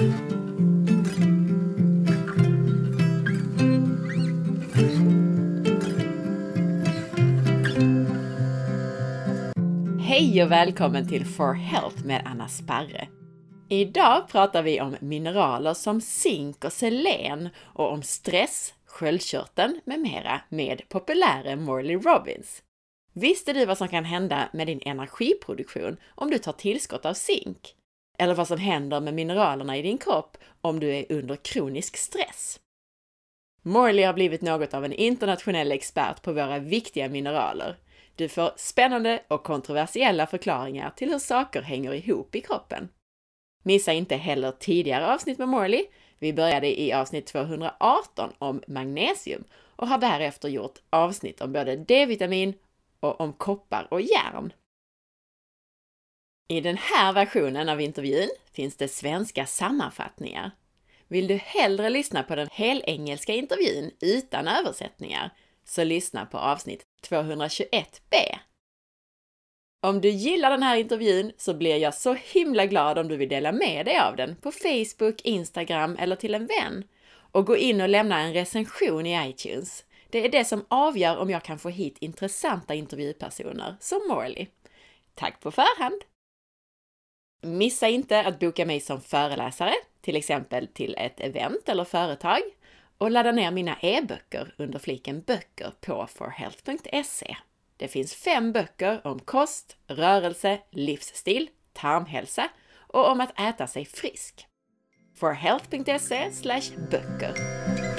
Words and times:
Hej 0.00 0.08
och 10.42 10.50
välkommen 10.50 11.08
till 11.08 11.26
For 11.26 11.52
Health 11.52 12.04
med 12.04 12.22
Anna 12.26 12.48
Sparre. 12.48 13.08
Idag 13.68 14.28
pratar 14.28 14.62
vi 14.62 14.80
om 14.80 14.96
mineraler 15.00 15.74
som 15.74 16.00
zink 16.00 16.64
och 16.64 16.72
selen 16.72 17.48
och 17.58 17.92
om 17.92 18.02
stress, 18.02 18.74
sköldkörteln 18.86 19.80
med 19.84 20.00
mera 20.00 20.40
med 20.48 20.82
populäre 20.88 21.56
Morley 21.56 21.96
Robbins. 21.96 22.62
Visste 23.12 23.52
du 23.52 23.66
vad 23.66 23.78
som 23.78 23.88
kan 23.88 24.04
hända 24.04 24.48
med 24.52 24.66
din 24.66 24.80
energiproduktion 24.82 25.96
om 26.14 26.30
du 26.30 26.38
tar 26.38 26.52
tillskott 26.52 27.06
av 27.06 27.14
zink? 27.14 27.76
Eller 28.20 28.34
vad 28.34 28.48
som 28.48 28.58
händer 28.58 29.00
med 29.00 29.14
mineralerna 29.14 29.76
i 29.76 29.82
din 29.82 29.98
kropp 29.98 30.36
om 30.60 30.80
du 30.80 30.94
är 30.96 31.12
under 31.12 31.36
kronisk 31.36 31.96
stress? 31.96 32.60
Morley 33.62 34.04
har 34.04 34.12
blivit 34.12 34.42
något 34.42 34.74
av 34.74 34.84
en 34.84 34.92
internationell 34.92 35.72
expert 35.72 36.22
på 36.22 36.32
våra 36.32 36.58
viktiga 36.58 37.08
mineraler. 37.08 37.76
Du 38.16 38.28
får 38.28 38.52
spännande 38.56 39.22
och 39.28 39.44
kontroversiella 39.44 40.26
förklaringar 40.26 40.90
till 40.90 41.10
hur 41.10 41.18
saker 41.18 41.62
hänger 41.62 41.94
ihop 41.94 42.34
i 42.34 42.40
kroppen. 42.40 42.88
Missa 43.62 43.92
inte 43.92 44.16
heller 44.16 44.52
tidigare 44.52 45.14
avsnitt 45.14 45.38
med 45.38 45.48
Morley. 45.48 45.84
Vi 46.18 46.32
började 46.32 46.80
i 46.80 46.92
avsnitt 46.92 47.26
218 47.26 48.30
om 48.38 48.62
magnesium 48.66 49.44
och 49.76 49.88
har 49.88 49.98
därefter 49.98 50.48
gjort 50.48 50.78
avsnitt 50.90 51.40
om 51.40 51.52
både 51.52 51.76
D-vitamin 51.76 52.54
och 53.00 53.20
om 53.20 53.32
koppar 53.32 53.88
och 53.90 54.00
järn. 54.00 54.52
I 56.50 56.60
den 56.60 56.76
här 56.76 57.12
versionen 57.12 57.68
av 57.68 57.80
intervjun 57.80 58.30
finns 58.52 58.76
det 58.76 58.88
svenska 58.88 59.46
sammanfattningar. 59.46 60.50
Vill 61.08 61.26
du 61.26 61.36
hellre 61.36 61.90
lyssna 61.90 62.22
på 62.22 62.36
den 62.36 62.48
helengelska 62.52 63.34
intervjun 63.34 63.90
utan 64.00 64.48
översättningar 64.48 65.30
så 65.64 65.84
lyssna 65.84 66.26
på 66.26 66.38
avsnitt 66.38 66.82
221b. 67.08 68.38
Om 69.82 70.00
du 70.00 70.08
gillar 70.08 70.50
den 70.50 70.62
här 70.62 70.76
intervjun 70.76 71.32
så 71.36 71.54
blir 71.54 71.76
jag 71.76 71.94
så 71.94 72.14
himla 72.14 72.66
glad 72.66 72.98
om 72.98 73.08
du 73.08 73.16
vill 73.16 73.28
dela 73.28 73.52
med 73.52 73.86
dig 73.86 73.98
av 73.98 74.16
den 74.16 74.36
på 74.36 74.52
Facebook, 74.52 75.20
Instagram 75.20 75.96
eller 75.98 76.16
till 76.16 76.34
en 76.34 76.46
vän. 76.46 76.84
Och 77.12 77.46
gå 77.46 77.56
in 77.56 77.80
och 77.80 77.88
lämna 77.88 78.20
en 78.20 78.32
recension 78.32 79.06
i 79.06 79.30
iTunes. 79.30 79.84
Det 80.08 80.24
är 80.24 80.28
det 80.28 80.44
som 80.44 80.64
avgör 80.68 81.16
om 81.16 81.30
jag 81.30 81.44
kan 81.44 81.58
få 81.58 81.68
hit 81.68 81.96
intressanta 82.00 82.74
intervjupersoner 82.74 83.76
som 83.80 84.00
Morley. 84.08 84.46
Tack 85.14 85.40
på 85.40 85.50
förhand! 85.50 86.09
Missa 87.40 87.88
inte 87.88 88.20
att 88.20 88.38
boka 88.38 88.66
mig 88.66 88.80
som 88.80 89.00
föreläsare, 89.00 89.74
till 90.00 90.16
exempel 90.16 90.66
till 90.66 90.94
ett 90.98 91.20
event 91.20 91.68
eller 91.68 91.84
företag, 91.84 92.40
och 92.98 93.10
ladda 93.10 93.32
ner 93.32 93.50
mina 93.50 93.76
e-böcker 93.80 94.54
under 94.56 94.78
fliken 94.78 95.20
böcker 95.20 95.72
på 95.80 96.06
forhealth.se. 96.06 97.36
Det 97.76 97.88
finns 97.88 98.14
fem 98.14 98.52
böcker 98.52 99.06
om 99.06 99.18
kost, 99.18 99.76
rörelse, 99.86 100.58
livsstil, 100.70 101.48
tarmhälsa 101.72 102.48
och 102.76 103.08
om 103.10 103.20
att 103.20 103.40
äta 103.40 103.66
sig 103.66 103.84
frisk. 103.84 104.46
forhealth.se 105.14 106.30
böcker. 106.90 107.89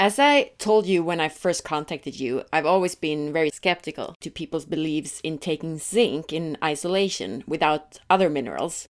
As 0.00 0.18
I 0.18 0.52
told 0.56 0.86
you 0.86 1.04
when 1.04 1.20
I 1.20 1.28
first 1.28 1.62
contacted 1.62 2.18
you, 2.18 2.42
I've 2.54 2.64
always 2.64 2.94
been 2.94 3.34
very 3.34 3.50
skeptical 3.50 4.14
to 4.22 4.30
people's 4.30 4.64
beliefs 4.64 5.20
in 5.20 5.36
taking 5.36 5.76
zinc 5.76 6.32
in 6.32 6.56
isolation 6.64 7.44
without 7.46 7.98
other 8.08 8.30
minerals. 8.30 8.88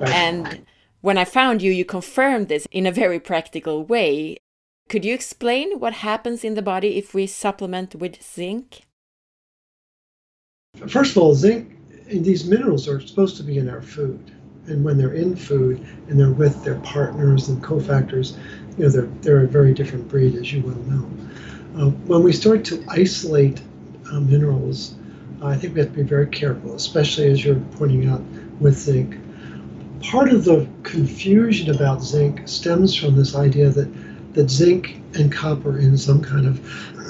And 0.00 0.64
when 1.00 1.18
I 1.18 1.24
found 1.24 1.62
you, 1.62 1.72
you 1.72 1.84
confirmed 1.84 2.46
this 2.46 2.68
in 2.70 2.86
a 2.86 2.92
very 2.92 3.18
practical 3.18 3.84
way. 3.84 4.36
Could 4.88 5.04
you 5.04 5.14
explain 5.14 5.80
what 5.80 5.94
happens 5.94 6.44
in 6.44 6.54
the 6.54 6.62
body 6.62 6.96
if 6.96 7.12
we 7.12 7.26
supplement 7.26 7.96
with 7.96 8.22
zinc? 8.22 8.82
First 10.86 11.16
of 11.16 11.22
all, 11.24 11.34
zinc, 11.34 11.76
and 12.08 12.24
these 12.24 12.44
minerals 12.44 12.86
are 12.86 13.00
supposed 13.00 13.36
to 13.38 13.42
be 13.42 13.58
in 13.58 13.68
our 13.68 13.82
food. 13.82 14.30
And 14.68 14.84
when 14.84 14.96
they're 14.96 15.14
in 15.14 15.34
food 15.34 15.84
and 16.08 16.20
they're 16.20 16.30
with 16.30 16.62
their 16.62 16.78
partners 16.82 17.48
and 17.48 17.60
cofactors, 17.60 18.36
you 18.76 18.84
know, 18.84 18.90
they're, 18.90 19.08
they're 19.20 19.44
a 19.44 19.48
very 19.48 19.74
different 19.74 20.08
breed, 20.08 20.34
as 20.36 20.52
you 20.52 20.62
well 20.62 20.76
know. 20.76 21.10
Uh, 21.76 21.90
when 22.06 22.22
we 22.22 22.32
start 22.32 22.64
to 22.66 22.84
isolate 22.88 23.60
uh, 24.10 24.20
minerals, 24.20 24.94
I 25.42 25.56
think 25.56 25.74
we 25.74 25.80
have 25.80 25.90
to 25.90 25.96
be 25.96 26.02
very 26.02 26.26
careful, 26.28 26.74
especially 26.74 27.30
as 27.30 27.44
you're 27.44 27.60
pointing 27.72 28.08
out 28.08 28.22
with 28.60 28.78
zinc. 28.78 29.16
Part 30.02 30.30
of 30.30 30.44
the 30.44 30.68
confusion 30.82 31.74
about 31.74 32.02
zinc 32.02 32.46
stems 32.48 32.94
from 32.94 33.16
this 33.16 33.34
idea 33.34 33.70
that, 33.70 34.34
that 34.34 34.50
zinc 34.50 35.00
and 35.14 35.32
copper 35.32 35.78
in 35.78 35.96
some 35.96 36.22
kind 36.22 36.46
of 36.46 36.60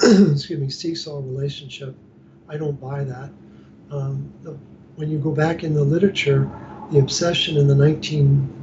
excuse 0.31 0.59
me 0.59 0.69
seesaw 0.69 1.19
relationship. 1.19 1.95
I 2.49 2.57
don't 2.57 2.79
buy 2.79 3.03
that. 3.03 3.31
Um, 3.91 4.31
the, 4.43 4.57
when 4.95 5.09
you 5.09 5.17
go 5.17 5.31
back 5.31 5.63
in 5.63 5.73
the 5.73 5.83
literature, 5.83 6.49
the 6.91 6.99
obsession 6.99 7.57
in 7.57 7.67
the 7.67 7.75
19 7.75 8.62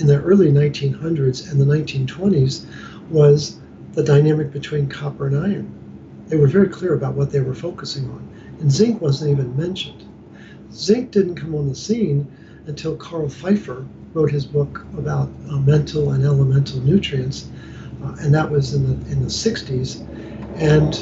in 0.00 0.06
the 0.06 0.20
early 0.22 0.50
1900s 0.50 1.50
and 1.50 1.60
the 1.60 1.64
1920s 1.64 2.66
was 3.10 3.58
the 3.92 4.02
dynamic 4.02 4.52
between 4.52 4.88
copper 4.88 5.26
and 5.26 5.36
iron. 5.36 5.72
They 6.28 6.36
were 6.36 6.48
very 6.48 6.68
clear 6.68 6.94
about 6.94 7.14
what 7.14 7.30
they 7.30 7.40
were 7.40 7.54
focusing 7.54 8.04
on, 8.10 8.26
and 8.60 8.70
zinc 8.70 9.00
wasn't 9.00 9.30
even 9.30 9.56
mentioned. 9.56 10.02
Zinc 10.72 11.10
didn't 11.10 11.36
come 11.36 11.54
on 11.54 11.68
the 11.68 11.74
scene 11.74 12.26
until 12.66 12.96
Carl 12.96 13.28
Pfeiffer 13.28 13.84
wrote 14.14 14.30
his 14.30 14.44
book 14.46 14.84
about 14.96 15.28
uh, 15.50 15.58
mental 15.58 16.12
and 16.12 16.24
elemental 16.24 16.80
nutrients, 16.80 17.48
uh, 18.02 18.16
and 18.20 18.34
that 18.34 18.50
was 18.50 18.74
in 18.74 18.84
the 18.84 19.12
in 19.12 19.22
the 19.22 19.30
60s, 19.30 20.00
and 20.56 20.94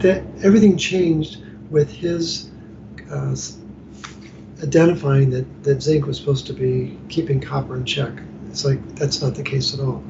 that 0.00 0.22
everything 0.42 0.76
changed 0.76 1.38
with 1.70 1.90
his 1.90 2.50
uh, 3.10 3.34
identifying 4.62 5.30
that, 5.30 5.64
that 5.64 5.82
zinc 5.82 6.06
was 6.06 6.16
supposed 6.16 6.46
to 6.46 6.52
be 6.52 6.96
keeping 7.08 7.40
copper 7.40 7.76
in 7.76 7.84
check. 7.84 8.12
It's 8.48 8.64
like 8.64 8.96
that's 8.96 9.22
not 9.22 9.34
the 9.34 9.42
case 9.42 9.74
at 9.74 9.80
all. 9.80 10.02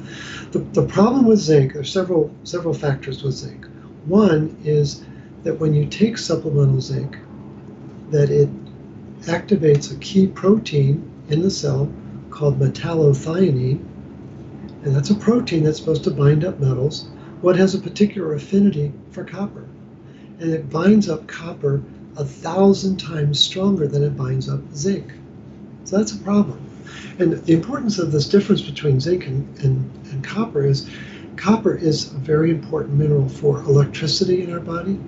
The, 0.51 0.59
the 0.59 0.85
problem 0.85 1.25
with 1.25 1.39
zinc, 1.39 1.73
there's 1.73 1.91
several 1.91 2.33
several 2.43 2.73
factors 2.73 3.23
with 3.23 3.33
zinc. 3.35 3.65
One 4.05 4.55
is 4.63 5.05
that 5.43 5.59
when 5.59 5.73
you 5.73 5.85
take 5.85 6.17
supplemental 6.17 6.81
zinc, 6.81 7.17
that 8.11 8.29
it 8.29 8.49
activates 9.21 9.95
a 9.95 9.99
key 9.99 10.27
protein 10.27 11.09
in 11.29 11.41
the 11.41 11.49
cell 11.49 11.89
called 12.29 12.59
metallothionein, 12.59 13.79
and 14.83 14.95
that's 14.95 15.09
a 15.09 15.15
protein 15.15 15.63
that's 15.63 15.79
supposed 15.79 16.03
to 16.03 16.11
bind 16.11 16.43
up 16.43 16.59
metals. 16.59 17.07
What 17.41 17.55
has 17.55 17.75
a 17.75 17.79
particular 17.79 18.33
affinity 18.33 18.91
for 19.11 19.23
copper, 19.23 19.67
and 20.39 20.51
it 20.51 20.69
binds 20.69 21.09
up 21.09 21.27
copper 21.27 21.81
a 22.17 22.25
thousand 22.25 22.97
times 22.97 23.39
stronger 23.39 23.87
than 23.87 24.03
it 24.03 24.15
binds 24.15 24.47
up 24.47 24.61
zinc. 24.73 25.11
So 25.85 25.97
that's 25.97 26.11
a 26.11 26.17
problem. 26.19 26.59
And 27.19 27.33
the 27.33 27.53
importance 27.53 27.99
of 27.99 28.11
this 28.11 28.27
difference 28.27 28.61
between 28.61 28.99
zinc 28.99 29.27
and, 29.27 29.59
and, 29.59 29.89
and 30.11 30.23
copper 30.23 30.65
is 30.65 30.89
copper 31.35 31.75
is 31.75 32.11
a 32.13 32.17
very 32.17 32.51
important 32.51 32.97
mineral 32.97 33.27
for 33.27 33.59
electricity 33.59 34.43
in 34.43 34.53
our 34.53 34.59
body. 34.59 34.99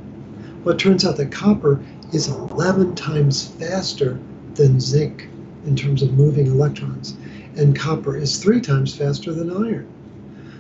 Well, 0.63 0.75
it 0.75 0.79
turns 0.79 1.05
out 1.05 1.17
that 1.17 1.31
copper 1.31 1.83
is 2.11 2.27
11 2.27 2.95
times 2.95 3.47
faster 3.47 4.19
than 4.55 4.79
zinc 4.79 5.27
in 5.65 5.75
terms 5.75 6.01
of 6.01 6.13
moving 6.13 6.47
electrons, 6.47 7.15
and 7.55 7.75
copper 7.75 8.15
is 8.15 8.37
three 8.37 8.61
times 8.61 8.95
faster 8.95 9.33
than 9.33 9.51
iron. 9.51 9.87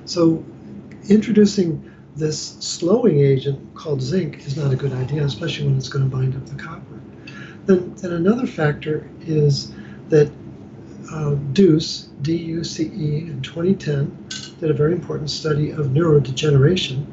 So, 0.05 0.43
introducing 1.09 1.91
this 2.15 2.55
slowing 2.59 3.19
agent 3.19 3.75
called 3.75 4.01
zinc 4.01 4.45
is 4.45 4.55
not 4.55 4.71
a 4.71 4.75
good 4.75 4.93
idea, 4.93 5.23
especially 5.23 5.67
when 5.67 5.77
it's 5.77 5.89
going 5.89 6.09
to 6.09 6.15
bind 6.15 6.35
up 6.35 6.45
the 6.45 6.55
copper. 6.55 7.01
Then, 7.65 7.93
then 7.95 8.13
another 8.13 8.47
factor 8.47 9.09
is 9.21 9.73
that 10.09 10.31
uh, 11.11 11.35
Duce, 11.53 12.09
D-U-C-E, 12.21 13.17
in 13.17 13.41
2010 13.41 14.27
did 14.59 14.71
a 14.71 14.73
very 14.73 14.93
important 14.93 15.29
study 15.29 15.71
of 15.71 15.87
neurodegeneration 15.87 17.05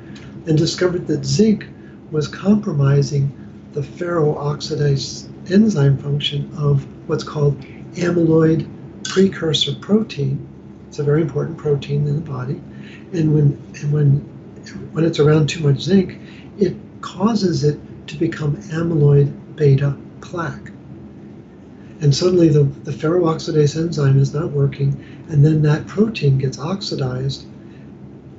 and 0.47 0.57
discovered 0.57 1.07
that 1.09 1.25
zinc 1.25 1.67
was 2.11 2.29
compromising 2.29 3.33
the 3.73 3.81
ferroxidase 3.81 5.29
enzyme 5.51 5.99
function 5.99 6.51
of 6.57 6.87
what's 7.09 7.25
called 7.25 7.59
amyloid 7.95 8.69
precursor 9.05 9.75
protein. 9.77 10.47
It's 10.89 10.99
a 10.99 11.05
very 11.05 11.23
important 11.23 11.59
protein 11.59 12.07
in 12.07 12.15
the 12.15 12.21
body, 12.21 12.61
and 13.13 13.35
when 13.35 13.59
and 13.81 13.93
when 13.93 14.32
when 14.93 15.05
it's 15.05 15.19
around 15.19 15.49
too 15.49 15.61
much 15.61 15.81
zinc, 15.81 16.19
it 16.59 16.77
causes 17.01 17.65
it 17.65 17.79
to 18.09 18.17
become 18.17 18.57
amyloid 18.57 19.57
beta 19.57 19.97
plaque. 20.21 20.71
And 22.01 22.15
suddenly 22.15 22.49
the, 22.49 22.65
the 22.65 22.91
ferroxidase 22.91 23.77
enzyme 23.77 24.19
is 24.19 24.35
not 24.35 24.51
working, 24.51 25.05
and 25.29 25.45
then 25.45 25.63
that 25.63 25.87
protein 25.87 26.39
gets 26.39 26.59
oxidized, 26.59 27.45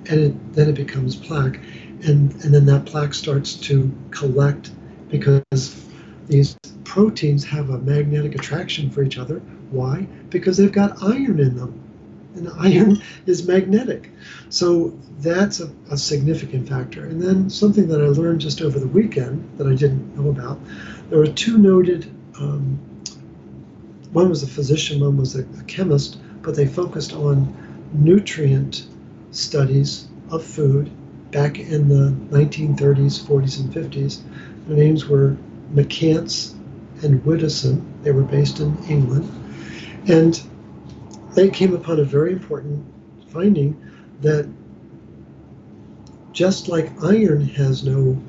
and 0.05 0.19
it, 0.19 0.53
then 0.53 0.69
it 0.69 0.75
becomes 0.75 1.15
plaque. 1.15 1.59
And, 2.03 2.33
and 2.43 2.53
then 2.53 2.65
that 2.65 2.85
plaque 2.85 3.13
starts 3.13 3.55
to 3.55 3.89
collect 4.11 4.71
because 5.09 5.87
these 6.27 6.57
proteins 6.83 7.43
have 7.45 7.69
a 7.69 7.77
magnetic 7.79 8.35
attraction 8.35 8.89
for 8.89 9.03
each 9.03 9.17
other. 9.17 9.39
Why? 9.71 10.07
Because 10.29 10.57
they've 10.57 10.71
got 10.71 11.01
iron 11.01 11.39
in 11.39 11.55
them. 11.55 11.82
And 12.35 12.49
iron 12.59 13.01
is 13.25 13.47
magnetic. 13.47 14.09
So 14.49 14.97
that's 15.19 15.59
a, 15.59 15.71
a 15.91 15.97
significant 15.97 16.67
factor. 16.67 17.05
And 17.05 17.21
then 17.21 17.49
something 17.49 17.87
that 17.87 18.01
I 18.01 18.07
learned 18.07 18.41
just 18.41 18.61
over 18.61 18.79
the 18.79 18.87
weekend 18.87 19.47
that 19.57 19.67
I 19.67 19.75
didn't 19.75 20.15
know 20.17 20.29
about 20.29 20.59
there 21.09 21.19
were 21.19 21.27
two 21.27 21.59
noted, 21.59 22.11
um, 22.39 22.79
one 24.13 24.29
was 24.29 24.41
a 24.41 24.47
physician, 24.47 24.99
one 24.99 25.17
was 25.17 25.35
a, 25.35 25.41
a 25.41 25.63
chemist, 25.67 26.17
but 26.41 26.55
they 26.55 26.65
focused 26.65 27.13
on 27.13 27.53
nutrient 27.93 28.87
studies 29.29 30.07
of 30.31 30.43
food 30.43 30.89
back 31.31 31.59
in 31.59 31.87
the 31.87 32.11
1930s, 32.35 33.21
40s, 33.21 33.59
and 33.59 33.71
50s. 33.71 34.21
Their 34.67 34.77
names 34.77 35.05
were 35.05 35.37
McCance 35.73 36.53
and 37.03 37.23
Widdowson. 37.23 37.83
They 38.03 38.11
were 38.11 38.23
based 38.23 38.59
in 38.59 38.75
England. 38.85 39.29
And 40.07 40.41
they 41.35 41.49
came 41.49 41.73
upon 41.73 41.99
a 41.99 42.03
very 42.03 42.31
important 42.31 42.85
finding 43.29 43.79
that 44.21 44.47
just 46.31 46.67
like 46.67 46.91
iron 47.03 47.47
has 47.47 47.83
no 47.83 48.21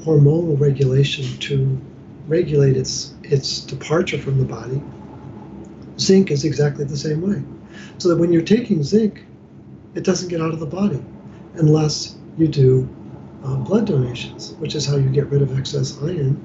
hormonal 0.00 0.58
regulation 0.60 1.24
to 1.38 1.80
regulate 2.26 2.76
its 2.76 3.14
its 3.24 3.60
departure 3.60 4.18
from 4.18 4.38
the 4.38 4.44
body, 4.44 4.82
zinc 5.98 6.30
is 6.30 6.44
exactly 6.44 6.84
the 6.84 6.96
same 6.96 7.22
way. 7.22 7.42
So 7.98 8.08
that 8.08 8.16
when 8.16 8.32
you're 8.32 8.42
taking 8.42 8.82
zinc, 8.82 9.24
it 9.94 10.04
doesn't 10.04 10.28
get 10.28 10.40
out 10.40 10.52
of 10.52 10.60
the 10.60 10.66
body 10.66 11.02
unless 11.54 12.16
you 12.36 12.48
do 12.48 12.88
um, 13.44 13.64
blood 13.64 13.86
donations, 13.86 14.52
which 14.54 14.74
is 14.74 14.86
how 14.86 14.96
you 14.96 15.08
get 15.08 15.26
rid 15.26 15.42
of 15.42 15.58
excess 15.58 15.98
iron, 16.02 16.40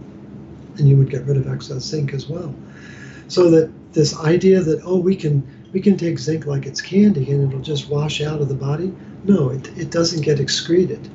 and 0.77 0.87
you 0.87 0.97
would 0.97 1.09
get 1.09 1.25
rid 1.25 1.37
of 1.37 1.47
excess 1.47 1.83
zinc 1.83 2.13
as 2.13 2.27
well. 2.27 2.53
So 3.27 3.49
that 3.51 3.71
this 3.93 4.17
idea 4.19 4.61
that 4.61 4.81
oh 4.83 4.97
we 4.97 5.15
can 5.15 5.43
we 5.73 5.81
can 5.81 5.97
take 5.97 6.19
zinc 6.19 6.45
like 6.45 6.65
it's 6.65 6.81
candy 6.81 7.31
and 7.31 7.47
it'll 7.47 7.61
just 7.61 7.89
wash 7.89 8.21
out 8.21 8.41
of 8.41 8.49
the 8.49 8.55
body, 8.55 8.93
no, 9.23 9.49
it, 9.49 9.77
it 9.77 9.91
doesn't 9.91 10.21
get 10.21 10.39
excreted, 10.39 11.09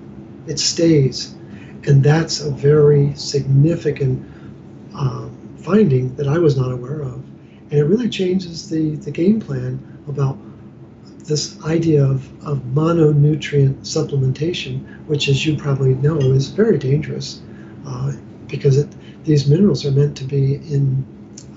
it 0.46 0.58
stays, 0.58 1.34
and 1.84 2.02
that's 2.02 2.40
a 2.40 2.50
very 2.50 3.14
significant 3.14 4.24
um, 4.94 5.36
finding 5.58 6.14
that 6.16 6.28
I 6.28 6.38
was 6.38 6.56
not 6.56 6.70
aware 6.72 7.00
of, 7.00 7.14
and 7.70 7.72
it 7.72 7.84
really 7.84 8.08
changes 8.08 8.68
the 8.68 8.96
the 8.96 9.10
game 9.10 9.40
plan 9.40 9.80
about 10.08 10.36
this 11.24 11.60
idea 11.64 12.04
of, 12.04 12.28
of 12.44 12.58
mononutrient 12.74 13.76
supplementation, 13.80 14.84
which, 15.06 15.28
as 15.28 15.46
you 15.46 15.56
probably 15.56 15.94
know, 15.94 16.18
is 16.18 16.48
very 16.48 16.78
dangerous 16.78 17.40
uh, 17.86 18.12
because 18.48 18.76
it, 18.76 18.88
these 19.24 19.48
minerals 19.48 19.86
are 19.86 19.92
meant 19.92 20.16
to 20.16 20.24
be 20.24 20.56
in 20.56 21.04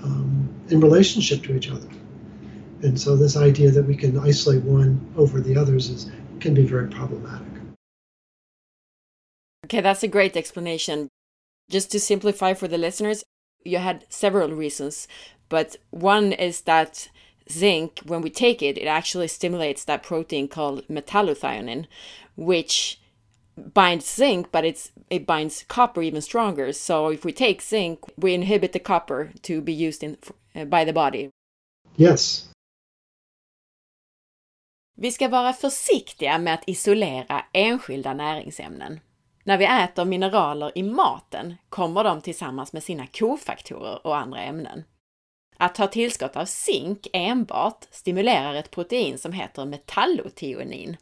um, 0.04 0.48
in 0.68 0.80
relationship 0.80 1.42
to 1.42 1.56
each 1.56 1.70
other, 1.70 1.88
and 2.86 2.98
so 3.00 3.16
this 3.16 3.36
idea 3.36 3.70
that 3.70 3.84
we 3.84 3.96
can 3.96 4.18
isolate 4.18 4.62
one 4.62 5.00
over 5.16 5.40
the 5.40 5.56
others 5.56 5.90
is 5.90 6.10
can 6.40 6.54
be 6.54 6.64
very 6.64 6.88
problematic. 6.88 7.46
Okay, 9.64 9.80
that's 9.80 10.02
a 10.02 10.08
great 10.08 10.36
explanation. 10.36 11.08
Just 11.68 11.90
to 11.90 12.00
simplify 12.00 12.54
for 12.54 12.68
the 12.68 12.78
listeners, 12.78 13.24
you 13.64 13.78
had 13.78 14.04
several 14.08 14.50
reasons, 14.52 15.08
but 15.48 15.76
one 15.90 16.32
is 16.32 16.60
that 16.62 17.08
zinc, 17.50 18.00
when 18.06 18.22
we 18.22 18.30
take 18.30 18.62
it, 18.62 18.78
it 18.78 18.86
actually 18.86 19.28
stimulates 19.28 19.84
that 19.84 20.04
protein 20.04 20.46
called 20.46 20.86
metallothionein, 20.88 21.86
which 22.36 23.00
binds 23.56 24.06
zinc, 24.08 24.52
but 24.52 24.64
it's 24.64 24.92
it 25.10 25.26
binds 25.26 25.64
copper 25.66 26.02
even 26.02 26.20
stronger. 26.20 26.72
So 26.72 27.08
if 27.08 27.24
we 27.24 27.32
take 27.32 27.62
zinc, 27.62 28.00
we 28.16 28.34
inhibit 28.34 28.72
the 28.72 28.78
copper 28.78 29.32
to 29.42 29.60
be 29.60 29.72
used 29.72 30.04
in 30.04 30.18
uh, 30.54 30.64
by 30.64 30.84
the 30.84 30.92
body. 30.92 31.30
Yes. 31.96 32.48
Vi 34.98 35.12
ska 35.12 35.28
vara 35.28 35.52
försiktiga 35.52 36.38
med 36.38 36.54
att 36.54 36.68
isolera 36.68 37.44
enskilda 37.52 38.14
näringsämnen. 38.14 39.00
När 39.44 39.58
vi 39.58 39.64
äter 39.64 40.04
mineraler 40.04 40.78
i 40.78 40.82
maten 40.82 41.54
kommer 41.68 42.04
de 42.04 42.20
tillsammans 42.20 42.72
med 42.72 42.82
sina 42.82 43.06
kofaktorer 43.06 44.06
och 44.06 44.16
andra 44.16 44.40
ämnen. 44.40 44.84
Att 45.56 45.74
ta 45.74 45.86
tillskott 45.86 46.36
av 46.36 46.44
zink 46.44 47.06
enbart 47.12 47.84
stimulerar 47.90 48.54
ett 48.54 48.70
protein 48.70 49.18
som 49.18 49.32
heter 49.32 49.64
metallotionin. 49.64 50.96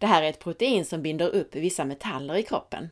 Det 0.00 0.06
här 0.06 0.22
är 0.22 0.30
ett 0.30 0.38
protein 0.38 0.84
som 0.84 1.02
binder 1.02 1.28
upp 1.28 1.54
vissa 1.54 1.84
metaller 1.84 2.34
i 2.34 2.42
kroppen. 2.42 2.88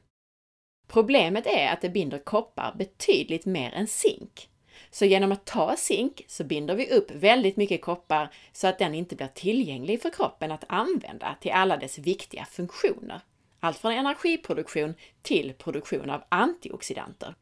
Problemet 0.89 1.47
är 1.47 1.73
att 1.73 1.81
det 1.81 1.89
binder 1.89 2.19
koppar 2.19 2.75
betydligt 2.79 3.47
mer 3.47 3.73
än 3.75 3.87
zink. 3.87 4.49
Så 4.91 5.05
genom 5.05 5.33
att 5.33 5.45
ta 5.45 5.77
zink 5.77 6.25
så 6.29 6.45
binder 6.45 6.75
vi 6.75 6.91
upp 6.91 7.11
väldigt 7.11 7.57
mycket 7.57 7.83
koppar 7.83 8.35
så 8.53 8.67
att 8.67 8.79
den 8.79 8.95
inte 8.95 9.17
blir 9.17 9.27
tillgänglig 9.27 10.03
för 10.03 10.11
kroppen 10.11 10.53
att 10.53 10.65
använda 10.69 11.37
till 11.41 11.53
alla 11.53 11.77
dess 11.77 11.99
viktiga 11.99 12.45
funktioner. 12.45 13.21
Allt 13.61 13.79
från 13.79 13.93
energiproduktion 13.93 14.95
till 15.23 15.53
produktion 15.53 16.11
av 16.11 16.23
antioxidanter. 16.29 17.35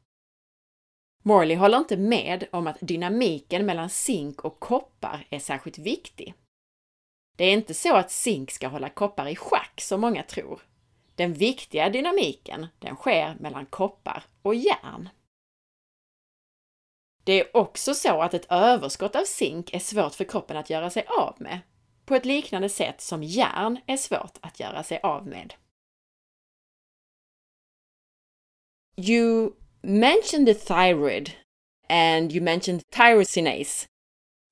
Morley 1.23 1.57
håller 1.57 1.79
inte 1.79 1.97
med 1.97 2.45
om 2.51 2.67
att 2.67 2.79
dynamiken 2.81 3.67
mellan 3.67 3.91
zink 3.91 4.45
och 4.45 4.61
koppar 4.61 5.27
är 5.31 5.39
särskilt 5.39 5.79
viktig. 5.79 6.35
Det 7.37 7.45
är 7.45 7.53
inte 7.53 7.75
så 7.75 7.97
att 7.97 8.11
zink 8.11 8.51
ska 8.51 8.69
hålla 8.69 8.89
koppar 8.89 9.29
i 9.29 9.37
schack 9.37 9.81
som 9.81 10.01
många 10.01 10.23
tror. 10.23 10.61
Den 11.15 11.33
viktiga 11.33 11.89
dynamiken, 11.89 12.67
den 12.79 12.97
sker 12.97 13.37
mellan 13.41 13.67
koppar 13.67 14.25
och 14.43 14.55
järn. 14.55 15.09
Det 17.27 17.41
är 17.41 17.57
också 17.57 17.95
så 17.95 18.23
att 18.23 18.35
ett 18.35 18.47
överskott 18.51 19.17
av 19.17 19.25
zink 19.25 19.75
är 19.75 19.79
svårt 19.79 20.15
för 20.15 20.25
kroppen 20.25 20.57
att 20.57 20.71
göra 20.71 20.91
sig 20.91 21.07
av 21.19 21.35
med, 21.39 21.61
på 22.05 22.15
ett 22.15 22.25
liknande 22.25 22.69
sätt 22.69 23.01
som 23.01 23.23
järn 23.23 23.81
är 23.87 23.97
svårt 23.97 24.39
att 24.41 24.61
göra 24.61 24.83
sig 24.83 25.01
av 25.03 25.27
med. 25.27 25.55
You 28.97 29.53
mentioned 29.83 30.47
the 30.47 30.55
thyroid 30.55 31.31
and 31.89 32.33
you 32.33 32.45
mentioned 32.45 32.83
tyrosinase. 32.91 33.87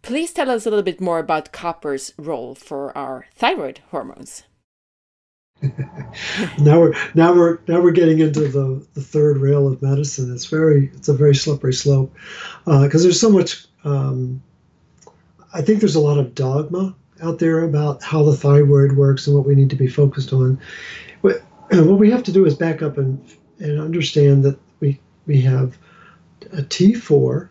Please 0.03 0.35
tell 0.35 0.51
us 0.51 0.67
a 0.67 0.71
little 0.71 0.93
bit 0.93 1.01
more 1.01 1.19
about 1.19 1.53
copper's 1.53 2.13
role 2.17 2.55
for 2.55 2.99
our 2.99 3.27
thyroid 3.37 3.81
hormones. 3.91 4.45
Now 6.59 6.81
we're 6.81 6.95
now 7.15 7.33
we're 7.35 7.59
now 7.69 7.81
we're 7.81 7.93
getting 7.93 8.21
into 8.21 8.49
the, 8.49 8.87
the 8.95 9.01
third 9.01 9.39
rail 9.39 9.67
of 9.67 9.83
medicine. 9.83 10.33
It's 10.33 10.47
very 10.47 10.91
it's 10.95 11.09
a 11.09 11.15
very 11.15 11.35
slippery 11.35 11.73
slope 11.75 12.15
because 12.65 13.03
uh, 13.03 13.05
there's 13.05 13.21
so 13.21 13.31
much. 13.31 13.67
Um, 13.85 14.43
I 15.53 15.63
think 15.63 15.81
there's 15.81 15.95
a 15.95 16.01
lot 16.01 16.19
of 16.19 16.35
dogma 16.35 16.95
out 17.23 17.39
there 17.39 17.63
about 17.63 18.03
how 18.03 18.25
the 18.25 18.37
thyroid 18.37 18.93
works 18.93 19.27
and 19.27 19.37
what 19.37 19.47
we 19.47 19.55
need 19.55 19.71
to 19.71 19.77
be 19.77 19.87
focused 19.87 20.33
on. 20.33 20.61
What, 21.21 21.43
what 21.71 21.99
we 21.99 22.11
have 22.11 22.25
to 22.25 22.33
do 22.33 22.45
is 22.45 22.55
back 22.55 22.83
up 22.83 22.99
and 22.99 23.25
and 23.59 23.81
understand 23.81 24.45
that 24.45 24.59
we 24.81 25.01
we 25.27 25.41
have 25.43 25.79
a 26.53 26.63
T4, 26.63 27.49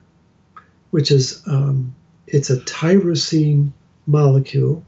which 0.91 1.12
is 1.12 1.41
um, 1.48 1.96
it's 2.27 2.50
a 2.50 2.58
tyrosine 2.62 3.72
molecule 4.05 4.84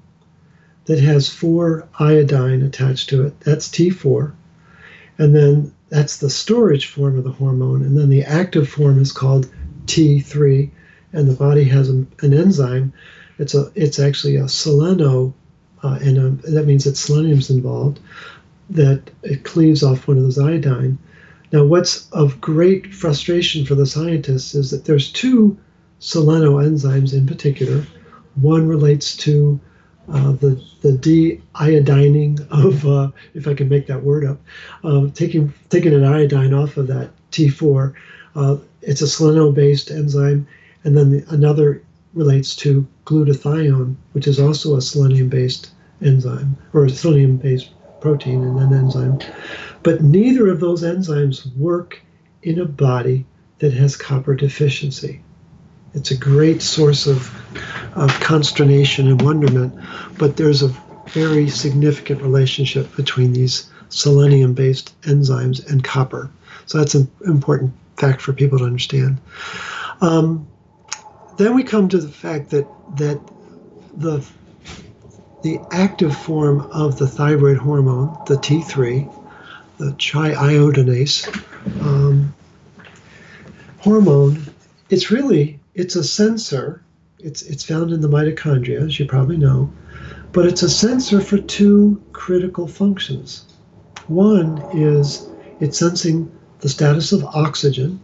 that 0.86 1.00
has 1.00 1.30
four 1.30 1.88
iodine 2.00 2.62
attached 2.62 3.10
to 3.10 3.26
it. 3.26 3.40
That's 3.42 3.70
T4, 3.70 4.34
and 5.18 5.36
then 5.36 5.74
that's 5.90 6.18
the 6.18 6.30
storage 6.30 6.88
form 6.88 7.18
of 7.18 7.24
the 7.24 7.32
hormone, 7.32 7.82
and 7.82 7.98
then 7.98 8.10
the 8.10 8.24
active 8.24 8.70
form 8.70 9.00
is 9.00 9.12
called 9.12 9.50
T3, 9.86 10.70
and 11.14 11.28
the 11.28 11.36
body 11.36 11.64
has 11.66 11.90
an 11.90 12.08
enzyme. 12.22 12.94
It's 13.38 13.54
a 13.54 13.72
it's 13.76 14.00
actually 14.00 14.38
a 14.38 14.44
seleno, 14.44 15.34
uh, 15.84 16.00
and 16.02 16.18
a, 16.18 16.52
that 16.52 16.66
means 16.66 16.86
that 16.86 16.98
selenium's 16.98 17.50
involved. 17.50 18.00
That 18.70 19.12
it 19.22 19.44
cleaves 19.44 19.84
off 19.84 20.08
one 20.08 20.18
of 20.18 20.24
those 20.24 20.40
iodine, 20.40 20.98
now, 21.52 21.64
what's 21.64 22.10
of 22.12 22.42
great 22.42 22.94
frustration 22.94 23.66
for 23.66 23.76
the 23.76 23.86
scientists 23.86 24.56
is 24.56 24.72
that 24.72 24.84
there's 24.84 25.12
two 25.12 25.58
seleno 26.02 26.62
enzymes 26.62 27.14
in 27.14 27.26
particular. 27.28 27.86
One 28.36 28.68
relates 28.68 29.16
to 29.18 29.60
uh, 30.12 30.34
the 30.34 30.62
the 30.82 30.94
de-iodining 30.94 32.40
of, 32.52 32.86
uh, 32.86 33.10
if 33.34 33.48
I 33.48 33.54
can 33.54 33.70
make 33.70 33.88
that 33.88 34.04
word 34.04 34.26
up, 34.26 34.40
uh, 34.84 35.08
taking 35.14 35.54
taking 35.70 35.94
an 35.94 36.04
iodine 36.04 36.54
off 36.54 36.78
of 36.78 36.88
that 36.88 37.12
T4. 37.32 37.94
Uh, 38.36 38.58
it's 38.82 39.02
a 39.02 39.08
selenium-based 39.08 39.90
enzyme, 39.90 40.48
and 40.84 40.98
then 40.98 41.10
the, 41.10 41.26
another 41.30 41.82
relates 42.14 42.56
to 42.58 42.88
glutathione, 43.06 43.96
which 44.14 44.28
is 44.28 44.40
also 44.40 44.76
a 44.76 44.82
selenium-based 44.82 45.72
enzyme 46.02 46.58
or 46.74 46.86
a 46.86 46.90
selenium-based 46.90 47.70
protein 48.02 48.44
and 48.44 48.60
an 48.60 48.74
enzyme. 48.74 49.20
But 49.84 50.04
neither 50.04 50.50
of 50.50 50.60
those 50.60 50.84
enzymes 50.84 51.56
work 51.58 52.02
in 52.44 52.60
a 52.60 52.66
body 52.66 53.26
that 53.60 53.74
has 53.74 53.96
copper 53.96 54.36
deficiency. 54.36 55.22
It's 55.96 56.12
a 56.12 56.18
great 56.18 56.62
source 56.62 57.08
of, 57.08 57.34
of 57.96 58.12
consternation 58.20 59.08
and 59.08 59.22
wonderment, 59.22 59.74
but 60.18 60.38
there's 60.38 60.62
a 60.62 60.68
very 61.08 61.50
significant 61.50 62.22
relationship 62.22 62.96
between 62.96 63.34
these 63.34 63.70
selenium 63.90 64.54
based 64.54 65.00
enzymes 65.04 65.66
and 65.72 65.84
copper. 65.84 66.30
So 66.66 66.78
that's 66.78 66.96
an 66.96 67.10
important 67.26 67.74
fact 67.98 68.22
for 68.22 68.34
people 68.34 68.60
to 68.60 68.66
understand. 68.66 69.20
Um, 70.02 70.48
then 71.38 71.56
we 71.56 71.64
come 71.64 71.90
to 71.90 71.98
the 71.98 72.10
fact 72.10 72.50
that 72.52 72.68
that 72.98 73.20
the 73.96 74.26
the 75.44 75.60
active 75.72 76.16
form 76.16 76.62
of 76.72 76.98
the 76.98 77.08
thyroid 77.08 77.58
hormone, 77.58 78.18
the 78.26 78.36
T3, 78.36 79.14
the 79.78 79.92
triiodinase 79.92 81.28
um, 81.82 82.34
hormone, 83.80 84.44
it's 84.90 85.12
really 85.12 85.55
it's 85.76 85.96
a 85.96 86.04
sensor. 86.04 86.82
It's 87.20 87.42
it's 87.44 87.64
found 87.64 87.92
in 87.92 88.02
the 88.02 88.08
mitochondria, 88.08 88.86
as 88.86 89.00
you 89.00 89.06
probably 89.06 89.38
know, 89.38 89.72
but 90.32 90.46
it's 90.46 90.64
a 90.64 90.70
sensor 90.70 91.22
for 91.22 91.38
two 91.38 92.02
critical 92.14 92.68
functions. 92.68 93.46
One 94.08 94.58
is 94.74 95.28
it's 95.60 95.78
sensing 95.78 96.32
the 96.60 96.70
status 96.70 97.12
of 97.12 97.26
oxygen, 97.26 98.00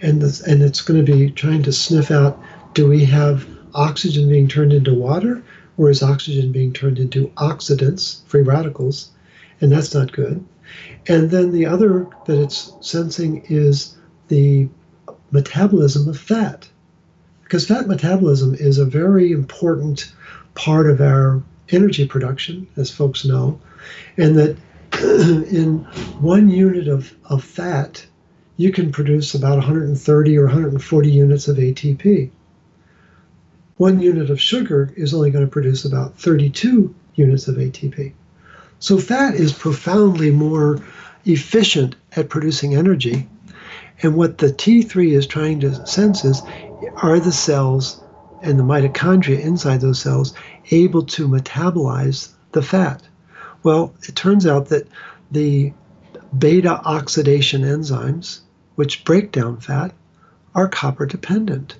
and 0.00 0.20
this, 0.20 0.40
and 0.40 0.62
it's 0.62 0.80
going 0.80 1.04
to 1.04 1.12
be 1.12 1.30
trying 1.30 1.62
to 1.62 1.72
sniff 1.72 2.10
out 2.10 2.40
do 2.74 2.88
we 2.88 3.04
have 3.04 3.46
oxygen 3.74 4.28
being 4.28 4.48
turned 4.48 4.72
into 4.72 4.94
water 4.94 5.42
or 5.78 5.90
is 5.90 6.02
oxygen 6.02 6.52
being 6.52 6.72
turned 6.72 6.98
into 6.98 7.28
oxidants, 7.36 8.24
free 8.26 8.42
radicals, 8.42 9.10
and 9.60 9.72
that's 9.72 9.94
not 9.94 10.12
good. 10.12 10.44
And 11.08 11.30
then 11.30 11.52
the 11.52 11.66
other 11.66 12.08
that 12.26 12.38
it's 12.38 12.72
sensing 12.80 13.44
is 13.48 13.96
the 14.28 14.68
metabolism 15.32 16.08
of 16.08 16.18
fat, 16.18 16.68
because 17.42 17.66
fat 17.66 17.88
metabolism 17.88 18.54
is 18.54 18.78
a 18.78 18.84
very 18.84 19.32
important 19.32 20.12
part 20.54 20.88
of 20.88 21.00
our 21.00 21.42
energy 21.70 22.06
production, 22.06 22.68
as 22.76 22.90
folks 22.90 23.24
know, 23.24 23.58
and 24.16 24.36
that 24.38 24.56
in 25.02 25.78
one 26.20 26.48
unit 26.48 26.86
of, 26.86 27.12
of 27.24 27.42
fat, 27.42 28.06
you 28.56 28.70
can 28.70 28.92
produce 28.92 29.34
about 29.34 29.56
130 29.58 30.38
or 30.38 30.44
140 30.44 31.10
units 31.10 31.48
of 31.48 31.56
ATP 31.56 32.30
one 33.82 34.00
unit 34.00 34.30
of 34.30 34.40
sugar 34.40 34.92
is 34.96 35.12
only 35.12 35.32
going 35.32 35.44
to 35.44 35.50
produce 35.50 35.84
about 35.84 36.16
32 36.16 36.94
units 37.16 37.48
of 37.48 37.56
ATP. 37.56 38.12
So 38.78 38.96
fat 38.96 39.34
is 39.34 39.52
profoundly 39.52 40.30
more 40.30 40.78
efficient 41.24 41.96
at 42.14 42.28
producing 42.28 42.76
energy. 42.76 43.28
And 44.02 44.16
what 44.16 44.38
the 44.38 44.48
T3 44.48 45.12
is 45.12 45.26
trying 45.26 45.60
to 45.60 45.86
sense 45.86 46.24
is 46.24 46.42
are 46.96 47.20
the 47.20 47.32
cells 47.32 48.02
and 48.42 48.58
the 48.58 48.64
mitochondria 48.64 49.38
inside 49.40 49.80
those 49.80 50.00
cells 50.00 50.34
able 50.70 51.04
to 51.04 51.28
metabolize 51.28 52.30
the 52.50 52.62
fat? 52.62 53.02
Well, 53.62 53.94
it 54.08 54.16
turns 54.16 54.46
out 54.46 54.68
that 54.68 54.88
the 55.30 55.72
beta 56.36 56.80
oxidation 56.84 57.62
enzymes, 57.62 58.40
which 58.74 59.04
break 59.04 59.30
down 59.30 59.58
fat, 59.58 59.94
are 60.54 60.68
copper 60.68 61.06
dependent. 61.06 61.76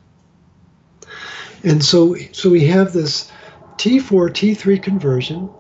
And 1.65 1.85
so, 1.85 2.17
so 2.33 2.51
we 2.51 2.65
have 2.67 2.93
this 2.93 3.31
T4, 3.77 4.31
T3 4.31 4.81
conversion. 4.83 5.51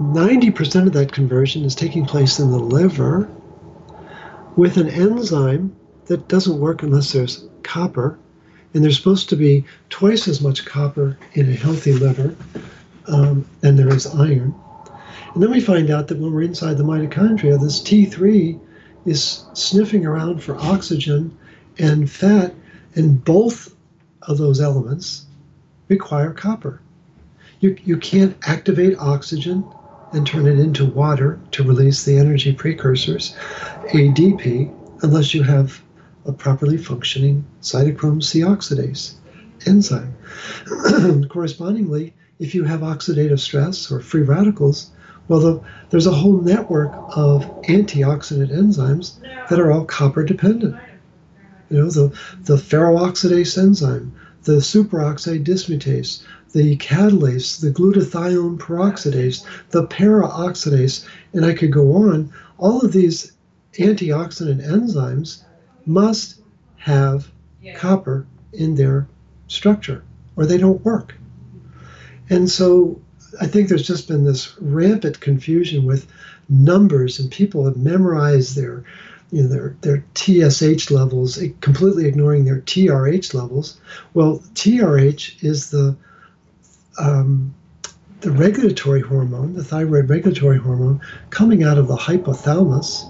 90% 0.00 0.86
of 0.86 0.92
that 0.94 1.12
conversion 1.12 1.64
is 1.64 1.74
taking 1.74 2.04
place 2.04 2.38
in 2.38 2.50
the 2.50 2.58
liver 2.58 3.30
with 4.60 4.76
an 4.76 4.90
enzyme 4.90 5.74
that 6.04 6.28
doesn't 6.28 6.60
work 6.60 6.82
unless 6.82 7.12
there's 7.12 7.46
copper. 7.62 8.18
And 8.74 8.84
there's 8.84 8.98
supposed 8.98 9.30
to 9.30 9.36
be 9.36 9.64
twice 9.88 10.28
as 10.28 10.42
much 10.42 10.66
copper 10.66 11.16
in 11.32 11.48
a 11.48 11.54
healthy 11.54 11.94
liver 11.94 12.36
um, 13.06 13.48
than 13.62 13.76
there 13.76 13.88
is 13.88 14.06
iron. 14.06 14.54
And 15.32 15.42
then 15.42 15.50
we 15.50 15.62
find 15.62 15.88
out 15.88 16.08
that 16.08 16.18
when 16.18 16.34
we're 16.34 16.42
inside 16.42 16.76
the 16.76 16.84
mitochondria, 16.84 17.58
this 17.58 17.80
T3 17.80 18.60
is 19.06 19.46
sniffing 19.54 20.04
around 20.04 20.42
for 20.42 20.56
oxygen 20.56 21.34
and 21.78 22.10
fat, 22.10 22.54
and 22.94 23.24
both 23.24 23.74
of 24.22 24.36
those 24.36 24.60
elements 24.60 25.24
require 25.88 26.34
copper. 26.34 26.82
You, 27.60 27.78
you 27.82 27.96
can't 27.96 28.36
activate 28.42 28.98
oxygen 28.98 29.64
and 30.12 30.26
turn 30.26 30.46
it 30.46 30.58
into 30.58 30.84
water 30.84 31.38
to 31.52 31.62
release 31.62 32.04
the 32.04 32.18
energy 32.18 32.52
precursors, 32.52 33.36
ADP, 33.88 34.74
unless 35.02 35.34
you 35.34 35.42
have 35.42 35.82
a 36.26 36.32
properly 36.32 36.76
functioning 36.76 37.44
cytochrome 37.62 38.22
C 38.22 38.40
oxidase 38.40 39.14
enzyme. 39.66 40.14
Correspondingly, 41.28 42.14
if 42.38 42.54
you 42.54 42.64
have 42.64 42.80
oxidative 42.80 43.40
stress 43.40 43.90
or 43.90 44.00
free 44.00 44.22
radicals, 44.22 44.90
well, 45.28 45.40
the, 45.40 45.60
there's 45.90 46.06
a 46.06 46.12
whole 46.12 46.40
network 46.40 46.92
of 47.16 47.44
antioxidant 47.62 48.50
enzymes 48.50 49.20
that 49.48 49.60
are 49.60 49.70
all 49.70 49.84
copper 49.84 50.24
dependent. 50.24 50.76
You 51.68 51.78
know, 51.78 51.90
the, 51.90 52.08
the 52.40 52.56
ferroxidase 52.56 53.56
enzyme, 53.56 54.12
the 54.42 54.54
superoxide 54.54 55.44
dismutase, 55.44 56.24
the 56.52 56.76
catalase, 56.76 57.60
the 57.60 57.70
glutathione 57.70 58.58
peroxidase, 58.58 59.44
the 59.70 59.86
paraoxidase, 59.86 61.06
and 61.32 61.44
I 61.44 61.54
could 61.54 61.72
go 61.72 61.92
on. 61.92 62.32
All 62.58 62.80
of 62.80 62.92
these 62.92 63.32
antioxidant 63.74 64.66
enzymes 64.66 65.42
must 65.86 66.40
have 66.76 67.30
yeah. 67.62 67.74
copper 67.76 68.26
in 68.52 68.74
their 68.74 69.06
structure 69.46 70.02
or 70.36 70.46
they 70.46 70.58
don't 70.58 70.84
work. 70.84 71.14
And 72.28 72.50
so 72.50 73.00
I 73.40 73.46
think 73.46 73.68
there's 73.68 73.86
just 73.86 74.08
been 74.08 74.24
this 74.24 74.56
rampant 74.60 75.20
confusion 75.20 75.84
with 75.84 76.06
numbers, 76.48 77.18
and 77.18 77.30
people 77.30 77.64
have 77.64 77.76
memorized 77.76 78.56
their 78.56 78.84
you 79.30 79.42
know, 79.42 79.48
their, 79.48 79.76
their 79.82 80.04
TSH 80.14 80.90
levels, 80.90 81.40
completely 81.60 82.06
ignoring 82.06 82.44
their 82.44 82.60
TRH 82.60 83.32
levels. 83.32 83.80
Well, 84.12 84.38
TRH 84.54 85.44
is 85.44 85.70
the 85.70 85.96
um, 87.00 87.54
the 88.20 88.30
regulatory 88.30 89.00
hormone, 89.00 89.54
the 89.54 89.64
thyroid 89.64 90.08
regulatory 90.08 90.58
hormone, 90.58 91.00
coming 91.30 91.64
out 91.64 91.78
of 91.78 91.88
the 91.88 91.96
hypothalamus. 91.96 93.08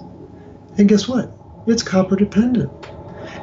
And 0.78 0.88
guess 0.88 1.08
what? 1.08 1.32
It's 1.66 1.82
copper 1.82 2.16
dependent. 2.16 2.70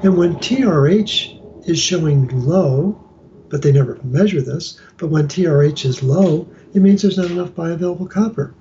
And 0.03 0.17
when 0.17 0.35
TRH 0.35 1.67
is 1.67 1.79
showing 1.79 2.27
low, 2.45 3.03
but 3.49 3.61
they 3.61 3.71
never 3.71 3.99
measure 4.03 4.41
this, 4.41 4.79
but 4.97 5.07
when 5.07 5.27
TRH 5.27 5.85
is 5.85 6.03
low, 6.03 6.47
it 6.73 6.81
means 6.81 7.01
there's 7.01 7.17
not 7.17 7.31
enough 7.31 7.51
bioavailable 7.51 8.09
copper. 8.09 8.53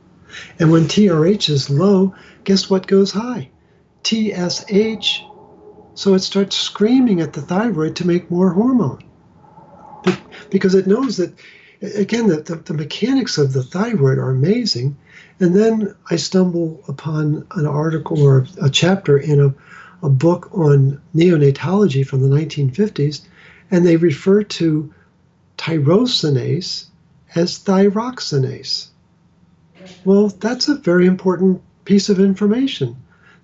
And 0.58 0.72
when 0.72 0.84
TRH 0.84 1.48
is 1.48 1.70
low, 1.70 2.14
guess 2.44 2.68
what 2.68 2.86
goes 2.86 3.12
high? 3.12 3.50
TSH. 4.02 5.22
So 5.94 6.14
it 6.14 6.20
starts 6.20 6.56
screaming 6.56 7.20
at 7.20 7.32
the 7.32 7.42
thyroid 7.42 7.96
to 7.96 8.06
make 8.06 8.30
more 8.30 8.50
hormone 8.50 9.02
because 10.50 10.74
it 10.74 10.86
knows 10.86 11.16
that, 11.16 11.32
again, 11.83 12.28
that 12.28 12.47
the, 12.47 12.56
the 12.56 12.75
mechanics 12.75 13.38
of 13.38 13.52
the 13.52 13.62
thyroid 13.62 14.18
are 14.18 14.30
amazing. 14.30 14.97
And 15.40 15.54
then 15.54 15.95
I 16.11 16.16
stumble 16.16 16.83
upon 16.88 17.47
an 17.52 17.66
article 17.66 18.23
or 18.23 18.47
a 18.61 18.71
chapter 18.71 19.18
in 19.18 19.40
a, 19.40 19.54
a 20.04 20.11
book 20.11 20.49
on 20.52 21.00
neonatology 21.14 22.06
from 22.06 22.23
the 22.23 22.35
1950s, 22.35 23.26
and 23.71 23.85
they 23.85 23.97
refer 23.97 24.42
to 24.42 24.92
tyrosinase 25.59 26.87
as 27.35 27.59
thyroxinase. 27.59 28.88
Well, 30.04 30.28
that's 30.28 30.68
a 30.68 30.76
very 30.76 31.06
important 31.06 31.62
piece 31.85 32.09
of 32.09 32.21
information 32.21 32.97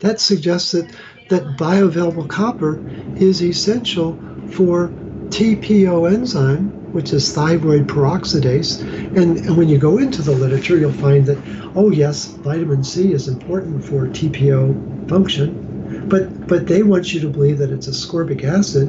that 0.02 0.20
suggests 0.20 0.72
that, 0.72 0.94
that 1.30 1.56
bioavailable 1.56 2.28
copper 2.28 2.82
is 3.16 3.42
essential 3.42 4.20
for 4.46 4.92
TPO 5.30 6.12
enzyme, 6.12 6.81
which 6.92 7.12
is 7.12 7.32
thyroid 7.32 7.86
peroxidase. 7.86 8.80
And, 9.16 9.38
and 9.38 9.56
when 9.56 9.68
you 9.68 9.78
go 9.78 9.98
into 9.98 10.22
the 10.22 10.32
literature, 10.32 10.76
you'll 10.76 10.92
find 10.92 11.26
that, 11.26 11.38
oh, 11.74 11.90
yes, 11.90 12.26
vitamin 12.26 12.84
C 12.84 13.12
is 13.12 13.28
important 13.28 13.84
for 13.84 14.06
TPO 14.06 15.08
function, 15.08 16.08
but, 16.08 16.46
but 16.46 16.66
they 16.66 16.82
want 16.82 17.12
you 17.12 17.20
to 17.20 17.28
believe 17.28 17.58
that 17.58 17.70
it's 17.70 17.88
ascorbic 17.88 18.44
acid, 18.44 18.88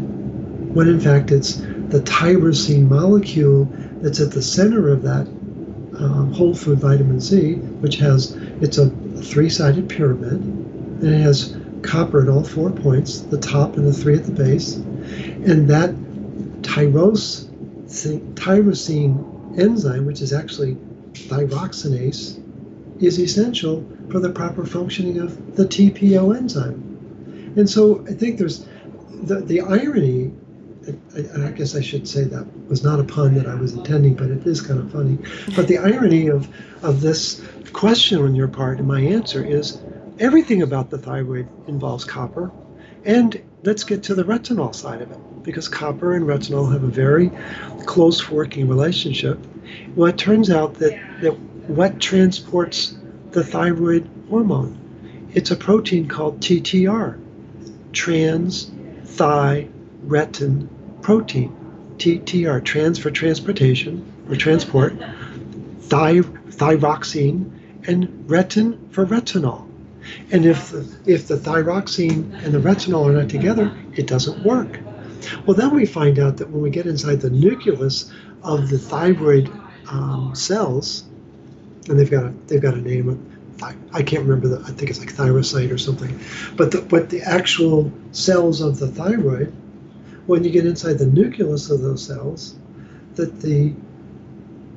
when 0.74 0.88
in 0.88 1.00
fact 1.00 1.32
it's 1.32 1.56
the 1.56 2.02
tyrosine 2.06 2.90
molecule 2.90 3.68
that's 4.02 4.20
at 4.20 4.32
the 4.32 4.42
center 4.42 4.90
of 4.90 5.04
that 5.04 5.28
uh, 6.00 6.26
whole 6.34 6.56
food 6.56 6.80
vitamin 6.80 7.22
C, 7.22 7.56
which 7.56 7.98
has, 7.98 8.32
it's 8.62 8.78
a 8.78 8.90
three 9.22 9.50
sided 9.50 9.88
pyramid 9.88 10.32
and 11.04 11.04
it 11.04 11.20
has 11.20 11.56
copper 11.84 12.22
at 12.24 12.30
all 12.30 12.44
four 12.44 12.72
points, 12.72 13.22
the 13.22 13.38
top 13.38 13.76
and 13.78 13.86
the 13.86 13.94
three 13.94 14.16
at 14.16 14.26
the 14.26 14.32
base. 14.32 14.76
And 14.76 15.70
that 15.70 15.94
tyrosine, 16.64 17.53
tyrosine 17.94 19.60
enzyme, 19.60 20.06
which 20.06 20.22
is 20.22 20.34
actually 20.34 20.76
thyroxinase, 21.14 22.42
is 23.02 23.20
essential 23.20 23.86
for 24.10 24.20
the 24.20 24.30
proper 24.30 24.66
functioning 24.66 25.20
of 25.20 25.56
the 25.56 25.66
TPO 25.66 26.36
enzyme. 26.36 27.54
And 27.56 27.70
so 27.70 28.06
I 28.08 28.14
think 28.14 28.40
there's 28.40 28.66
the, 29.24 29.42
the 29.42 29.62
irony, 29.62 30.32
I, 31.16 31.48
I 31.48 31.52
guess 31.52 31.76
I 31.76 31.82
should 31.82 32.08
say 32.08 32.24
that 32.24 32.46
was 32.68 32.84
not 32.84 33.00
a 33.00 33.04
pun 33.04 33.36
that 33.36 33.48
I 33.48 33.56
was 33.56 33.74
intending, 33.74 34.16
but 34.16 34.30
it 34.30 34.46
is 34.46 34.62
kind 34.62 34.80
of 34.80 34.92
funny. 34.92 35.18
But 35.56 35.68
the 35.68 35.78
irony 35.78 36.28
of, 36.28 36.50
of 36.84 37.02
this 37.02 37.44
question 37.72 38.22
on 38.22 38.36
your 38.36 38.48
part 38.48 38.80
and 38.80 38.88
my 38.88 39.02
answer 39.02 39.44
is 39.44 39.82
everything 40.20 40.62
about 40.62 40.90
the 40.90 40.98
thyroid 40.98 41.48
involves 41.68 42.06
copper. 42.06 42.52
And 43.06 43.42
let's 43.64 43.84
get 43.84 44.04
to 44.04 44.16
the 44.16 44.24
retinol 44.24 44.76
side 44.76 45.02
of 45.02 45.12
it, 45.12 45.44
because 45.44 45.68
copper 45.68 46.16
and 46.16 46.26
retinol 46.26 46.72
have 46.72 46.84
a 46.84 46.88
very 46.88 47.32
close 47.86 48.30
working 48.30 48.68
relationship. 48.68 49.40
Well, 49.96 50.10
it 50.10 50.18
turns 50.18 50.50
out 50.50 50.76
that, 50.76 51.00
that 51.22 51.38
what 51.68 52.00
transports 52.00 52.96
the 53.32 53.44
thyroid 53.44 54.10
hormone? 54.30 55.30
It's 55.34 55.52
a 55.52 55.56
protein 55.56 56.08
called 56.08 56.42
TTR, 56.42 57.20
trans 57.94 58.70
thyretin 59.06 60.68
protein. 61.02 61.60
TTR, 61.98 62.64
trans 62.64 63.00
for 63.00 63.12
transportation 63.12 64.04
or 64.28 64.36
transport, 64.36 64.98
thy, 65.90 66.16
thyroxine, 66.16 67.52
and 67.88 68.08
retin 68.28 68.92
for 68.92 69.06
retinol. 69.06 69.63
And 70.32 70.46
if 70.46 70.70
the, 70.70 70.86
if 71.06 71.28
the 71.28 71.38
thyroxine 71.38 72.34
and 72.44 72.54
the 72.54 72.60
retinol 72.60 73.08
are 73.08 73.14
not 73.14 73.30
together, 73.30 73.76
it 73.96 74.08
doesn't 74.08 74.44
work. 74.44 74.80
Well, 75.46 75.56
then 75.56 75.74
we 75.74 75.86
find 75.86 76.20
out 76.20 76.38
that 76.38 76.50
when 76.50 76.62
we 76.62 76.70
get 76.70 76.86
inside 76.86 77.22
the 77.22 77.30
nucleus 77.30 78.12
of 78.44 78.70
the 78.70 78.78
thyroid 78.78 79.50
um, 79.90 80.34
cells, 80.36 81.06
and 81.90 82.00
they've 82.00 82.12
got 82.12 82.26
a 82.26 82.34
they've 82.48 82.62
got 82.62 82.74
a 82.74 82.82
name. 82.82 83.30
I 83.94 84.04
can't 84.04 84.24
remember 84.24 84.48
the. 84.50 84.60
I 84.66 84.72
think 84.72 84.90
it's 84.90 85.00
like 85.00 85.14
thyrocyte 85.14 85.72
or 85.72 85.78
something, 85.78 86.20
but 86.58 86.72
the, 86.72 86.82
but 86.82 87.10
the 87.10 87.22
actual 87.22 87.92
cells 88.12 88.60
of 88.60 88.80
the 88.80 88.88
thyroid, 88.88 89.54
when 90.26 90.44
you 90.44 90.50
get 90.50 90.66
inside 90.66 90.98
the 90.98 91.06
nucleus 91.06 91.70
of 91.70 91.82
those 91.82 92.06
cells, 92.06 92.56
that 93.16 93.40
the 93.42 93.74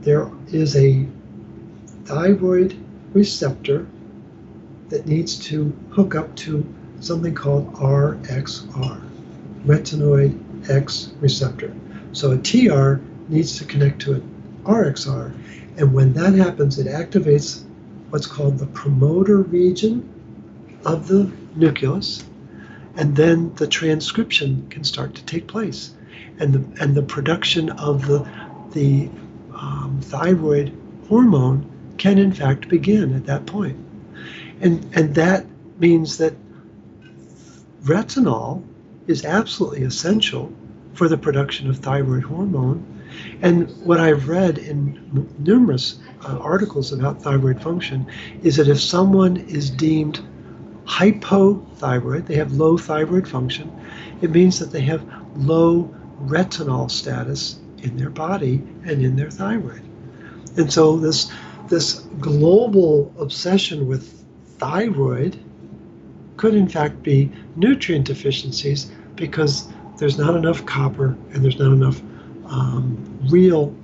there 0.03 0.31
is 0.49 0.77
a 0.77 1.07
thyroid 2.05 2.77
receptor 3.13 3.87
that 4.89 5.07
needs 5.07 5.39
to 5.47 5.77
hook 5.91 6.15
up 6.15 6.35
to 6.37 6.65
something 7.01 7.35
called 7.35 7.73
RXR, 7.75 9.01
retinoid 9.65 10.71
X 10.71 11.13
receptor. 11.21 11.75
So 12.13 12.33
a 12.33 12.39
TR 12.39 13.03
needs 13.29 13.59
to 13.59 13.65
connect 13.65 14.01
to 14.03 14.15
an 14.15 14.63
RXR, 14.65 15.33
and 15.77 15.93
when 15.93 16.13
that 16.15 16.35
happens, 16.35 16.79
it 16.79 16.87
activates 16.87 17.65
what's 18.11 18.27
called 18.27 18.59
the 18.59 18.67
promoter 18.67 19.39
region 19.39 20.09
of 20.85 21.09
the 21.09 21.31
nucleus, 21.55 22.25
and 22.97 23.15
then 23.17 23.55
the 23.57 23.67
transcription 23.67 24.67
can 24.71 24.85
start 24.85 25.15
to 25.17 25.25
take 25.25 25.47
place, 25.47 25.93
and 26.39 26.53
the 26.53 26.83
and 26.83 26.95
the 26.95 27.03
production 27.03 27.71
of 27.71 28.07
the 28.07 28.27
the 28.73 29.09
um, 29.55 29.99
thyroid 30.03 30.73
hormone 31.09 31.71
can 31.99 32.19
in 32.19 32.33
fact 32.33 32.69
begin 32.69 33.15
at 33.15 33.27
that 33.27 33.47
point. 33.47 33.77
And, 34.61 34.89
and 34.97 35.15
that 35.15 35.47
means 35.79 36.19
that 36.19 36.35
retinol 37.83 38.65
is 39.07 39.25
absolutely 39.25 39.83
essential 39.83 40.53
for 40.95 41.09
the 41.09 41.19
production 41.19 41.69
of 41.69 41.79
thyroid 41.79 42.25
hormone. 42.25 42.85
And 43.43 43.71
what 43.85 44.01
I've 44.01 44.29
read 44.29 44.59
in 44.59 45.31
numerous 45.39 45.99
uh, 46.25 46.39
articles 46.39 46.93
about 46.93 47.23
thyroid 47.23 47.63
function 47.63 48.07
is 48.43 48.57
that 48.57 48.69
if 48.69 48.81
someone 48.81 49.37
is 49.37 49.71
deemed 49.71 50.21
hypothyroid, 50.87 52.27
they 52.27 52.37
have 52.37 52.53
low 52.53 52.77
thyroid 52.77 53.29
function, 53.29 53.71
it 54.23 54.31
means 54.31 54.59
that 54.59 54.71
they 54.71 54.81
have 54.83 55.05
low 55.37 55.95
retinol 56.23 56.91
status 56.91 57.61
in 57.79 57.97
their 57.97 58.11
body 58.11 58.63
and 58.85 59.03
in 59.03 59.17
their 59.17 59.31
thyroid. 59.31 59.83
And 60.57 60.73
so 60.73 60.97
this 60.97 61.31
this 61.69 62.07
global 62.21 63.13
obsession 63.19 63.89
with 63.89 64.25
thyroid 64.59 65.39
could 66.37 66.55
in 66.55 66.69
fact 66.69 67.03
be 67.03 67.31
nutrient 67.57 68.07
deficiencies 68.07 68.91
because 69.15 69.69
there's 69.99 70.19
not 70.19 70.37
enough 70.37 70.65
copper 70.67 71.17
and 71.33 71.43
there's 71.45 71.59
not 71.59 71.73
enough 71.73 72.01
um, 72.47 73.19
real 73.29 73.75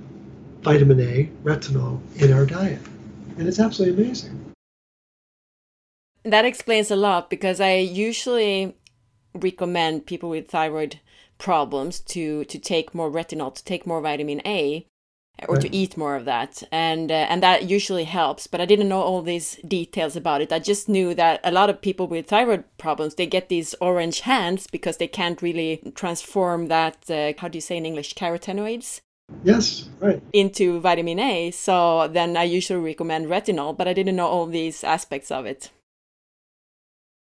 vitamin 0.61 0.99
A, 0.99 1.29
retinol, 1.43 1.99
in 2.21 2.31
our 2.31 2.45
diet. 2.45 2.79
And 3.37 3.47
it's 3.47 3.59
absolutely 3.59 4.03
amazing. 4.03 4.53
That 6.23 6.45
explains 6.45 6.89
a 6.89 6.95
lot 6.95 7.29
because 7.29 7.59
I 7.59 7.75
usually 7.75 8.77
recommend 9.33 10.05
people 10.05 10.29
with 10.29 10.47
thyroid 10.47 10.99
problems 11.37 11.99
to 11.99 12.45
to 12.45 12.59
take 12.59 12.95
more 12.95 13.11
retinol, 13.11 13.53
to 13.53 13.63
take 13.63 13.85
more 13.85 13.99
vitamin 13.99 14.41
A 14.45 14.87
or 15.47 15.57
to 15.57 15.75
eat 15.75 15.97
more 15.97 16.15
of 16.15 16.25
that. 16.25 16.63
And 16.71 17.11
uh, 17.11 17.25
and 17.29 17.41
that 17.43 17.69
usually 17.69 18.03
helps 18.05 18.47
but 18.47 18.61
i 18.61 18.65
didn't 18.65 18.89
know 18.89 19.01
all 19.01 19.21
these 19.21 19.57
details 19.67 20.15
about 20.15 20.41
it. 20.41 20.51
I 20.51 20.59
just 20.59 20.87
knew 20.87 21.13
that 21.15 21.39
a 21.43 21.51
lot 21.51 21.69
of 21.69 21.81
people 21.81 22.07
with 22.07 22.27
thyroid 22.27 22.63
problems 22.77 23.15
they 23.15 23.25
get 23.25 23.49
these 23.49 23.73
orange 23.81 24.21
hands 24.21 24.67
because 24.67 24.97
they 24.97 25.07
can't 25.07 25.41
really 25.41 25.81
transform 25.95 26.67
that 26.67 27.09
uh, 27.09 27.33
how 27.37 27.47
do 27.47 27.57
you 27.57 27.61
say 27.61 27.77
in 27.77 27.85
english 27.85 28.13
carotenoids? 28.13 29.01
Yes 29.43 29.89
right. 29.99 30.21
Into 30.33 30.79
vitamin 30.79 31.19
a 31.19 31.51
so 31.51 32.07
then 32.07 32.37
i 32.37 32.43
usually 32.43 32.79
recommend 32.79 33.27
retinol 33.27 33.75
but 33.75 33.87
i 33.87 33.93
didn't 33.93 34.15
know 34.15 34.27
all 34.27 34.45
these 34.45 34.83
aspects 34.83 35.31
of 35.31 35.45
it. 35.45 35.71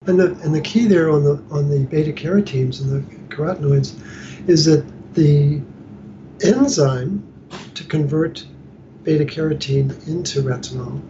And 0.07 0.21
the 0.21 0.33
and 0.43 0.55
the 0.55 0.61
key 0.61 0.87
there 0.87 1.11
on 1.11 1.25
the 1.25 1.43
on 1.51 1.71
the 1.71 1.87
beta 1.87 2.13
carotenes 2.13 2.81
and 2.81 2.91
the 2.91 3.35
carotenoids 3.35 3.95
is 4.49 4.67
that 4.67 4.85
the 5.15 5.61
enzyme 6.43 7.24
to 7.75 7.85
convert 7.85 8.45
beta 9.03 9.25
carotene 9.25 9.91
into 10.09 10.43
retinol, 10.43 11.01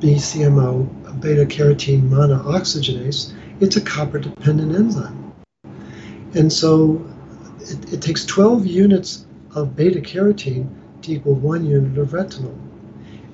BCMO, 0.00 1.20
beta 1.20 1.46
carotene 1.46 2.08
monooxygenase, 2.08 3.32
it's 3.60 3.76
a 3.76 3.80
copper 3.80 4.18
dependent 4.18 4.74
enzyme. 4.74 5.32
And 6.34 6.52
so 6.52 7.04
it, 7.60 7.94
it 7.94 8.02
takes 8.02 8.24
12 8.24 8.66
units 8.66 9.26
of 9.54 9.74
beta 9.74 10.00
carotene 10.00 10.68
to 11.02 11.12
equal 11.12 11.34
one 11.34 11.64
unit 11.64 11.96
of 11.98 12.08
retinol. 12.08 12.58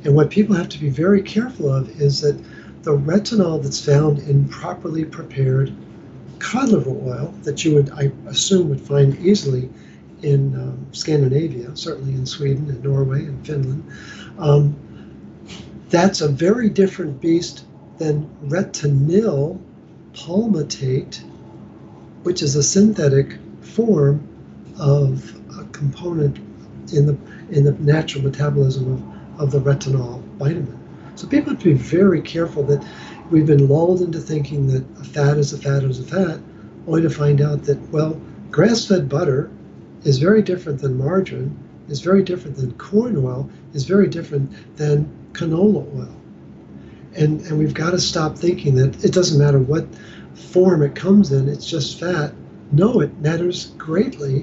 And 0.04 0.14
what 0.14 0.30
people 0.30 0.54
have 0.54 0.68
to 0.70 0.78
be 0.78 0.88
very 0.88 1.22
careful 1.22 1.72
of 1.72 1.88
is 2.00 2.20
that 2.20 2.40
the 2.82 2.96
retinol 2.96 3.62
that's 3.62 3.84
found 3.84 4.18
in 4.20 4.48
properly 4.48 5.04
prepared 5.04 5.72
cod 6.38 6.70
liver 6.70 6.90
oil 6.90 7.32
that 7.42 7.64
you 7.64 7.74
would, 7.74 7.90
I 7.90 8.10
assume, 8.26 8.68
would 8.68 8.80
find 8.80 9.16
easily 9.24 9.70
in 10.22 10.54
um, 10.54 10.86
Scandinavia, 10.92 11.76
certainly 11.76 12.14
in 12.14 12.26
Sweden 12.26 12.68
and 12.70 12.82
Norway 12.82 13.26
and 13.26 13.46
Finland. 13.46 13.84
Um, 14.38 14.76
that's 15.90 16.20
a 16.20 16.28
very 16.28 16.70
different 16.70 17.20
beast 17.20 17.64
than 17.98 18.28
retinyl 18.46 19.60
palmitate, 20.14 21.22
which 22.22 22.42
is 22.42 22.56
a 22.56 22.62
synthetic 22.62 23.38
form 23.60 24.26
of 24.78 25.34
a 25.58 25.64
component 25.66 26.38
in 26.92 27.06
the 27.06 27.16
in 27.50 27.64
the 27.64 27.72
natural 27.72 28.24
metabolism 28.24 28.92
of, 29.38 29.40
of 29.40 29.50
the 29.50 29.60
retinol 29.60 30.22
vitamin. 30.38 30.78
So 31.14 31.26
people 31.26 31.52
have 31.52 31.62
to 31.62 31.68
be 31.68 31.74
very 31.74 32.22
careful 32.22 32.62
that 32.64 32.84
we've 33.30 33.46
been 33.46 33.68
lulled 33.68 34.00
into 34.00 34.18
thinking 34.18 34.66
that 34.68 34.84
a 35.00 35.04
fat 35.04 35.36
is 35.36 35.52
a 35.52 35.58
fat 35.58 35.84
is 35.84 36.00
a 36.00 36.04
fat, 36.04 36.40
only 36.86 37.02
to 37.02 37.10
find 37.10 37.40
out 37.40 37.64
that 37.64 37.78
well, 37.90 38.20
grass-fed 38.50 39.08
butter 39.08 39.50
is 40.04 40.18
very 40.18 40.42
different 40.42 40.80
than 40.80 40.98
margarine, 40.98 41.56
is 41.88 42.00
very 42.00 42.22
different 42.22 42.56
than 42.56 42.72
corn 42.74 43.16
oil, 43.16 43.48
is 43.74 43.84
very 43.84 44.08
different 44.08 44.76
than 44.76 45.10
canola 45.32 45.86
oil. 45.96 46.16
And, 47.14 47.40
and 47.42 47.58
we've 47.58 47.74
got 47.74 47.90
to 47.90 48.00
stop 48.00 48.38
thinking 48.38 48.74
that 48.76 49.04
it 49.04 49.12
doesn't 49.12 49.38
matter 49.38 49.58
what 49.58 49.86
form 50.34 50.82
it 50.82 50.94
comes 50.94 51.32
in, 51.32 51.48
it's 51.48 51.68
just 51.68 52.00
fat. 52.00 52.32
No, 52.70 53.00
it 53.00 53.18
matters 53.18 53.66
greatly 53.76 54.42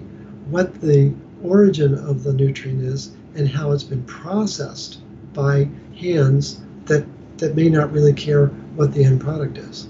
what 0.50 0.80
the 0.82 1.14
origin 1.44 1.96
of 1.96 2.24
the 2.24 2.34
nutrient 2.34 2.84
is 2.84 3.12
and 3.36 3.48
how 3.48 3.72
it's 3.72 3.84
been 3.84 4.04
processed 4.06 5.00
by 5.34 5.70
hands 5.96 6.62
that, 6.86 7.06
that 7.38 7.56
may 7.56 7.70
not 7.70 7.92
really 7.92 8.14
care 8.14 8.48
what 8.76 8.94
the 8.94 9.04
end 9.04 9.22
product 9.22 9.58
is. 9.58 9.88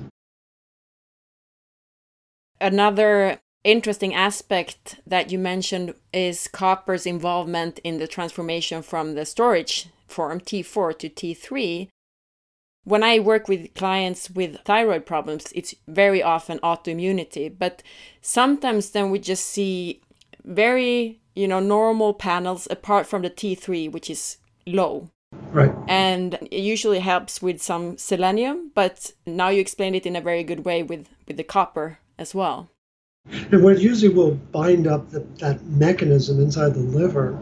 Another 2.61 3.39
interesting 3.63 4.13
aspect 4.13 4.99
that 5.05 5.31
you 5.31 5.39
mentioned 5.39 5.93
is 6.13 6.47
copper's 6.47 7.05
involvement 7.05 7.79
in 7.79 7.97
the 7.97 8.07
transformation 8.07 8.81
from 8.81 9.15
the 9.15 9.25
storage 9.25 9.89
form 10.07 10.39
T4 10.39 10.97
to 10.99 11.09
T3. 11.09 11.89
When 12.85 13.03
I 13.03 13.19
work 13.19 13.47
with 13.47 13.73
clients 13.75 14.29
with 14.29 14.61
thyroid 14.61 15.05
problems, 15.05 15.51
it's 15.53 15.75
very 15.87 16.23
often 16.23 16.59
autoimmunity, 16.59 17.53
but 17.57 17.83
sometimes 18.21 18.91
then 18.91 19.11
we 19.11 19.19
just 19.19 19.45
see 19.45 20.01
very, 20.43 21.19
you 21.35 21.47
know, 21.47 21.59
normal 21.59 22.13
panels 22.13 22.67
apart 22.71 23.05
from 23.05 23.21
the 23.21 23.29
T3, 23.29 23.91
which 23.91 24.09
is 24.09 24.37
low. 24.65 25.09
Right. 25.51 25.75
And 25.87 26.35
it 26.49 26.61
usually 26.61 26.99
helps 26.99 27.41
with 27.41 27.61
some 27.61 27.97
selenium, 27.97 28.71
but 28.73 29.11
now 29.25 29.49
you 29.49 29.61
explained 29.61 29.95
it 29.95 30.05
in 30.05 30.15
a 30.15 30.21
very 30.21 30.43
good 30.43 30.65
way 30.65 30.81
with, 30.81 31.07
with 31.27 31.37
the 31.37 31.43
copper 31.43 31.99
as 32.17 32.33
well. 32.33 32.69
And 33.31 33.63
what 33.63 33.79
usually 33.79 34.13
will 34.13 34.31
bind 34.51 34.87
up 34.87 35.09
the, 35.11 35.19
that 35.39 35.63
mechanism 35.65 36.39
inside 36.39 36.73
the 36.73 36.79
liver 36.79 37.39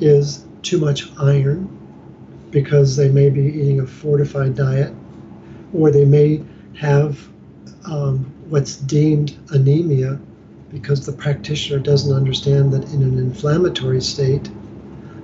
is 0.00 0.44
too 0.62 0.78
much 0.78 1.08
iron 1.18 1.68
because 2.50 2.96
they 2.96 3.08
may 3.08 3.30
be 3.30 3.42
eating 3.42 3.80
a 3.80 3.86
fortified 3.86 4.54
diet 4.54 4.92
or 5.72 5.90
they 5.90 6.04
may 6.04 6.42
have 6.74 7.28
um, 7.86 8.24
what's 8.48 8.76
deemed 8.76 9.36
anemia 9.50 10.18
because 10.70 11.06
the 11.06 11.12
practitioner 11.12 11.78
doesn't 11.78 12.14
understand 12.14 12.72
that 12.72 12.84
in 12.92 13.02
an 13.02 13.18
inflammatory 13.18 14.00
state 14.00 14.50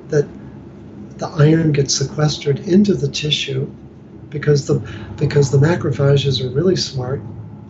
that 0.09 0.29
the 1.18 1.26
iron 1.26 1.72
gets 1.72 1.94
sequestered 1.94 2.61
into 2.61 2.94
the 2.94 3.09
tissue 3.09 3.68
because 4.31 4.66
the 4.66 4.79
because 5.16 5.50
the 5.50 5.59
macrophages 5.59 6.44
are 6.44 6.50
really 6.50 6.76
smart. 6.76 7.20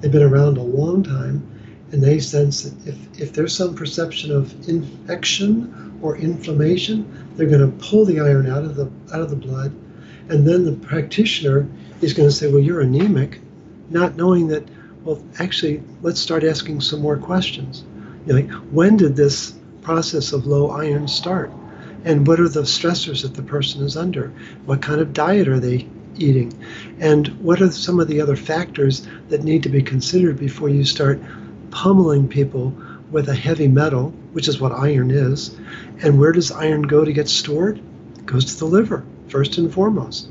They've 0.00 0.12
been 0.12 0.22
around 0.22 0.56
a 0.56 0.62
long 0.62 1.02
time 1.02 1.46
and 1.92 2.02
they 2.02 2.18
sense 2.20 2.62
that 2.62 2.86
if, 2.86 3.20
if 3.20 3.32
there's 3.32 3.56
some 3.56 3.74
perception 3.74 4.30
of 4.30 4.68
infection 4.68 5.98
or 6.02 6.16
inflammation 6.16 7.28
they're 7.36 7.48
going 7.48 7.60
to 7.60 7.84
pull 7.84 8.04
the 8.04 8.20
iron 8.20 8.46
out 8.46 8.64
of 8.64 8.76
the 8.76 8.90
out 9.12 9.20
of 9.20 9.30
the 9.30 9.36
blood. 9.36 9.72
And 10.28 10.46
then 10.46 10.64
the 10.64 10.72
practitioner 10.72 11.66
is 12.00 12.12
going 12.12 12.28
to 12.28 12.34
say 12.34 12.50
well 12.50 12.60
you're 12.60 12.80
anemic 12.80 13.40
not 13.88 14.16
knowing 14.16 14.48
that 14.48 14.68
well 15.04 15.22
actually 15.38 15.82
let's 16.02 16.20
start 16.20 16.44
asking 16.44 16.80
some 16.80 17.00
more 17.00 17.16
questions. 17.16 17.84
You 18.26 18.32
know, 18.32 18.40
like 18.40 18.50
when 18.70 18.96
did 18.96 19.16
this 19.16 19.54
process 19.82 20.32
of 20.32 20.46
low 20.46 20.70
iron 20.70 21.08
start? 21.08 21.50
And 22.04 22.26
what 22.26 22.40
are 22.40 22.48
the 22.48 22.62
stressors 22.62 23.22
that 23.22 23.34
the 23.34 23.42
person 23.42 23.82
is 23.82 23.96
under? 23.96 24.28
What 24.64 24.80
kind 24.80 25.00
of 25.00 25.12
diet 25.12 25.48
are 25.48 25.60
they 25.60 25.86
eating? 26.16 26.52
And 26.98 27.28
what 27.40 27.60
are 27.60 27.70
some 27.70 28.00
of 28.00 28.08
the 28.08 28.20
other 28.20 28.36
factors 28.36 29.06
that 29.28 29.42
need 29.42 29.62
to 29.64 29.68
be 29.68 29.82
considered 29.82 30.38
before 30.38 30.68
you 30.70 30.84
start 30.84 31.20
pummeling 31.70 32.28
people 32.28 32.74
with 33.10 33.28
a 33.28 33.34
heavy 33.34 33.68
metal 33.68 34.12
which 34.32 34.48
is 34.48 34.60
what 34.60 34.72
iron 34.72 35.10
is. 35.10 35.56
And 36.02 36.18
where 36.18 36.32
does 36.32 36.52
iron 36.52 36.82
go 36.82 37.04
to 37.04 37.12
get 37.12 37.28
stored? 37.28 37.80
It 38.18 38.26
goes 38.26 38.44
to 38.46 38.58
the 38.60 38.66
liver 38.66 39.04
first 39.28 39.58
and 39.58 39.72
foremost. 39.72 40.28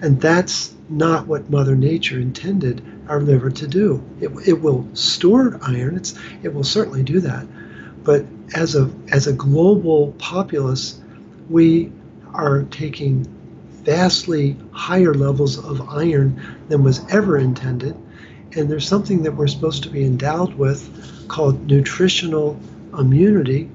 And 0.00 0.20
that's 0.20 0.74
not 0.88 1.26
what 1.26 1.50
mother 1.50 1.76
nature 1.76 2.18
intended 2.18 2.82
our 3.08 3.20
liver 3.20 3.50
to 3.50 3.66
do. 3.66 4.02
It, 4.20 4.30
it 4.46 4.60
will 4.60 4.88
store 4.94 5.58
iron. 5.62 5.96
It's, 5.96 6.14
it 6.42 6.52
will 6.52 6.64
certainly 6.64 7.02
do 7.02 7.20
that. 7.20 7.46
But 8.04 8.24
as 8.54 8.74
a 8.74 8.90
as 9.10 9.26
a 9.26 9.32
global 9.32 10.12
populace 10.18 11.00
we 11.48 11.92
are 12.34 12.64
taking 12.64 13.26
vastly 13.84 14.56
higher 14.72 15.14
levels 15.14 15.58
of 15.58 15.88
iron 15.88 16.40
than 16.68 16.82
was 16.82 17.00
ever 17.10 17.38
intended. 17.38 17.96
And 18.54 18.70
there's 18.70 18.86
something 18.86 19.22
that 19.22 19.32
we're 19.32 19.46
supposed 19.46 19.82
to 19.84 19.88
be 19.88 20.04
endowed 20.04 20.54
with 20.54 21.28
called 21.28 21.66
nutritional 21.66 22.58
immunity, 22.98 23.70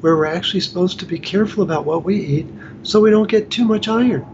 where 0.00 0.16
we're 0.16 0.26
actually 0.26 0.60
supposed 0.60 0.98
to 1.00 1.06
be 1.06 1.18
careful 1.18 1.62
about 1.62 1.84
what 1.84 2.04
we 2.04 2.16
eat 2.16 2.46
so 2.82 3.00
we 3.00 3.10
don't 3.10 3.28
get 3.28 3.50
too 3.50 3.64
much 3.64 3.88
iron. 3.88 4.26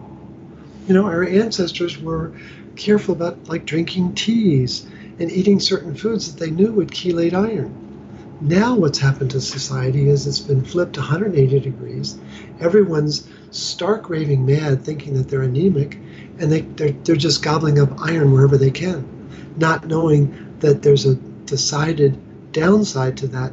You 0.86 0.94
know, 0.94 1.04
our 1.04 1.24
ancestors 1.24 1.98
were 1.98 2.32
careful 2.76 3.14
about 3.14 3.48
like 3.48 3.66
drinking 3.66 4.14
teas 4.14 4.86
and 5.18 5.30
eating 5.30 5.60
certain 5.60 5.94
foods 5.94 6.32
that 6.32 6.42
they 6.42 6.50
knew 6.50 6.72
would 6.72 6.88
chelate 6.88 7.34
iron. 7.34 7.78
Now, 8.40 8.74
what's 8.74 8.98
happened 8.98 9.30
to 9.32 9.40
society 9.40 10.08
is 10.08 10.26
it's 10.26 10.40
been 10.40 10.64
flipped 10.64 10.96
180 10.96 11.60
degrees. 11.60 12.18
Everyone's 12.60 13.28
stark 13.52 14.10
raving 14.10 14.44
mad, 14.44 14.82
thinking 14.84 15.14
that 15.14 15.28
they're 15.28 15.42
anemic, 15.42 15.96
and 16.40 16.50
they, 16.50 16.62
they're, 16.62 16.90
they're 16.90 17.14
just 17.14 17.44
gobbling 17.44 17.78
up 17.78 18.00
iron 18.00 18.32
wherever 18.32 18.56
they 18.56 18.72
can, 18.72 19.06
not 19.56 19.86
knowing 19.86 20.56
that 20.60 20.82
there's 20.82 21.06
a 21.06 21.14
decided 21.46 22.18
downside 22.52 23.16
to 23.18 23.26
that 23.28 23.52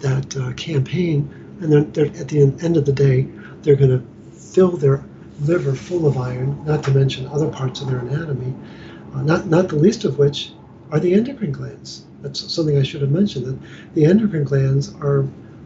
that 0.00 0.36
uh, 0.36 0.52
campaign. 0.52 1.28
And 1.60 1.72
they're, 1.72 1.82
they're, 1.82 2.20
at 2.20 2.28
the 2.28 2.42
end 2.62 2.76
of 2.76 2.84
the 2.84 2.92
day, 2.92 3.26
they're 3.62 3.76
going 3.76 3.90
to 3.90 4.04
fill 4.32 4.76
their 4.76 5.04
liver 5.40 5.74
full 5.74 6.06
of 6.06 6.16
iron, 6.16 6.64
not 6.64 6.84
to 6.84 6.90
mention 6.92 7.26
other 7.26 7.48
parts 7.48 7.80
of 7.80 7.88
their 7.88 7.98
anatomy, 7.98 8.54
uh, 9.14 9.22
not, 9.22 9.46
not 9.46 9.68
the 9.68 9.76
least 9.76 10.04
of 10.04 10.18
which 10.18 10.52
are 10.90 11.00
the 11.00 11.12
endocrine 11.14 11.52
glands. 11.52 12.04
That's 12.22 12.52
something 12.52 12.78
I 12.78 12.82
should 12.82 13.02
have 13.02 13.10
mentioned. 13.10 13.46
That 13.46 13.58
the 13.94 14.04
endocrine 14.04 14.44
glands 14.44 14.94
are 15.00 15.22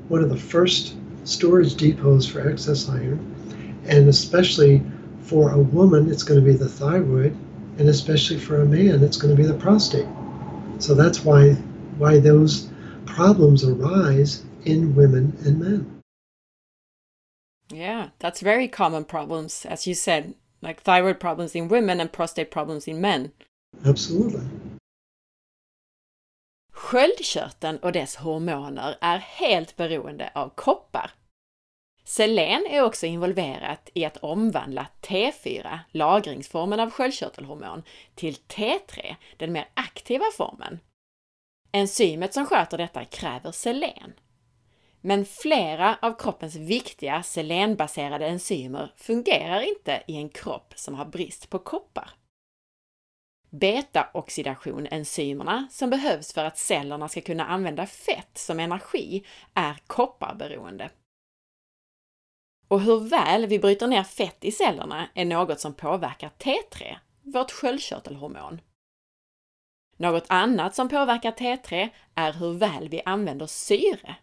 one 0.09 0.23
of 0.23 0.31
the 0.31 0.37
first 0.37 0.95
storage 1.25 1.75
depots 1.75 2.27
for 2.27 2.47
excess 2.47 2.89
iron, 2.89 3.81
and 3.87 4.09
especially 4.09 4.83
for 5.23 5.53
a 5.53 5.59
woman, 5.59 6.11
it's 6.11 6.23
going 6.23 6.41
to 6.41 6.45
be 6.45 6.57
the 6.57 6.69
thyroid, 6.69 7.37
and 7.79 7.89
especially 7.89 8.39
for 8.39 8.63
a 8.63 8.67
man, 8.67 9.03
it's 9.03 9.17
going 9.17 9.35
to 9.35 9.43
be 9.43 9.49
the 9.49 9.59
prostate. 9.59 10.07
So 10.79 10.95
that's 10.95 11.25
why 11.25 11.57
why 11.99 12.19
those 12.19 12.69
problems 13.07 13.65
arise 13.65 14.45
in 14.65 14.95
women 14.95 15.37
and 15.45 15.59
men. 15.59 16.03
Yeah, 17.73 18.09
that's 18.19 18.41
very 18.41 18.69
common 18.69 19.05
problems, 19.05 19.67
as 19.67 19.87
you 19.87 19.95
said, 19.95 20.35
like 20.61 20.83
thyroid 20.83 21.21
problems 21.21 21.55
in 21.55 21.69
women 21.69 22.01
and 22.01 22.13
prostate 22.13 22.51
problems 22.51 22.89
in 22.89 23.01
men. 23.01 23.33
Absolutely. 23.85 24.43
Sköldkörteln 26.73 27.79
och 27.79 27.93
dess 27.93 28.17
hormoner 28.17 28.97
är 29.01 29.19
helt 29.19 29.77
beroende 29.77 30.31
av 30.35 30.49
koppar. 30.55 31.11
Selen 32.05 32.67
är 32.71 32.83
också 32.83 33.07
involverat 33.07 33.91
i 33.95 34.05
att 34.05 34.17
omvandla 34.17 34.87
T4, 35.03 35.79
lagringsformen 35.91 36.81
av 36.81 36.91
sköldkörtelhormon, 36.91 37.83
till 38.15 38.35
T3, 38.35 39.15
den 39.37 39.53
mer 39.53 39.69
aktiva 39.75 40.25
formen. 40.37 40.79
Enzymet 41.73 42.35
som 42.35 42.47
sköter 42.47 42.79
detta 42.79 43.05
kräver 43.05 43.53
selen. 43.53 44.13
Men 45.01 45.25
flera 45.25 45.99
av 46.03 46.19
kroppens 46.19 46.57
viktiga 46.57 47.23
selenbaserade 47.23 48.27
enzymer 48.27 48.93
fungerar 48.97 49.61
inte 49.61 50.03
i 50.07 50.17
en 50.17 50.29
kropp 50.29 50.73
som 50.77 50.95
har 50.95 51.05
brist 51.05 51.51
på 51.51 51.59
koppar. 51.59 52.11
Beta-oxidationenzymerna 53.51 55.69
som 55.71 55.91
behövs 55.91 56.33
för 56.33 56.45
att 56.45 56.59
cellerna 56.59 57.09
ska 57.09 57.21
kunna 57.21 57.47
använda 57.47 57.87
fett 57.87 58.39
som 58.39 58.61
energi 58.61 59.25
är 59.55 59.77
kopparberoende. 59.87 60.91
Och 62.73 62.81
hur 62.81 63.01
väl 63.01 63.47
vi 63.47 63.59
bryter 63.59 63.87
ner 63.87 64.03
fett 64.03 64.45
i 64.45 64.53
cellerna 64.53 65.09
är 65.15 65.25
något 65.25 65.61
som 65.61 65.75
påverkar 65.75 66.31
T3, 66.39 66.97
vårt 67.23 67.51
sköldkörtelhormon. 67.51 68.61
Något 69.97 70.25
annat 70.29 70.75
som 70.75 70.89
påverkar 70.89 71.33
T3 71.33 71.89
är 72.15 72.33
hur 72.33 72.53
väl 72.53 72.89
vi 72.89 73.03
använder 73.05 73.47
syre. 73.47 74.17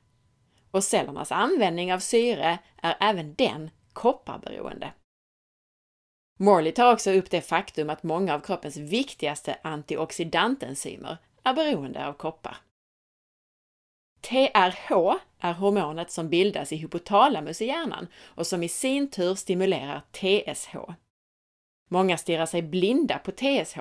Och 0.71 0.83
cellernas 0.83 1.31
användning 1.31 1.93
av 1.93 1.99
syre 1.99 2.59
är 2.81 2.97
även 2.99 3.33
den 3.33 3.69
kopparberoende. 3.93 4.93
Morley 6.39 6.71
tar 6.71 6.93
också 6.93 7.12
upp 7.12 7.31
det 7.31 7.41
faktum 7.41 7.89
att 7.89 8.03
många 8.03 8.33
av 8.33 8.39
kroppens 8.39 8.77
viktigaste 8.77 9.57
antioxidantenzymer 9.62 11.17
är 11.43 11.53
beroende 11.53 12.07
av 12.07 12.13
koppar. 12.13 12.57
TRH 14.21 15.19
är 15.39 15.54
hormonet 15.54 16.12
som 16.12 16.30
bildas 16.30 16.73
i 16.73 16.75
hypotalamus 16.75 17.62
i 17.62 17.65
hjärnan 17.65 18.08
och 18.25 18.47
som 18.47 18.63
i 18.63 18.69
sin 18.69 19.10
tur 19.10 19.36
stimulerar 19.36 20.02
TSH. 20.12 20.75
Många 21.89 22.17
stirrar 22.17 22.45
sig 22.45 22.62
blinda 22.62 23.19
på 23.19 23.32
TSH 23.32 23.80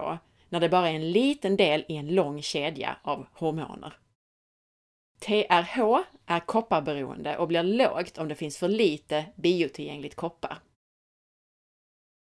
när 0.48 0.60
det 0.60 0.68
bara 0.68 0.90
är 0.90 0.94
en 0.94 1.12
liten 1.12 1.56
del 1.56 1.84
i 1.88 1.96
en 1.96 2.14
lång 2.14 2.42
kedja 2.42 2.96
av 3.02 3.26
hormoner. 3.32 3.98
TRH 5.20 6.04
är 6.26 6.40
kopparberoende 6.40 7.38
och 7.38 7.48
blir 7.48 7.62
lågt 7.62 8.18
om 8.18 8.28
det 8.28 8.34
finns 8.34 8.58
för 8.58 8.68
lite 8.68 9.24
biotillgängligt 9.36 10.14
koppar. 10.14 10.58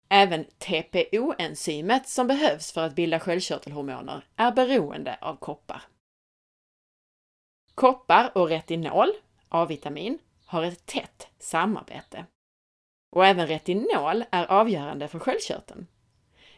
Även 0.08 0.44
TPO-enzymet 0.44 2.08
som 2.08 2.26
behövs 2.26 2.72
för 2.72 2.86
att 2.86 2.94
bilda 2.94 3.20
sköldkörtelhormoner 3.20 4.24
är 4.36 4.52
beroende 4.52 5.18
av 5.20 5.36
koppar. 5.36 5.82
Koppar 7.80 8.32
och 8.34 8.48
retinol, 8.48 9.12
A-vitamin, 9.48 10.18
har 10.46 10.62
ett 10.62 10.86
tätt 10.86 11.28
samarbete. 11.38 12.26
Och 13.10 13.26
även 13.26 13.46
retinol 13.46 14.24
är 14.30 14.46
avgörande 14.46 15.08
för 15.08 15.18
sköldkörteln. 15.18 15.86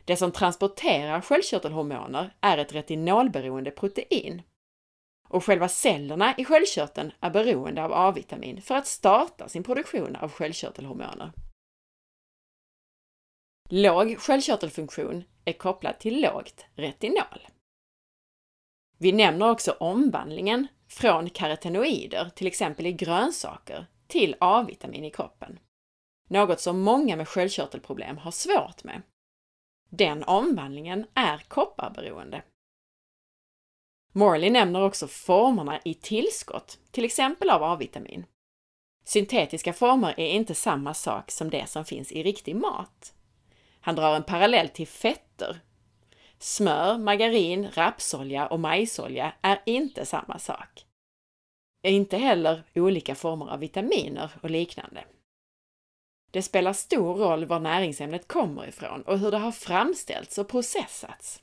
Det 0.05 0.17
som 0.17 0.33
transporterar 0.33 1.21
sköldkörtelhormoner 1.21 2.35
är 2.41 2.59
ett 2.59 2.73
retinolberoende 2.73 3.71
protein. 3.71 4.43
Och 5.29 5.45
själva 5.45 5.69
cellerna 5.69 6.35
i 6.39 6.45
sköldkörteln 6.45 7.13
är 7.21 7.31
beroende 7.31 7.85
av 7.85 7.93
A-vitamin 7.93 8.63
för 8.63 8.75
att 8.75 8.87
starta 8.87 9.49
sin 9.49 9.65
produktion 9.65 10.17
av 10.17 10.33
sköldkörtelhormoner. 10.33 11.33
Låg 13.71 14.19
sköldkörtelfunktion 14.19 15.25
är 15.45 15.53
kopplad 15.53 15.99
till 15.99 16.21
lågt 16.21 16.67
retinol. 16.75 17.47
Vi 19.03 19.13
nämner 19.13 19.51
också 19.51 19.77
omvandlingen 19.81 20.69
från 20.89 21.31
karotenoider, 21.31 22.31
till 22.35 22.47
exempel 22.47 22.87
i 22.87 22.93
grönsaker, 22.93 23.87
till 24.07 24.37
A-vitamin 24.41 25.05
i 25.05 25.11
kroppen. 25.11 25.59
Något 26.29 26.61
som 26.61 26.81
många 26.81 27.17
med 27.17 27.29
sköldkörtelproblem 27.29 28.19
har 28.19 28.31
svårt 28.31 28.85
med. 28.85 29.03
Den 29.91 30.25
omvandlingen 30.25 31.07
är 31.15 31.39
kopparberoende. 31.49 32.43
Morley 34.13 34.51
nämner 34.51 34.83
också 34.83 35.07
formerna 35.07 35.81
i 35.85 35.95
tillskott, 35.95 36.79
till 36.91 37.05
exempel 37.05 37.51
av 37.51 37.63
A-vitamin. 37.63 38.27
Syntetiska 39.05 39.73
former 39.73 40.15
är 40.21 40.29
inte 40.29 40.55
samma 40.55 40.95
sak 40.95 41.31
som 41.31 41.51
det 41.51 41.69
som 41.69 41.85
finns 41.85 42.13
i 42.13 42.23
riktig 42.23 42.57
mat. 42.57 43.15
Han 43.81 43.95
drar 43.95 44.17
en 44.17 44.25
parallell 44.25 44.69
till 44.69 44.89
fetter. 44.89 45.61
Smör, 46.43 46.99
margarin, 46.99 47.71
rapsolja 47.71 48.47
och 48.47 48.61
majsolja 48.61 49.33
är 49.43 49.63
inte 49.67 50.07
samma 50.07 50.39
sak. 50.39 50.87
Inte 51.87 52.17
heller 52.17 52.63
olika 52.75 53.15
former 53.15 53.51
av 53.51 53.59
vitaminer 53.59 54.31
och 54.43 54.51
liknande. 54.51 55.05
Det 56.31 56.43
spelar 56.43 56.73
stor 56.73 57.15
roll 57.15 57.45
var 57.45 57.61
näringsämnet 57.61 58.29
kommer 58.29 58.69
ifrån 58.69 59.03
och 59.03 59.19
hur 59.19 59.31
det 59.31 59.39
har 59.39 59.53
framställts 59.53 60.39
och 60.39 60.49
processats. 60.49 61.43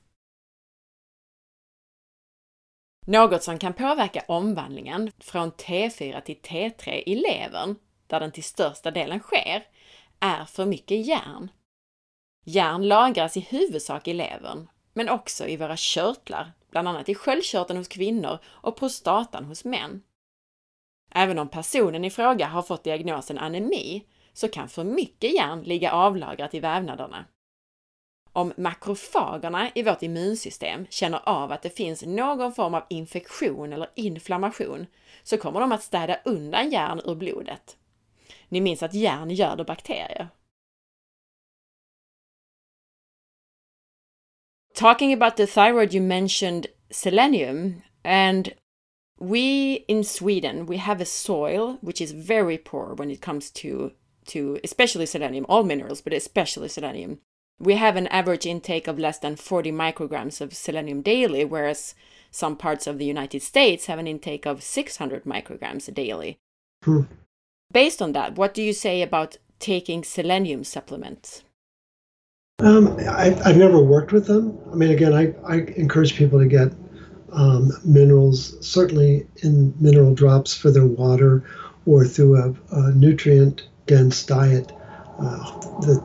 Något 3.05 3.43
som 3.43 3.59
kan 3.59 3.73
påverka 3.73 4.23
omvandlingen 4.27 5.11
från 5.17 5.51
T4 5.51 6.21
till 6.21 6.37
T3 6.37 7.03
i 7.05 7.15
levern, 7.15 7.75
där 8.07 8.19
den 8.19 8.31
till 8.31 8.43
största 8.43 8.91
delen 8.91 9.19
sker, 9.19 9.67
är 10.19 10.45
för 10.45 10.65
mycket 10.65 11.05
järn. 11.05 11.51
Järn 12.45 12.87
lagras 12.87 13.37
i 13.37 13.39
huvudsak 13.39 14.07
i 14.07 14.13
levern, 14.13 14.67
men 14.93 15.09
också 15.09 15.47
i 15.47 15.57
våra 15.57 15.75
körtlar, 15.77 16.51
bland 16.71 16.87
annat 16.87 17.09
i 17.09 17.15
sköldkörteln 17.15 17.77
hos 17.77 17.87
kvinnor 17.87 18.37
och 18.45 18.77
prostatan 18.77 19.45
hos 19.45 19.65
män. 19.65 20.01
Även 21.11 21.39
om 21.39 21.49
personen 21.49 22.05
i 22.05 22.09
fråga 22.09 22.47
har 22.47 22.61
fått 22.61 22.83
diagnosen 22.83 23.37
anemi 23.37 24.05
så 24.33 24.47
kan 24.47 24.69
för 24.69 24.83
mycket 24.83 25.33
järn 25.33 25.61
ligga 25.61 25.91
avlagrat 25.91 26.53
i 26.53 26.59
vävnaderna. 26.59 27.25
Om 28.33 28.53
makrofagerna 28.57 29.69
i 29.75 29.83
vårt 29.83 30.03
immunsystem 30.03 30.87
känner 30.89 31.29
av 31.29 31.51
att 31.51 31.61
det 31.61 31.69
finns 31.69 32.05
någon 32.05 32.53
form 32.53 32.73
av 32.73 32.83
infektion 32.89 33.73
eller 33.73 33.89
inflammation 33.95 34.85
så 35.23 35.37
kommer 35.37 35.59
de 35.59 35.71
att 35.71 35.83
städa 35.83 36.19
undan 36.25 36.71
järn 36.71 37.01
ur 37.05 37.15
blodet. 37.15 37.77
Ni 38.47 38.61
minns 38.61 38.83
att 38.83 38.93
järn 38.93 39.29
göder 39.29 39.63
bakterier. 39.63 40.27
Talking 44.79 45.11
about 45.11 45.35
the 45.35 45.45
thyroid, 45.45 45.93
you 45.93 45.99
mentioned 45.99 46.67
selenium, 46.89 47.83
and 48.01 48.53
we 49.19 49.83
in 49.89 50.05
Sweden 50.05 50.65
we 50.65 50.77
have 50.77 51.01
a 51.01 51.05
soil 51.05 51.79
which 51.81 51.99
is 51.99 52.13
very 52.13 52.57
poor 52.57 52.93
when 52.93 53.11
it 53.11 53.19
comes 53.19 53.51
to 53.59 53.91
to 54.27 54.57
especially 54.63 55.05
selenium, 55.05 55.45
all 55.49 55.65
minerals, 55.65 55.99
but 55.99 56.13
especially 56.13 56.69
selenium. 56.69 57.19
We 57.59 57.73
have 57.73 57.97
an 57.97 58.07
average 58.07 58.45
intake 58.45 58.87
of 58.87 58.97
less 58.97 59.19
than 59.19 59.35
40 59.35 59.73
micrograms 59.73 60.39
of 60.39 60.53
selenium 60.53 61.01
daily, 61.01 61.43
whereas 61.43 61.93
some 62.31 62.55
parts 62.55 62.87
of 62.87 62.99
the 62.99 63.11
United 63.15 63.41
States 63.41 63.87
have 63.87 63.99
an 63.99 64.07
intake 64.07 64.45
of 64.45 64.63
600 64.63 65.25
micrograms 65.25 65.93
daily. 65.93 66.37
Hmm. 66.85 67.01
Based 67.69 68.01
on 68.01 68.13
that, 68.13 68.35
what 68.35 68.53
do 68.53 68.63
you 68.63 68.71
say 68.71 69.01
about 69.01 69.39
taking 69.59 70.05
selenium 70.05 70.63
supplements? 70.63 71.43
Um, 72.61 72.97
I, 72.99 73.29
have 73.45 73.57
never 73.57 73.79
worked 73.79 74.11
with 74.11 74.27
them. 74.27 74.57
I 74.71 74.75
mean, 74.75 74.91
again, 74.91 75.13
I, 75.13 75.33
I 75.47 75.59
encourage 75.77 76.15
people 76.15 76.39
to 76.39 76.45
get 76.45 76.73
um, 77.31 77.71
minerals, 77.85 78.55
certainly 78.65 79.27
in 79.43 79.73
mineral 79.79 80.13
drops 80.13 80.55
for 80.55 80.69
their 80.69 80.85
water 80.85 81.43
or 81.85 82.05
through 82.05 82.37
a, 82.37 82.53
a 82.75 82.91
nutrient 82.91 83.67
dense 83.85 84.25
diet. 84.25 84.71
Uh, 85.19 85.59
that 85.81 86.03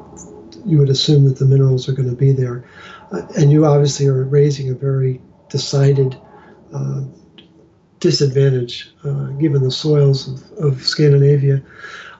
you 0.64 0.78
would 0.78 0.88
assume 0.88 1.24
that 1.24 1.38
the 1.38 1.44
minerals 1.44 1.88
are 1.88 1.92
going 1.92 2.08
to 2.08 2.16
be 2.16 2.32
there. 2.32 2.64
Uh, 3.12 3.22
and 3.36 3.52
you 3.52 3.64
obviously 3.64 4.06
are 4.06 4.24
raising 4.24 4.70
a 4.70 4.74
very 4.74 5.20
decided 5.48 6.18
uh, 6.72 7.02
disadvantage 8.00 8.92
uh, 9.04 9.26
given 9.38 9.62
the 9.62 9.70
soils 9.70 10.28
of, 10.28 10.58
of 10.58 10.82
Scandinavia. 10.82 11.62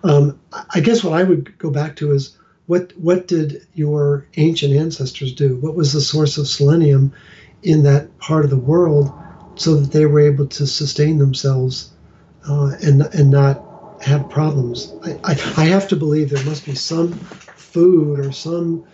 Um, 0.05 0.39
I 0.71 0.81
guess 0.81 1.03
what 1.03 1.19
I 1.19 1.25
would 1.25 1.57
go 1.59 1.71
back 1.71 1.97
to 1.97 2.13
is 2.13 2.39
what 2.67 2.93
what 2.97 3.29
did 3.29 3.67
your 3.75 4.27
ancient 4.37 4.75
ancestors 4.75 5.33
do? 5.33 5.57
What 5.57 5.75
was 5.75 5.93
the 5.93 6.01
source 6.01 6.39
of 6.39 6.49
selenium 6.49 7.13
in 7.63 7.83
that 7.85 8.17
part 8.19 8.45
of 8.45 8.51
the 8.51 8.57
world 8.57 9.13
so 9.57 9.77
that 9.77 9.93
they 9.93 10.07
were 10.07 10.21
able 10.21 10.47
to 10.47 10.67
sustain 10.67 11.19
themselves 11.19 11.91
uh, 12.49 12.73
and 12.83 13.03
and 13.03 13.31
not 13.31 13.63
have 14.03 14.31
problems? 14.31 14.93
I, 15.03 15.13
I, 15.25 15.31
I 15.57 15.65
have 15.67 15.89
to 15.89 15.97
believe 15.97 16.31
there 16.31 16.45
must 16.45 16.65
be 16.65 16.75
some 16.75 17.13
food 17.13 18.21
or 18.21 18.33
some 18.33 18.85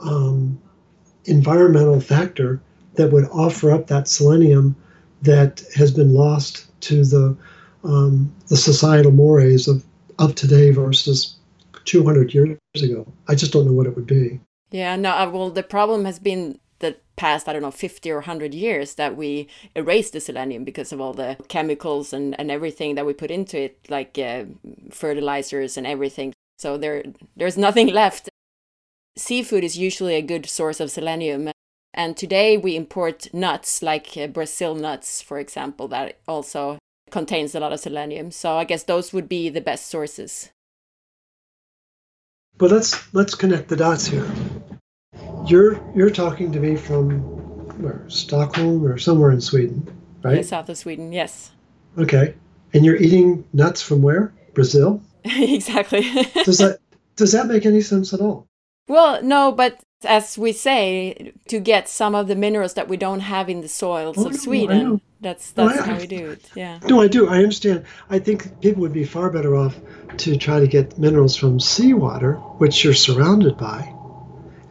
um, 0.00 0.58
environmental 1.26 2.00
factor 2.00 2.60
that 2.94 3.12
would 3.12 3.26
offer 3.26 3.70
up 3.70 3.88
that 3.88 4.08
selenium 4.08 4.74
that 5.22 5.62
has 5.74 5.90
been 5.90 6.14
lost 6.14 6.66
to 6.82 7.04
the 7.04 7.36
um, 7.84 8.32
the 8.48 8.56
societal 8.56 9.12
mores 9.12 9.68
of 9.68 9.84
of 10.18 10.34
today 10.34 10.70
versus 10.70 11.37
200 11.88 12.34
years 12.34 12.58
ago. 12.80 13.10
I 13.26 13.34
just 13.34 13.52
don't 13.52 13.66
know 13.66 13.72
what 13.72 13.86
it 13.86 13.96
would 13.96 14.06
be. 14.06 14.40
Yeah, 14.70 14.96
no, 14.96 15.10
uh, 15.12 15.30
well, 15.30 15.50
the 15.50 15.62
problem 15.62 16.04
has 16.04 16.18
been 16.18 16.58
the 16.80 16.96
past, 17.16 17.48
I 17.48 17.52
don't 17.54 17.62
know, 17.62 17.70
50 17.70 18.10
or 18.10 18.16
100 18.16 18.54
years 18.54 18.94
that 18.94 19.16
we 19.16 19.48
erased 19.74 20.12
the 20.12 20.20
selenium 20.20 20.64
because 20.64 20.92
of 20.92 21.00
all 21.00 21.14
the 21.14 21.36
chemicals 21.48 22.12
and, 22.12 22.38
and 22.38 22.50
everything 22.50 22.94
that 22.94 23.06
we 23.06 23.14
put 23.14 23.30
into 23.30 23.58
it, 23.58 23.78
like 23.88 24.18
uh, 24.18 24.44
fertilizers 24.90 25.76
and 25.76 25.86
everything. 25.86 26.34
So 26.58 26.76
there, 26.76 27.04
there's 27.36 27.56
nothing 27.56 27.88
left. 28.02 28.28
Seafood 29.16 29.64
is 29.64 29.78
usually 29.78 30.14
a 30.14 30.22
good 30.22 30.46
source 30.46 30.80
of 30.80 30.90
selenium. 30.90 31.50
And 31.94 32.16
today 32.16 32.58
we 32.58 32.76
import 32.76 33.32
nuts 33.32 33.82
like 33.82 34.16
uh, 34.16 34.26
Brazil 34.26 34.74
nuts, 34.74 35.22
for 35.22 35.38
example, 35.38 35.88
that 35.88 36.18
also 36.28 36.78
contains 37.10 37.54
a 37.54 37.60
lot 37.60 37.72
of 37.72 37.80
selenium. 37.80 38.30
So 38.30 38.58
I 38.58 38.64
guess 38.64 38.84
those 38.84 39.14
would 39.14 39.28
be 39.28 39.48
the 39.48 39.62
best 39.62 39.86
sources. 39.86 40.50
But 42.58 42.72
let's 42.72 43.14
let's 43.14 43.36
connect 43.36 43.68
the 43.68 43.76
dots 43.76 44.06
here. 44.06 44.28
You're 45.46 45.80
you're 45.94 46.10
talking 46.10 46.50
to 46.52 46.58
me 46.58 46.76
from 46.76 47.20
where 47.80 48.04
Stockholm 48.08 48.84
or 48.84 48.98
somewhere 48.98 49.30
in 49.30 49.40
Sweden, 49.40 49.88
right? 50.22 50.36
Yeah, 50.36 50.42
south 50.42 50.68
of 50.68 50.76
Sweden, 50.76 51.12
yes. 51.12 51.52
Okay, 51.96 52.34
and 52.74 52.84
you're 52.84 52.96
eating 52.96 53.44
nuts 53.52 53.80
from 53.80 54.02
where? 54.02 54.34
Brazil. 54.54 55.00
exactly. 55.24 56.02
does 56.44 56.58
that 56.58 56.78
does 57.14 57.32
that 57.32 57.46
make 57.46 57.64
any 57.64 57.80
sense 57.80 58.12
at 58.12 58.20
all? 58.20 58.46
Well, 58.88 59.22
no, 59.22 59.52
but 59.52 59.78
as 60.04 60.38
we 60.38 60.52
say, 60.52 61.32
to 61.48 61.58
get 61.58 61.88
some 61.88 62.14
of 62.14 62.28
the 62.28 62.36
minerals 62.36 62.74
that 62.74 62.88
we 62.88 62.96
don't 62.96 63.20
have 63.20 63.48
in 63.48 63.60
the 63.60 63.68
soils 63.68 64.16
oh, 64.18 64.28
of 64.28 64.36
Sweden. 64.36 65.00
That's 65.20 65.52
oh, 65.56 65.64
that's 65.64 65.76
no, 65.76 65.82
I, 65.82 65.86
how 65.86 65.98
we 65.98 66.06
do 66.06 66.30
it. 66.30 66.50
Yeah. 66.54 66.78
No, 66.88 67.00
I 67.00 67.08
do. 67.08 67.28
I 67.28 67.38
understand. 67.38 67.84
I 68.08 68.18
think 68.18 68.60
people 68.60 68.82
would 68.82 68.92
be 68.92 69.04
far 69.04 69.30
better 69.30 69.56
off 69.56 69.76
to 70.18 70.36
try 70.36 70.60
to 70.60 70.66
get 70.66 70.98
minerals 70.98 71.34
from 71.34 71.58
seawater, 71.58 72.34
which 72.58 72.84
you're 72.84 72.94
surrounded 72.94 73.56
by, 73.56 73.92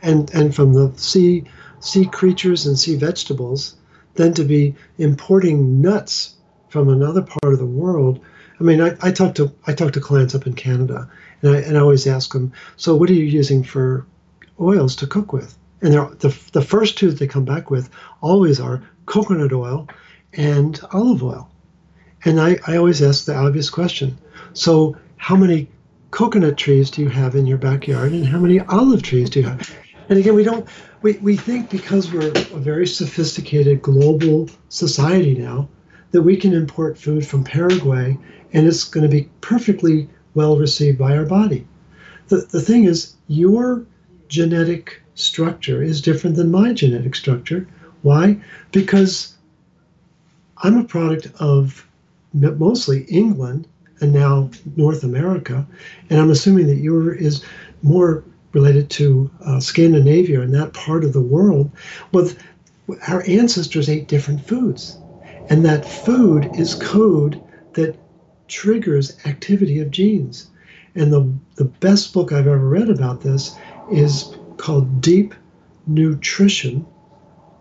and 0.02 0.34
and 0.34 0.56
from 0.56 0.74
the 0.74 0.94
sea 0.98 1.44
sea 1.80 2.06
creatures 2.06 2.66
and 2.66 2.80
sea 2.80 2.96
vegetables, 2.96 3.76
than 4.16 4.34
to 4.34 4.44
be 4.44 4.76
importing 4.98 5.82
nuts 5.82 6.36
from 6.70 6.90
another 6.90 7.22
part 7.22 7.54
of 7.54 7.60
the 7.60 7.66
world. 7.66 8.20
I 8.60 8.64
mean, 8.64 8.82
I, 8.82 8.96
I 9.02 9.12
talk 9.12 9.36
to 9.36 9.54
I 9.68 9.74
talk 9.74 9.92
to 9.94 10.00
clients 10.00 10.34
up 10.34 10.48
in 10.48 10.54
Canada, 10.54 11.10
and 11.42 11.56
I, 11.56 11.60
and 11.60 11.78
I 11.78 11.82
always 11.82 12.08
ask 12.08 12.32
them, 12.32 12.54
so 12.78 12.96
what 12.96 13.10
are 13.10 13.14
you 13.14 13.26
using 13.26 13.64
for 13.64 14.06
oils 14.60 14.96
to 14.98 15.08
cook 15.08 15.34
with? 15.34 15.58
And 15.82 15.94
the, 15.94 16.36
the 16.54 16.62
first 16.62 16.98
two 16.98 17.10
that 17.10 17.20
they 17.20 17.28
come 17.28 17.46
back 17.46 17.70
with 17.70 17.90
always 18.22 18.60
are 18.60 18.82
coconut 19.06 19.54
oil 19.54 19.88
and 20.34 20.80
olive 20.92 21.24
oil. 21.24 21.50
And 22.26 22.40
I, 22.40 22.58
I 22.68 22.78
always 22.78 23.02
ask 23.02 23.26
the 23.26 23.36
obvious 23.36 23.70
question 23.70 24.18
so, 24.54 24.98
how 25.18 25.36
many 25.36 25.70
coconut 26.12 26.58
trees 26.58 26.90
do 26.90 27.02
you 27.02 27.10
have 27.10 27.36
in 27.36 27.46
your 27.46 27.58
backyard, 27.58 28.12
and 28.12 28.26
how 28.26 28.40
many 28.40 28.60
olive 28.60 29.04
trees 29.04 29.30
do 29.30 29.42
you 29.42 29.46
have? 29.48 29.76
And 30.10 30.18
again, 30.18 30.36
we 30.36 30.44
don't, 30.44 30.68
we, 31.02 31.14
we 31.18 31.36
think 31.36 31.70
because 31.70 32.12
we're 32.12 32.32
a 32.32 32.60
very 32.60 32.88
sophisticated 32.88 33.82
global 33.82 34.50
society 34.70 35.36
now 35.36 35.68
that 36.12 36.22
we 36.22 36.38
can 36.38 36.54
import 36.54 36.98
food 36.98 37.28
from 37.28 37.44
Paraguay 37.44 38.18
and 38.54 38.66
it's 38.66 38.86
going 38.86 39.04
to 39.04 39.10
be 39.10 39.30
perfectly 39.42 40.10
well 40.34 40.58
received 40.58 40.98
by 40.98 41.18
our 41.18 41.26
body. 41.26 41.68
The, 42.28 42.38
the 42.38 42.62
thing 42.62 42.86
is, 42.86 43.16
your 43.28 43.86
genetic 44.28 45.02
structure 45.16 45.82
is 45.82 46.02
different 46.02 46.36
than 46.36 46.52
my 46.52 46.74
genetic 46.74 47.16
structure. 47.16 47.68
Why? 48.02 48.40
Because 48.72 49.36
I'm 50.58 50.78
a 50.78 50.84
product 50.84 51.28
of 51.40 51.88
mostly 52.34 53.04
England 53.04 53.68
and 54.00 54.14
now 54.14 54.50
North 54.76 55.04
America, 55.04 55.66
and 56.10 56.20
I'm 56.20 56.30
assuming 56.30 56.68
that 56.68 56.78
your 56.78 57.14
is 57.14 57.44
more 57.82 58.24
related 58.54 58.90
to 58.90 59.30
uh, 59.46 59.60
Scandinavia 59.60 60.42
and 60.42 60.54
that 60.54 60.74
part 60.74 61.04
of 61.04 61.14
the 61.14 61.22
world. 61.22 61.72
Well, 62.12 62.30
our 63.08 63.24
ancestors 63.28 63.90
ate 63.90 64.08
different 64.08 64.46
foods, 64.46 64.98
and 65.50 65.66
that 65.66 65.86
food 65.86 66.50
is 66.56 66.76
code 66.76 67.42
that 67.74 67.98
triggers 68.48 69.18
activity 69.26 69.80
of 69.80 69.92
genes. 69.92 70.48
And 70.96 71.12
the, 71.14 71.32
the 71.56 71.66
best 71.66 72.14
book 72.14 72.32
I've 72.32 72.48
ever 72.48 72.70
read 72.70 72.90
about 72.90 73.22
this 73.22 73.56
is 73.92 74.36
called 74.58 75.02
Deep 75.02 75.34
Nutrition 75.86 76.86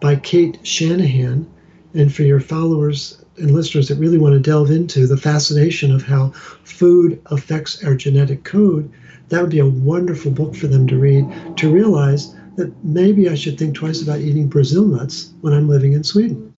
by 0.00 0.16
Cate 0.16 0.58
Shanahan. 0.62 1.50
And 1.94 2.14
for 2.14 2.22
your 2.22 2.40
followers 2.40 3.24
and 3.38 3.52
listeners 3.52 3.88
that 3.88 3.96
really 3.96 4.18
want 4.18 4.34
to 4.34 4.40
delve 4.40 4.70
into 4.70 5.06
the 5.06 5.16
fascination 5.16 5.94
of 5.94 6.02
how 6.02 6.30
food 6.64 7.20
affects 7.26 7.84
our 7.84 7.94
genetic 7.94 8.44
code, 8.44 8.90
that 9.28 9.40
would 9.40 9.50
be 9.50 9.58
a 9.58 9.66
wonderful 9.66 10.30
book 10.30 10.54
for 10.54 10.66
them 10.66 10.86
to 10.88 10.98
read 10.98 11.26
to 11.56 11.72
realize 11.72 12.34
that 12.56 12.72
maybe 12.84 13.28
I 13.28 13.34
should 13.34 13.58
think 13.58 13.74
twice 13.74 14.02
about 14.02 14.20
eating 14.20 14.48
Brazil 14.48 14.86
nuts 14.86 15.32
when 15.40 15.52
I'm 15.52 15.68
living 15.68 15.92
in 15.92 16.04
Sweden. 16.04 16.54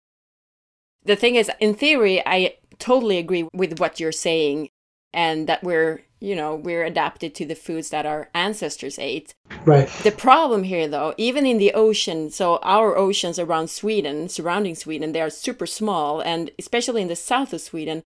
The 1.03 1.15
thing 1.15 1.35
is, 1.35 1.49
in 1.59 1.73
theory, 1.73 2.21
I 2.25 2.55
totally 2.79 3.17
agree 3.17 3.47
with 3.53 3.79
what 3.79 3.99
you're 3.99 4.11
saying, 4.11 4.69
and 5.13 5.47
that 5.47 5.63
we're, 5.63 6.01
you 6.19 6.35
know, 6.35 6.55
we're 6.55 6.83
adapted 6.83 7.35
to 7.35 7.45
the 7.45 7.55
foods 7.55 7.89
that 7.89 8.05
our 8.05 8.29
ancestors 8.33 8.97
ate. 8.99 9.33
Right. 9.65 9.87
The 10.03 10.11
problem 10.11 10.63
here, 10.63 10.87
though, 10.87 11.13
even 11.17 11.45
in 11.45 11.57
the 11.57 11.73
ocean, 11.73 12.29
so 12.29 12.59
our 12.63 12.97
oceans 12.97 13.37
around 13.39 13.69
Sweden, 13.69 14.29
surrounding 14.29 14.75
Sweden, 14.75 15.11
they 15.11 15.21
are 15.21 15.29
super 15.29 15.65
small, 15.65 16.21
and 16.21 16.51
especially 16.57 17.01
in 17.01 17.07
the 17.07 17.15
south 17.15 17.53
of 17.53 17.61
Sweden, 17.61 18.03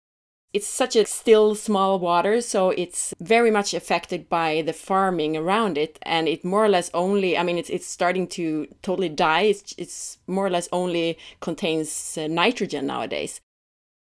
it's 0.52 0.66
such 0.66 0.96
a 0.96 1.06
still 1.06 1.54
small 1.54 1.98
water 1.98 2.40
so 2.40 2.70
it's 2.70 3.14
very 3.20 3.50
much 3.50 3.72
affected 3.72 4.28
by 4.28 4.62
the 4.62 4.72
farming 4.72 5.36
around 5.36 5.78
it 5.78 5.98
and 6.02 6.26
it 6.26 6.44
more 6.44 6.64
or 6.64 6.68
less 6.68 6.90
only 6.92 7.38
i 7.38 7.42
mean 7.42 7.56
it's, 7.56 7.70
it's 7.70 7.86
starting 7.86 8.26
to 8.26 8.66
totally 8.82 9.08
die 9.08 9.42
it's, 9.42 9.74
it's 9.78 10.18
more 10.26 10.46
or 10.46 10.50
less 10.50 10.68
only 10.72 11.16
contains 11.40 12.18
uh, 12.18 12.26
nitrogen 12.26 12.86
nowadays 12.86 13.40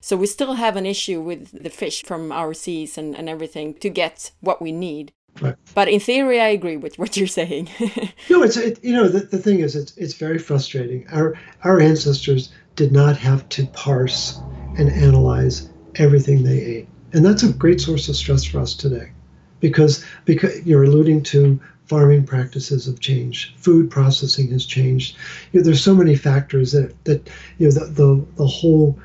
so 0.02 0.16
we 0.16 0.26
still 0.26 0.54
have 0.54 0.76
an 0.76 0.86
issue 0.86 1.20
with 1.22 1.52
the 1.64 1.70
fish 1.70 2.04
from 2.04 2.32
our 2.32 2.54
seas 2.54 2.98
and, 2.98 3.16
and 3.16 3.28
everything 3.30 3.74
to 3.76 3.90
get 3.90 4.32
what 4.42 4.62
we 4.62 4.72
need 4.72 5.12
Right. 5.42 5.56
but 5.76 5.88
in 5.88 6.00
theory 6.00 6.42
i 6.42 6.48
agree 6.48 6.76
with 6.78 6.98
what 6.98 7.16
you're 7.16 7.28
saying 7.28 7.70
No, 8.30 8.44
it's 8.44 8.58
it, 8.58 8.84
you 8.84 8.94
know 8.94 9.08
the, 9.08 9.20
the 9.20 9.38
thing 9.38 9.60
is 9.60 9.76
it's 9.76 9.96
it's 9.98 10.16
very 10.16 10.38
frustrating. 10.40 11.08
Our 11.12 11.36
our 11.64 11.80
ancestors 11.80 12.52
did 12.76 12.92
not 12.92 13.16
have 13.18 13.48
to 13.50 13.66
parse 13.68 14.40
and 14.78 14.90
analyze 14.90 15.70
everything 15.96 16.44
they 16.44 16.60
ate, 16.60 16.88
and 17.14 17.26
that's 17.26 17.44
a 17.44 17.54
great 17.54 17.80
source 17.82 18.08
of 18.10 18.16
stress 18.16 18.44
for 18.44 18.60
us 18.60 18.74
today, 18.76 19.12
because 19.60 20.04
because 20.26 20.66
you're 20.66 20.84
alluding 20.84 21.24
to 21.24 21.60
farming 21.86 22.24
practices 22.26 22.86
have 22.86 23.00
changed, 23.00 23.58
food 23.58 23.90
processing 23.90 24.50
has 24.52 24.66
changed. 24.66 25.16
You 25.52 25.60
know, 25.60 25.64
there's 25.64 25.84
so 25.84 25.96
many 25.96 26.16
factors 26.16 26.72
that 26.74 26.94
that 27.06 27.30
you 27.60 27.68
know 27.68 27.72
the 27.74 27.86
the, 27.86 28.26
the 28.36 28.48
whole 28.48 29.00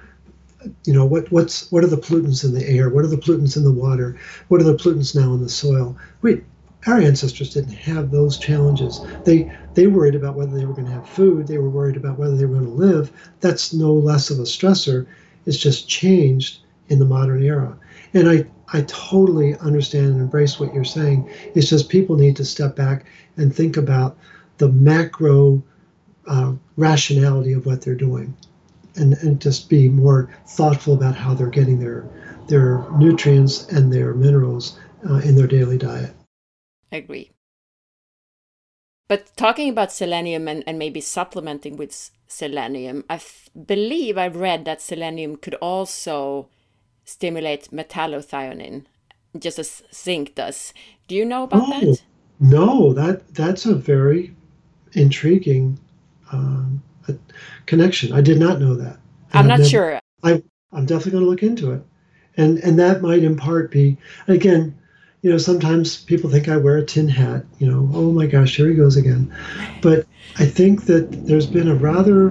you 0.84 0.92
know 0.92 1.04
what 1.04 1.30
what's 1.30 1.70
what 1.70 1.84
are 1.84 1.88
the 1.88 1.96
pollutants 1.96 2.44
in 2.44 2.54
the 2.54 2.66
air? 2.68 2.88
What 2.88 3.04
are 3.04 3.08
the 3.08 3.16
pollutants 3.16 3.56
in 3.56 3.64
the 3.64 3.72
water? 3.72 4.18
What 4.48 4.60
are 4.60 4.64
the 4.64 4.74
pollutants 4.74 5.14
now 5.14 5.34
in 5.34 5.42
the 5.42 5.48
soil? 5.48 5.96
We 6.22 6.42
our 6.86 6.98
ancestors 6.98 7.54
didn't 7.54 7.74
have 7.74 8.10
those 8.10 8.38
challenges. 8.38 9.00
They 9.24 9.50
they 9.74 9.86
worried 9.86 10.14
about 10.14 10.36
whether 10.36 10.56
they 10.56 10.66
were 10.66 10.74
going 10.74 10.86
to 10.86 10.92
have 10.92 11.08
food. 11.08 11.46
They 11.46 11.58
were 11.58 11.70
worried 11.70 11.96
about 11.96 12.18
whether 12.18 12.36
they 12.36 12.44
were 12.44 12.58
going 12.58 12.66
to 12.66 12.70
live. 12.70 13.12
That's 13.40 13.72
no 13.72 13.92
less 13.92 14.30
of 14.30 14.38
a 14.38 14.42
stressor. 14.42 15.06
It's 15.46 15.58
just 15.58 15.88
changed 15.88 16.60
in 16.88 16.98
the 16.98 17.06
modern 17.06 17.42
era. 17.42 17.76
And 18.12 18.28
i 18.28 18.46
i 18.72 18.82
totally 18.82 19.56
understand 19.58 20.06
and 20.06 20.20
embrace 20.20 20.58
what 20.58 20.74
you're 20.74 20.84
saying. 20.84 21.28
It's 21.54 21.68
just 21.68 21.88
people 21.88 22.16
need 22.16 22.36
to 22.36 22.44
step 22.44 22.76
back 22.76 23.06
and 23.36 23.54
think 23.54 23.76
about 23.76 24.16
the 24.58 24.68
macro 24.68 25.62
uh, 26.26 26.54
rationality 26.76 27.52
of 27.52 27.66
what 27.66 27.82
they're 27.82 27.94
doing 27.94 28.34
and, 28.96 29.14
and 29.14 29.40
just 29.40 29.68
be 29.68 29.88
more 29.88 30.30
thoughtful 30.46 30.94
about 30.94 31.14
how 31.16 31.34
they're 31.34 31.48
getting 31.48 31.78
their 31.78 32.08
their 32.48 32.84
nutrients 32.98 33.66
and 33.68 33.92
their 33.92 34.12
minerals 34.14 34.78
uh, 35.08 35.14
in 35.24 35.34
their 35.34 35.46
daily 35.46 35.78
diet. 35.78 36.14
I 36.92 36.96
agree. 36.96 37.30
But 39.08 39.34
talking 39.36 39.70
about 39.70 39.92
selenium 39.92 40.48
and, 40.48 40.62
and 40.66 40.78
maybe 40.78 41.00
supplementing 41.00 41.76
with 41.76 42.10
selenium 42.26 43.04
i 43.10 43.20
believe 43.66 44.16
i've 44.18 44.34
read 44.34 44.64
that 44.64 44.80
selenium 44.80 45.36
could 45.36 45.54
also 45.56 46.48
stimulate 47.04 47.68
metallothionein 47.70 48.86
just 49.38 49.58
as 49.58 49.82
zinc 49.92 50.34
does. 50.34 50.72
Do 51.08 51.14
you 51.14 51.24
know 51.24 51.44
about 51.44 51.62
Oh, 51.64 51.80
that 51.80 52.02
no, 52.40 52.92
that 52.92 53.34
that's 53.34 53.66
a 53.66 53.74
very 53.74 54.34
intriguing 54.92 55.78
um, 56.32 56.82
uh, 57.08 57.12
connection. 57.66 58.12
I 58.12 58.20
did 58.20 58.38
not 58.38 58.60
know 58.60 58.74
that. 58.74 58.98
And 59.32 59.40
i'm 59.40 59.46
not 59.48 59.58
never- 59.58 59.68
sure 59.68 60.00
I'm 60.74 60.86
definitely 60.86 61.12
going 61.12 61.24
to 61.24 61.30
look 61.30 61.42
into 61.42 61.72
it, 61.72 61.82
and 62.36 62.58
and 62.58 62.78
that 62.78 63.00
might 63.00 63.22
in 63.22 63.36
part 63.36 63.70
be 63.70 63.96
again, 64.26 64.76
you 65.22 65.30
know, 65.30 65.38
sometimes 65.38 66.02
people 66.02 66.28
think 66.28 66.48
I 66.48 66.56
wear 66.56 66.76
a 66.78 66.84
tin 66.84 67.08
hat. 67.08 67.44
You 67.58 67.70
know, 67.70 67.88
oh 67.94 68.10
my 68.10 68.26
gosh, 68.26 68.56
here 68.56 68.68
he 68.68 68.74
goes 68.74 68.96
again. 68.96 69.32
But 69.80 70.06
I 70.38 70.46
think 70.46 70.86
that 70.86 71.26
there's 71.26 71.46
been 71.46 71.68
a 71.68 71.74
rather 71.74 72.30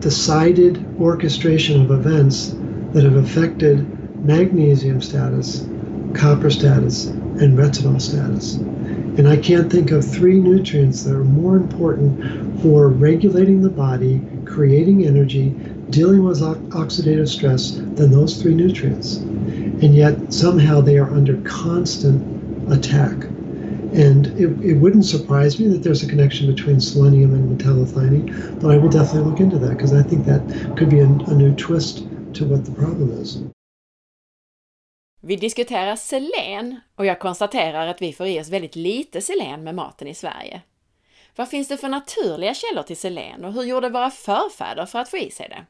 decided 0.00 0.84
orchestration 0.98 1.82
of 1.82 1.90
events 1.90 2.54
that 2.92 3.04
have 3.04 3.16
affected 3.16 3.86
magnesium 4.24 5.02
status, 5.02 5.66
copper 6.14 6.50
status, 6.50 7.06
and 7.06 7.58
retinol 7.58 8.00
status. 8.00 8.54
And 8.54 9.28
I 9.28 9.36
can't 9.36 9.70
think 9.70 9.90
of 9.90 10.04
three 10.04 10.40
nutrients 10.40 11.04
that 11.04 11.14
are 11.14 11.24
more 11.24 11.56
important 11.56 12.43
for 12.64 12.88
regulating 12.88 13.60
the 13.60 13.68
body, 13.68 14.22
creating 14.46 15.04
energy, 15.06 15.50
dealing 15.90 16.24
with 16.24 16.40
ox- 16.42 16.58
oxidative 16.80 17.28
stress 17.28 17.72
than 17.98 18.10
those 18.10 18.40
three 18.40 18.54
nutrients. 18.54 19.16
And 19.82 19.94
yet 19.94 20.32
somehow 20.32 20.80
they 20.80 20.96
are 20.96 21.10
under 21.10 21.36
constant 21.42 22.24
attack. 22.72 23.24
And 23.92 24.28
it, 24.40 24.48
it 24.64 24.76
wouldn't 24.80 25.04
surprise 25.04 25.60
me 25.60 25.68
that 25.68 25.82
there's 25.82 26.02
a 26.02 26.08
connection 26.08 26.46
between 26.54 26.80
selenium 26.80 27.34
and 27.34 27.44
metallothionein, 27.52 28.58
but 28.62 28.70
I 28.70 28.78
will 28.78 28.88
definitely 28.88 29.30
look 29.30 29.40
into 29.40 29.58
that 29.58 29.76
because 29.76 29.92
I 29.92 30.02
think 30.02 30.24
that 30.24 30.42
could 30.78 30.88
be 30.88 31.00
a, 31.00 31.08
a 31.32 31.34
new 31.34 31.54
twist 31.54 31.98
to 32.36 32.46
what 32.46 32.64
the 32.64 32.72
problem 32.72 33.10
is. 33.22 33.38
Vi 35.20 35.36
diskuterar 35.36 35.96
selen 35.96 36.80
och 36.96 37.06
jag 37.06 37.20
konstaterar 37.20 37.86
att 37.86 38.02
vi 38.02 38.12
får 38.12 38.26
i 38.26 38.40
oss 38.40 38.48
väldigt 38.48 38.76
lite 38.76 39.20
selen 39.20 39.64
med 39.64 39.74
maten 39.74 40.08
i 40.08 40.14
Sverige. 40.14 40.62
Vad 41.36 41.48
finns 41.48 41.68
det 41.68 41.76
för 41.76 41.88
naturliga 41.88 42.54
källor 42.54 42.82
till 42.82 42.96
selen 42.96 43.44
och 43.44 43.52
hur 43.52 43.62
gjorde 43.62 43.88
våra 43.88 44.10
förfäder 44.10 44.86
för 44.86 44.98
att 44.98 45.08
få 45.08 45.16
i 45.16 45.30
sig 45.30 45.48
det? 45.48 45.66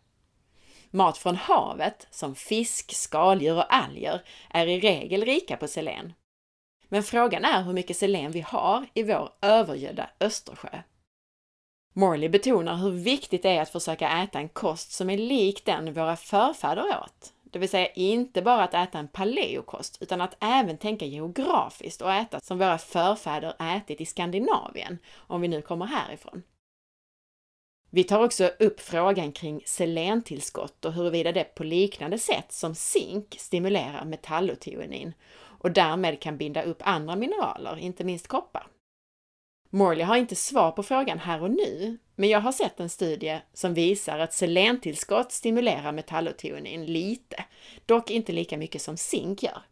Mat 0.90 1.18
från 1.18 1.36
havet, 1.36 2.06
som 2.10 2.34
fisk, 2.34 2.94
skaldjur 2.94 3.56
och 3.56 3.74
alger, 3.74 4.22
är 4.50 4.66
i 4.66 4.80
regel 4.80 5.24
rika 5.24 5.56
på 5.56 5.68
selen. 5.68 6.12
Men 6.88 7.02
frågan 7.02 7.44
är 7.44 7.62
hur 7.62 7.72
mycket 7.72 7.96
selen 7.96 8.32
vi 8.32 8.40
har 8.40 8.86
i 8.94 9.02
vår 9.02 9.32
övergödda 9.42 10.10
Östersjö. 10.20 10.82
Morley 11.92 12.28
betonar 12.28 12.76
hur 12.76 12.90
viktigt 12.90 13.42
det 13.42 13.56
är 13.56 13.62
att 13.62 13.70
försöka 13.70 14.22
äta 14.22 14.38
en 14.38 14.48
kost 14.48 14.92
som 14.92 15.10
är 15.10 15.18
lik 15.18 15.64
den 15.64 15.92
våra 15.92 16.16
förfäder 16.16 17.02
åt. 17.02 17.33
Det 17.54 17.60
vill 17.60 17.68
säga 17.68 17.86
inte 17.86 18.42
bara 18.42 18.64
att 18.64 18.74
äta 18.74 18.98
en 18.98 19.08
paleokost, 19.08 19.98
utan 20.02 20.20
att 20.20 20.36
även 20.40 20.78
tänka 20.78 21.04
geografiskt 21.04 22.02
och 22.02 22.12
äta 22.12 22.40
som 22.40 22.58
våra 22.58 22.78
förfäder 22.78 23.54
ätit 23.76 24.00
i 24.00 24.06
Skandinavien, 24.06 24.98
om 25.16 25.40
vi 25.40 25.48
nu 25.48 25.62
kommer 25.62 25.86
härifrån. 25.86 26.42
Vi 27.90 28.04
tar 28.04 28.24
också 28.24 28.50
upp 28.58 28.80
frågan 28.80 29.32
kring 29.32 29.62
selentillskott 29.66 30.84
och 30.84 30.92
huruvida 30.92 31.32
det 31.32 31.44
på 31.44 31.64
liknande 31.64 32.18
sätt 32.18 32.52
som 32.52 32.74
zink 32.74 33.36
stimulerar 33.38 34.04
metalloteonin 34.04 35.12
och 35.36 35.70
därmed 35.70 36.20
kan 36.20 36.36
binda 36.36 36.62
upp 36.62 36.78
andra 36.80 37.16
mineraler, 37.16 37.78
inte 37.78 38.04
minst 38.04 38.28
koppar. 38.28 38.66
Morley 39.74 40.04
har 40.04 40.16
inte 40.16 40.36
svar 40.36 40.72
på 40.72 40.82
frågan 40.82 41.18
här 41.18 41.42
och 41.42 41.50
nu, 41.50 41.98
men 42.16 42.28
jag 42.28 42.40
har 42.40 42.52
sett 42.52 42.80
en 42.80 42.88
studie 42.88 43.40
som 43.52 43.74
visar 43.74 44.18
att 44.18 44.32
selentillskott 44.32 45.32
stimulerar 45.32 45.92
metallotonin 45.92 46.86
lite, 46.86 47.44
dock 47.86 48.10
inte 48.10 48.32
lika 48.32 48.56
mycket 48.56 48.82
som 48.82 48.96
zink 48.96 49.42
gör. 49.42 49.62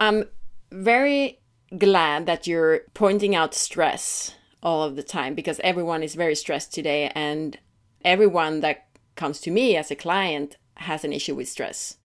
I'm 0.00 0.28
very 0.70 1.38
glad 1.70 2.26
that 2.26 2.46
you're 2.46 2.78
pointing 2.92 3.38
out 3.38 3.54
stress 3.54 4.34
all 4.60 4.90
of 4.90 4.96
the 4.96 5.02
time 5.02 5.34
because 5.34 5.60
everyone 5.62 6.04
is 6.04 6.16
very 6.16 6.36
stressed 6.36 6.72
today 6.72 7.12
and 7.14 7.56
everyone 8.04 8.60
that 8.60 8.76
comes 9.14 9.40
to 9.40 9.50
me 9.50 9.78
as 9.78 9.90
a 9.90 9.94
client 9.94 10.58
has 10.74 11.04
an 11.04 11.12
issue 11.12 11.36
with 11.36 11.48
stress. 11.48 11.98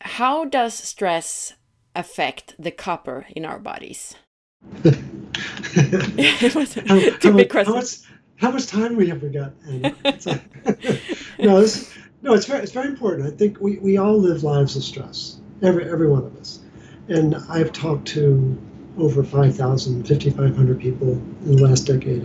How 0.00 0.44
does 0.44 0.74
stress 0.74 1.54
affect 1.94 2.54
the 2.58 2.70
copper 2.70 3.26
in 3.30 3.44
our 3.44 3.58
bodies? 3.58 4.14
it 5.74 6.54
was 6.54 6.74
how, 6.74 6.96
a 6.96 7.10
how 7.10 7.18
big 7.18 7.22
much, 7.22 7.66
how 7.66 7.72
question. 7.72 7.74
much 7.74 7.98
how 8.36 8.50
much 8.50 8.66
time 8.66 8.96
we 8.96 9.06
have 9.08 9.22
we 9.22 9.28
got? 9.28 9.52
Anna? 9.68 9.94
It's 10.04 10.26
like- 10.26 10.42
no, 11.38 11.60
this, 11.60 11.92
no, 12.22 12.34
it's 12.34 12.46
very 12.46 12.62
it's 12.62 12.72
very 12.72 12.88
important. 12.88 13.32
I 13.32 13.36
think 13.36 13.60
we, 13.60 13.78
we 13.78 13.96
all 13.98 14.18
live 14.18 14.42
lives 14.42 14.76
of 14.76 14.82
stress. 14.82 15.38
Every 15.62 15.88
every 15.88 16.08
one 16.08 16.24
of 16.24 16.36
us. 16.36 16.60
And 17.08 17.36
I've 17.48 17.72
talked 17.72 18.06
to 18.08 18.58
over 18.98 19.24
5,000, 19.24 20.06
5,500 20.06 20.80
people 20.80 21.12
in 21.12 21.56
the 21.56 21.62
last 21.66 21.86
decade, 21.86 22.22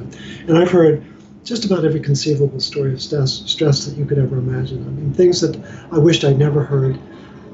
and 0.48 0.58
I've 0.58 0.70
heard 0.70 1.04
just 1.44 1.66
about 1.66 1.86
every 1.86 2.00
conceivable 2.00 2.60
story 2.60 2.94
of 2.94 3.02
stress, 3.02 3.32
stress 3.46 3.86
that 3.86 3.98
you 3.98 4.06
could 4.06 4.20
ever 4.20 4.38
imagine. 4.38 4.86
I 4.86 4.90
mean, 4.90 5.14
things 5.14 5.40
that 5.42 5.56
I 5.92 5.98
wished 5.98 6.24
I'd 6.26 6.38
never 6.38 6.64
heard. 6.64 7.00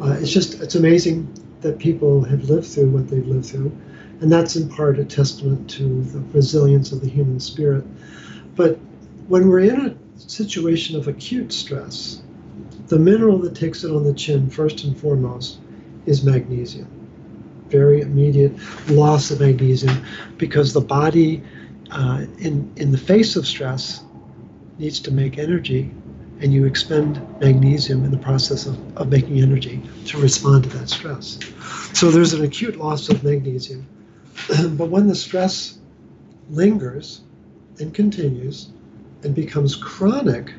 Uh, 0.01 0.17
it's 0.19 0.31
just 0.31 0.61
it's 0.61 0.75
amazing 0.75 1.27
that 1.64 1.80
people 1.80 2.24
have 2.24 2.49
lived 2.49 2.68
through 2.68 2.91
what 2.91 3.07
they've 3.09 3.28
lived 3.28 3.47
through, 3.47 3.72
and 4.22 4.32
that's 4.32 4.55
in 4.55 4.70
part 4.70 4.99
a 4.99 5.05
testament 5.05 5.70
to 5.72 6.03
the 6.03 6.20
resilience 6.34 6.91
of 6.91 7.01
the 7.01 7.09
human 7.09 7.39
spirit. 7.39 7.84
But 8.55 8.78
when 9.28 9.49
we're 9.49 9.59
in 9.61 9.82
a 9.88 9.95
situation 10.20 10.95
of 10.97 11.07
acute 11.07 11.51
stress, 11.51 12.22
the 12.88 12.99
mineral 12.99 13.39
that 13.39 13.55
takes 13.55 13.84
it 13.84 13.91
on 13.91 14.03
the 14.03 14.14
chin 14.14 14.49
first 14.49 14.84
and 14.84 14.97
foremost 14.97 15.59
is 16.05 16.24
magnesium. 16.24 16.88
very 17.70 18.01
immediate 18.01 18.53
loss 18.89 19.32
of 19.32 19.39
magnesium 19.39 20.05
because 20.38 20.74
the 20.74 20.82
body, 20.82 21.41
uh, 21.91 22.26
in, 22.38 22.72
in 22.76 22.91
the 22.91 22.97
face 22.97 23.36
of 23.36 23.47
stress, 23.47 24.03
needs 24.78 24.99
to 24.99 25.11
make 25.11 25.39
energy, 25.39 25.91
and 26.43 26.53
you 26.53 26.65
expend 26.65 27.25
magnesium 27.39 28.03
in 28.03 28.11
the 28.11 28.17
process 28.17 28.65
of, 28.65 28.97
of 28.97 29.09
making 29.09 29.39
energy 29.39 29.81
to 30.05 30.17
respond 30.19 30.65
to 30.65 30.69
that 30.77 30.89
stress. 30.89 31.39
So 31.93 32.11
there's 32.11 32.33
an 32.33 32.43
acute 32.43 32.75
loss 32.75 33.07
of 33.07 33.23
magnesium. 33.23 33.87
but 34.71 34.89
when 34.89 35.07
the 35.07 35.15
stress 35.15 35.79
lingers 36.49 37.21
and 37.79 37.93
continues 37.93 38.67
and 39.23 39.33
becomes 39.33 39.73
chronic, 39.77 40.53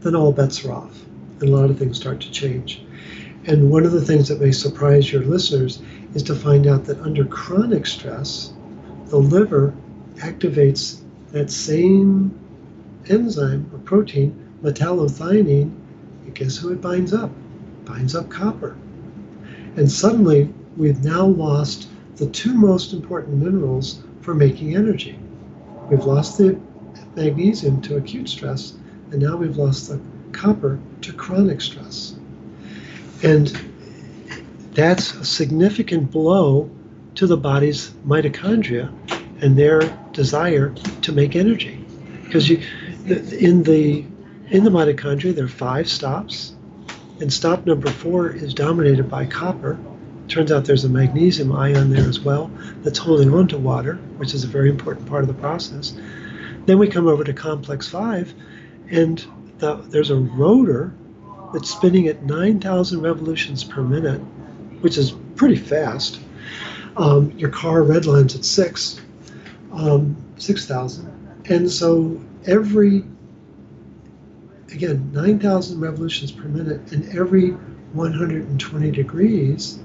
then 0.00 0.14
all 0.14 0.30
bets 0.30 0.64
are 0.64 0.72
off 0.72 1.04
and 1.40 1.48
a 1.48 1.52
lot 1.52 1.68
of 1.68 1.76
things 1.76 1.96
start 1.96 2.20
to 2.20 2.30
change. 2.30 2.84
And 3.46 3.68
one 3.68 3.84
of 3.84 3.90
the 3.90 4.00
things 4.00 4.28
that 4.28 4.40
may 4.40 4.52
surprise 4.52 5.12
your 5.12 5.22
listeners 5.22 5.82
is 6.14 6.22
to 6.22 6.36
find 6.36 6.68
out 6.68 6.84
that 6.84 7.00
under 7.00 7.24
chronic 7.24 7.84
stress, 7.84 8.52
the 9.06 9.18
liver 9.18 9.74
activates 10.18 11.00
that 11.32 11.50
same 11.50 12.38
enzyme 13.08 13.70
or 13.72 13.78
protein, 13.80 14.48
metallothionein, 14.62 15.72
and 16.24 16.34
guess 16.34 16.56
who 16.56 16.72
it 16.72 16.80
binds 16.80 17.12
up? 17.12 17.30
binds 17.84 18.14
up 18.14 18.28
copper. 18.30 18.76
And 19.76 19.90
suddenly, 19.90 20.52
we've 20.76 21.02
now 21.04 21.26
lost 21.26 21.88
the 22.16 22.26
two 22.26 22.54
most 22.54 22.92
important 22.92 23.42
minerals 23.42 24.02
for 24.20 24.34
making 24.34 24.76
energy. 24.76 25.18
We've 25.90 26.04
lost 26.04 26.38
the 26.38 26.58
magnesium 27.16 27.82
to 27.82 27.96
acute 27.96 28.28
stress, 28.28 28.74
and 29.10 29.20
now 29.20 29.36
we've 29.36 29.56
lost 29.56 29.88
the 29.88 30.00
copper 30.32 30.78
to 31.02 31.12
chronic 31.12 31.60
stress. 31.60 32.16
And 33.22 33.56
that's 34.72 35.14
a 35.14 35.24
significant 35.24 36.10
blow 36.10 36.70
to 37.16 37.26
the 37.26 37.36
body's 37.36 37.90
mitochondria 38.06 38.92
and 39.42 39.56
their 39.56 39.80
desire 40.12 40.74
to 41.02 41.12
make 41.12 41.36
energy. 41.36 41.84
Because 42.24 42.48
you, 42.48 42.62
in 43.06 43.62
the 43.62 44.04
in 44.50 44.64
the 44.64 44.70
mitochondria, 44.70 45.34
there 45.34 45.44
are 45.44 45.48
five 45.48 45.88
stops, 45.88 46.54
and 47.20 47.32
stop 47.32 47.66
number 47.66 47.90
four 47.90 48.30
is 48.30 48.54
dominated 48.54 49.10
by 49.10 49.26
copper. 49.26 49.78
Turns 50.28 50.50
out 50.50 50.64
there's 50.64 50.84
a 50.84 50.88
magnesium 50.88 51.52
ion 51.52 51.90
there 51.90 52.08
as 52.08 52.20
well 52.20 52.50
that's 52.82 52.98
holding 52.98 53.32
on 53.34 53.48
to 53.48 53.58
water, 53.58 53.94
which 54.16 54.34
is 54.34 54.44
a 54.44 54.46
very 54.46 54.70
important 54.70 55.06
part 55.06 55.22
of 55.22 55.28
the 55.28 55.34
process. 55.34 55.94
Then 56.66 56.78
we 56.78 56.88
come 56.88 57.06
over 57.06 57.24
to 57.24 57.32
complex 57.32 57.88
five, 57.88 58.32
and 58.88 59.24
the, 59.58 59.76
there's 59.76 60.10
a 60.10 60.16
rotor 60.16 60.94
that's 61.52 61.70
spinning 61.70 62.08
at 62.08 62.22
9,000 62.24 63.00
revolutions 63.00 63.64
per 63.64 63.82
minute, 63.82 64.20
which 64.80 64.96
is 64.96 65.12
pretty 65.36 65.56
fast. 65.56 66.20
Um, 66.96 67.32
your 67.32 67.50
car 67.50 67.80
redlines 67.80 68.34
at 68.34 68.44
six, 68.44 69.00
um, 69.72 70.16
6,000. 70.36 71.42
And 71.46 71.70
so 71.70 72.20
every, 72.46 73.04
again, 74.72 75.10
9,000 75.12 75.80
revolutions 75.80 76.32
per 76.32 76.44
minute, 76.44 76.92
and 76.92 77.08
every 77.16 77.50
120 77.92 78.90
degrees, 78.90 79.78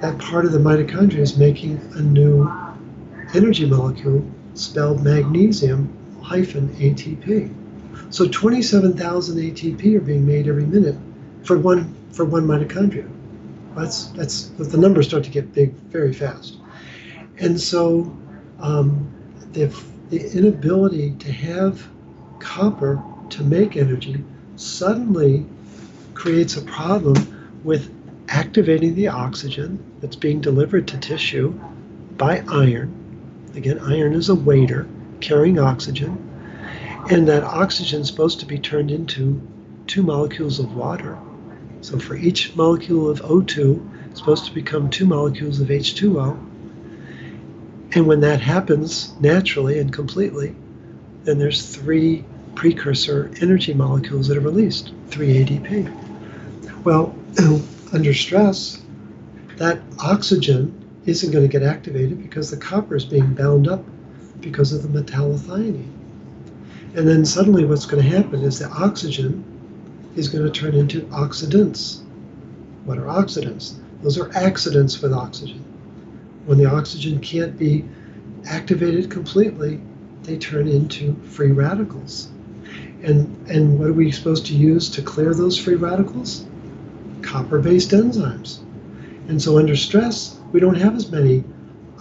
that 0.00 0.18
part 0.18 0.44
of 0.44 0.52
the 0.52 0.58
mitochondria 0.58 1.18
is 1.18 1.36
making 1.36 1.80
a 1.94 2.00
new 2.00 2.50
energy 3.34 3.66
molecule 3.66 4.24
spelled 4.54 5.02
magnesium 5.02 5.92
hyphen 6.22 6.68
ATP. 6.76 7.52
So 8.10 8.28
27,000 8.28 9.36
ATP 9.36 9.96
are 9.96 10.00
being 10.00 10.26
made 10.26 10.48
every 10.48 10.64
minute 10.64 10.96
for 11.42 11.58
one 11.58 11.94
for 12.10 12.24
one 12.24 12.46
mitochondria. 12.46 13.10
That's 13.74 14.06
that's 14.06 14.44
the 14.44 14.78
numbers 14.78 15.08
start 15.08 15.24
to 15.24 15.30
get 15.30 15.52
big 15.52 15.72
very 15.90 16.12
fast, 16.12 16.56
and 17.38 17.60
so 17.60 18.16
um, 18.58 19.12
the 19.52 19.68
the 20.08 20.32
inability 20.36 21.14
to 21.18 21.32
have 21.32 21.88
copper 22.38 23.02
to 23.30 23.42
make 23.42 23.76
energy 23.76 24.22
suddenly 24.56 25.44
creates 26.14 26.56
a 26.56 26.62
problem 26.62 27.16
with 27.64 27.92
activating 28.28 28.94
the 28.94 29.08
oxygen 29.08 29.78
that's 30.00 30.16
being 30.16 30.40
delivered 30.40 30.86
to 30.88 30.98
tissue 30.98 31.52
by 32.16 32.42
iron. 32.48 32.92
Again, 33.54 33.78
iron 33.80 34.14
is 34.14 34.28
a 34.28 34.34
waiter 34.34 34.88
carrying 35.20 35.58
oxygen 35.58 36.22
and 37.10 37.28
that 37.28 37.44
oxygen 37.44 38.00
is 38.00 38.08
supposed 38.08 38.40
to 38.40 38.46
be 38.46 38.58
turned 38.58 38.90
into 38.90 39.40
two 39.86 40.02
molecules 40.02 40.58
of 40.58 40.74
water. 40.74 41.16
So 41.80 41.98
for 41.98 42.16
each 42.16 42.54
molecule 42.56 43.08
of 43.08 43.20
O2, 43.22 44.10
it's 44.10 44.18
supposed 44.18 44.46
to 44.46 44.54
become 44.54 44.90
two 44.90 45.06
molecules 45.06 45.60
of 45.60 45.68
H2O. 45.68 46.36
And 47.92 48.06
when 48.06 48.20
that 48.20 48.40
happens 48.40 49.14
naturally 49.20 49.78
and 49.78 49.92
completely, 49.92 50.54
then 51.24 51.38
there's 51.38 51.74
three 51.74 52.24
precursor 52.54 53.30
energy 53.40 53.74
molecules 53.74 54.28
that 54.28 54.36
are 54.36 54.40
released, 54.40 54.92
3 55.08 55.44
ADP. 55.44 56.84
Well, 56.84 57.14
under 57.92 58.14
stress, 58.14 58.82
that 59.56 59.80
oxygen 59.98 60.72
isn't 61.06 61.30
going 61.30 61.48
to 61.48 61.52
get 61.52 61.62
activated 61.62 62.22
because 62.22 62.50
the 62.50 62.56
copper 62.56 62.96
is 62.96 63.04
being 63.04 63.34
bound 63.34 63.68
up 63.68 63.84
because 64.40 64.72
of 64.72 64.82
the 64.82 65.02
metallothionein. 65.02 65.88
And 66.94 67.06
then 67.06 67.24
suddenly 67.24 67.64
what's 67.64 67.86
going 67.86 68.02
to 68.02 68.08
happen 68.08 68.42
is 68.42 68.58
the 68.58 68.68
oxygen 68.68 69.44
is 70.16 70.28
going 70.28 70.44
to 70.44 70.50
turn 70.50 70.74
into 70.74 71.02
oxidants. 71.02 72.02
What 72.84 72.98
are 72.98 73.06
oxidants? 73.06 73.74
Those 74.02 74.18
are 74.18 74.30
accidents 74.34 75.00
with 75.02 75.12
oxygen. 75.12 75.62
When 76.46 76.58
the 76.58 76.66
oxygen 76.66 77.20
can't 77.20 77.58
be 77.58 77.84
activated 78.48 79.10
completely, 79.10 79.80
they 80.22 80.38
turn 80.38 80.68
into 80.68 81.14
free 81.22 81.52
radicals. 81.52 82.28
And, 83.02 83.46
and 83.48 83.78
what 83.78 83.88
are 83.88 83.92
we 83.92 84.10
supposed 84.10 84.46
to 84.46 84.54
use 84.54 84.88
to 84.90 85.02
clear 85.02 85.34
those 85.34 85.58
free 85.58 85.74
radicals? 85.74 86.46
Copper 87.22 87.58
based 87.58 87.90
enzymes. 87.90 88.60
And 89.28 89.42
so 89.42 89.58
under 89.58 89.76
stress, 89.76 90.38
we 90.52 90.60
don't 90.60 90.76
have 90.76 90.94
as 90.94 91.10
many 91.10 91.44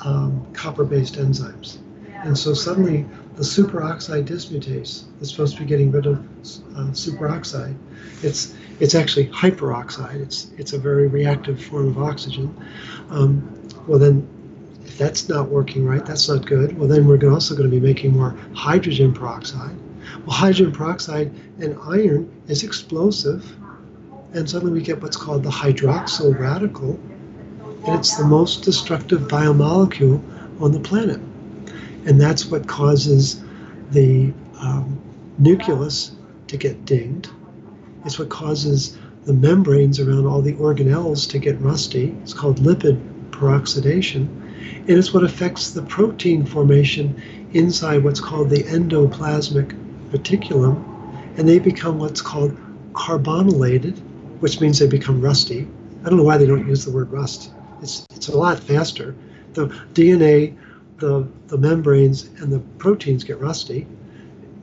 um, 0.04 0.46
copper 0.54 0.86
based 0.86 1.16
enzymes. 1.16 1.80
And 2.24 2.38
so 2.38 2.54
suddenly 2.54 3.06
the 3.36 3.44
superoxide 3.44 4.26
dismutase 4.28 5.06
is 5.22 5.30
supposed 5.30 5.56
to 5.56 5.64
be 5.64 5.68
getting 5.68 5.92
rid 5.92 6.06
of 6.06 6.20
uh, 6.20 6.92
superoxide. 6.92 7.76
It's 8.24 8.54
it's 8.80 8.96
actually 8.96 9.28
hyperoxide. 9.28 10.22
It's 10.22 10.48
it's 10.58 10.74
a 10.74 10.80
very 10.80 11.08
reactive 11.08 11.64
form 11.64 11.88
of 11.88 11.98
oxygen. 11.98 12.56
Um, 13.10 13.68
well, 13.88 14.00
then, 14.00 14.28
that's 14.98 15.28
not 15.30 15.50
working 15.50 15.86
right, 15.86 16.06
that's 16.06 16.30
not 16.30 16.46
good. 16.46 16.78
Well, 16.78 16.88
then 16.88 17.08
we're 17.08 17.32
also 17.32 17.56
going 17.56 17.70
to 17.70 17.76
be 17.76 17.86
making 17.86 18.14
more 18.14 18.36
hydrogen 18.54 19.14
peroxide. 19.14 19.76
Well, 20.26 20.36
hydrogen 20.36 20.72
peroxide 20.72 21.34
and 21.60 21.78
iron 21.84 22.32
is 22.48 22.64
explosive, 22.64 23.44
and 24.34 24.50
suddenly 24.50 24.74
we 24.74 24.82
get 24.82 25.02
what's 25.02 25.18
called 25.18 25.44
the 25.44 25.50
hydroxyl 25.50 26.38
radical, 26.38 27.00
and 27.86 28.00
it's 28.00 28.16
the 28.18 28.26
most 28.26 28.64
destructive 28.64 29.22
biomolecule 29.22 30.22
on 30.62 30.72
the 30.72 30.80
planet 30.80 31.20
and 32.06 32.22
that's 32.22 32.46
what 32.46 32.68
causes 32.68 33.44
the 33.92 34.32
um, 34.60 35.00
nucleus 35.40 36.12
to 36.48 36.58
get 36.58 36.86
dinged. 36.86 37.30
It's 38.06 38.20
what 38.20 38.30
causes 38.30 38.98
the 39.26 39.34
membranes 39.34 40.00
around 40.00 40.28
all 40.28 40.42
the 40.42 40.54
organelles 40.54 41.28
to 41.32 41.40
get 41.40 41.60
rusty. 41.60 42.16
It's 42.22 42.34
called 42.34 42.58
lipid 42.58 43.02
peroxidation. 43.32 44.45
And 44.88 44.90
it's 44.90 45.14
what 45.14 45.24
affects 45.24 45.72
the 45.72 45.82
protein 45.84 46.46
formation 46.46 47.22
inside 47.54 48.04
what's 48.04 48.20
called 48.20 48.50
the 48.50 48.64
endoplasmic 48.64 49.72
reticulum. 50.12 50.84
And 51.38 51.48
they 51.48 51.60
become 51.60 52.00
what's 52.00 52.22
called 52.22 52.58
carbonylated, 52.94 53.98
which 54.40 54.62
means 54.62 54.80
they 54.80 54.88
become 54.88 55.22
rusty. 55.22 55.68
I 56.04 56.10
don't 56.10 56.18
know 56.18 56.24
why 56.24 56.38
they 56.38 56.46
don't 56.46 56.68
use 56.68 56.86
the 56.86 56.92
word 56.92 57.12
rust. 57.12 57.52
It's, 57.82 58.06
it's 58.16 58.28
a 58.28 58.38
lot 58.38 58.60
faster. 58.60 59.16
The 59.54 59.68
DNA 59.94 60.56
the, 60.98 61.28
the 61.48 61.58
membranes 61.58 62.26
and 62.40 62.52
the 62.52 62.60
proteins 62.78 63.24
get 63.24 63.40
rusty. 63.40 63.88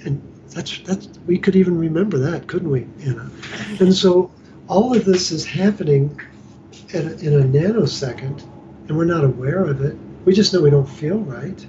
And 0.05 0.21
that's, 0.51 0.79
that's, 0.81 1.09
we 1.27 1.39
could 1.39 1.57
even 1.57 1.79
remember 1.79 2.19
that, 2.19 2.47
couldn't 2.47 2.71
we, 2.71 2.87
Anna? 3.05 3.31
And 3.81 3.95
so 3.95 4.31
all 4.69 4.95
of 4.95 5.05
this 5.05 5.31
is 5.31 5.45
happening 5.45 6.19
in 6.91 7.09
a, 7.09 7.13
in 7.13 7.41
a 7.41 7.45
nanosecond, 7.45 8.43
and 8.89 8.97
we're 8.97 9.05
not 9.05 9.25
aware 9.25 9.65
of 9.65 9.83
it. 9.83 9.97
We 10.25 10.33
just 10.33 10.53
know 10.53 10.61
we 10.61 10.71
don't 10.71 10.89
feel 10.89 11.19
right. 11.19 11.67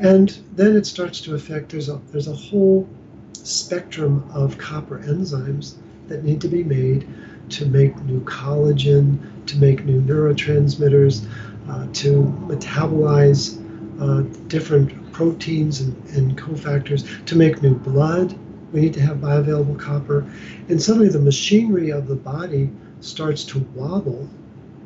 And 0.00 0.38
then 0.54 0.76
it 0.76 0.86
starts 0.86 1.20
to 1.22 1.34
affect, 1.34 1.70
there's 1.70 1.88
a, 1.88 2.00
there's 2.10 2.28
a 2.28 2.34
whole 2.34 2.88
spectrum 3.32 4.28
of 4.32 4.56
copper 4.58 5.00
enzymes 5.00 5.74
that 6.06 6.24
need 6.24 6.40
to 6.40 6.48
be 6.48 6.62
made 6.62 7.06
to 7.50 7.66
make 7.66 7.96
new 8.02 8.20
collagen, 8.20 9.18
to 9.46 9.56
make 9.56 9.84
new 9.84 10.00
neurotransmitters, 10.00 11.26
uh, 11.68 11.86
to 11.94 12.22
metabolize 12.46 13.58
uh, 14.00 14.22
different 14.48 15.12
proteins 15.12 15.80
and, 15.80 15.96
and 16.10 16.38
cofactors 16.38 17.24
to 17.26 17.36
make 17.36 17.62
new 17.62 17.74
blood. 17.74 18.38
We 18.72 18.82
need 18.82 18.94
to 18.94 19.00
have 19.00 19.18
bioavailable 19.18 19.78
copper. 19.78 20.30
And 20.68 20.80
suddenly 20.80 21.08
the 21.08 21.18
machinery 21.18 21.90
of 21.90 22.06
the 22.06 22.14
body 22.14 22.70
starts 23.00 23.44
to 23.44 23.58
wobble 23.74 24.28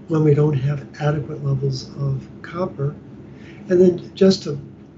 when 0.08 0.24
we 0.24 0.34
don't 0.34 0.54
have 0.54 0.86
adequate 1.00 1.44
levels 1.44 1.88
of 1.96 2.26
copper. 2.42 2.94
And 3.68 3.80
then 3.80 4.14
just 4.14 4.42
to, 4.44 4.50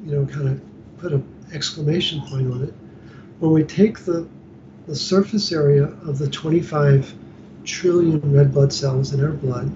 you 0.05 0.16
know, 0.16 0.26
kind 0.26 0.48
of 0.48 0.61
put 0.98 1.12
an 1.12 1.24
exclamation 1.52 2.20
point 2.22 2.50
on 2.52 2.62
it, 2.64 2.74
when 3.40 3.52
we 3.52 3.62
take 3.64 4.00
the, 4.00 4.26
the 4.86 4.96
surface 4.96 5.52
area 5.52 5.84
of 5.84 6.18
the 6.18 6.28
25 6.28 7.14
trillion 7.64 8.20
red 8.32 8.52
blood 8.52 8.72
cells 8.72 9.12
in 9.12 9.24
our 9.24 9.32
blood, 9.32 9.70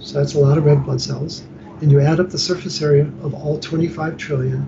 so 0.00 0.18
that's 0.18 0.34
a 0.34 0.38
lot 0.38 0.58
of 0.58 0.64
red 0.64 0.84
blood 0.84 1.00
cells, 1.00 1.42
and 1.80 1.90
you 1.90 2.00
add 2.00 2.20
up 2.20 2.30
the 2.30 2.38
surface 2.38 2.82
area 2.82 3.04
of 3.22 3.34
all 3.34 3.58
25 3.58 4.16
trillion, 4.16 4.66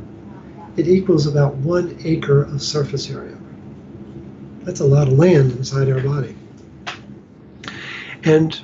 it 0.76 0.88
equals 0.88 1.26
about 1.26 1.55
one 1.57 1.99
acre 2.05 2.45
of 2.45 2.62
surface 2.62 3.11
area. 3.11 3.36
That's 4.62 4.80
a 4.80 4.86
lot 4.86 5.09
of 5.09 5.14
land 5.14 5.53
inside 5.53 5.90
our 5.90 6.01
body. 6.01 6.36
And 8.24 8.61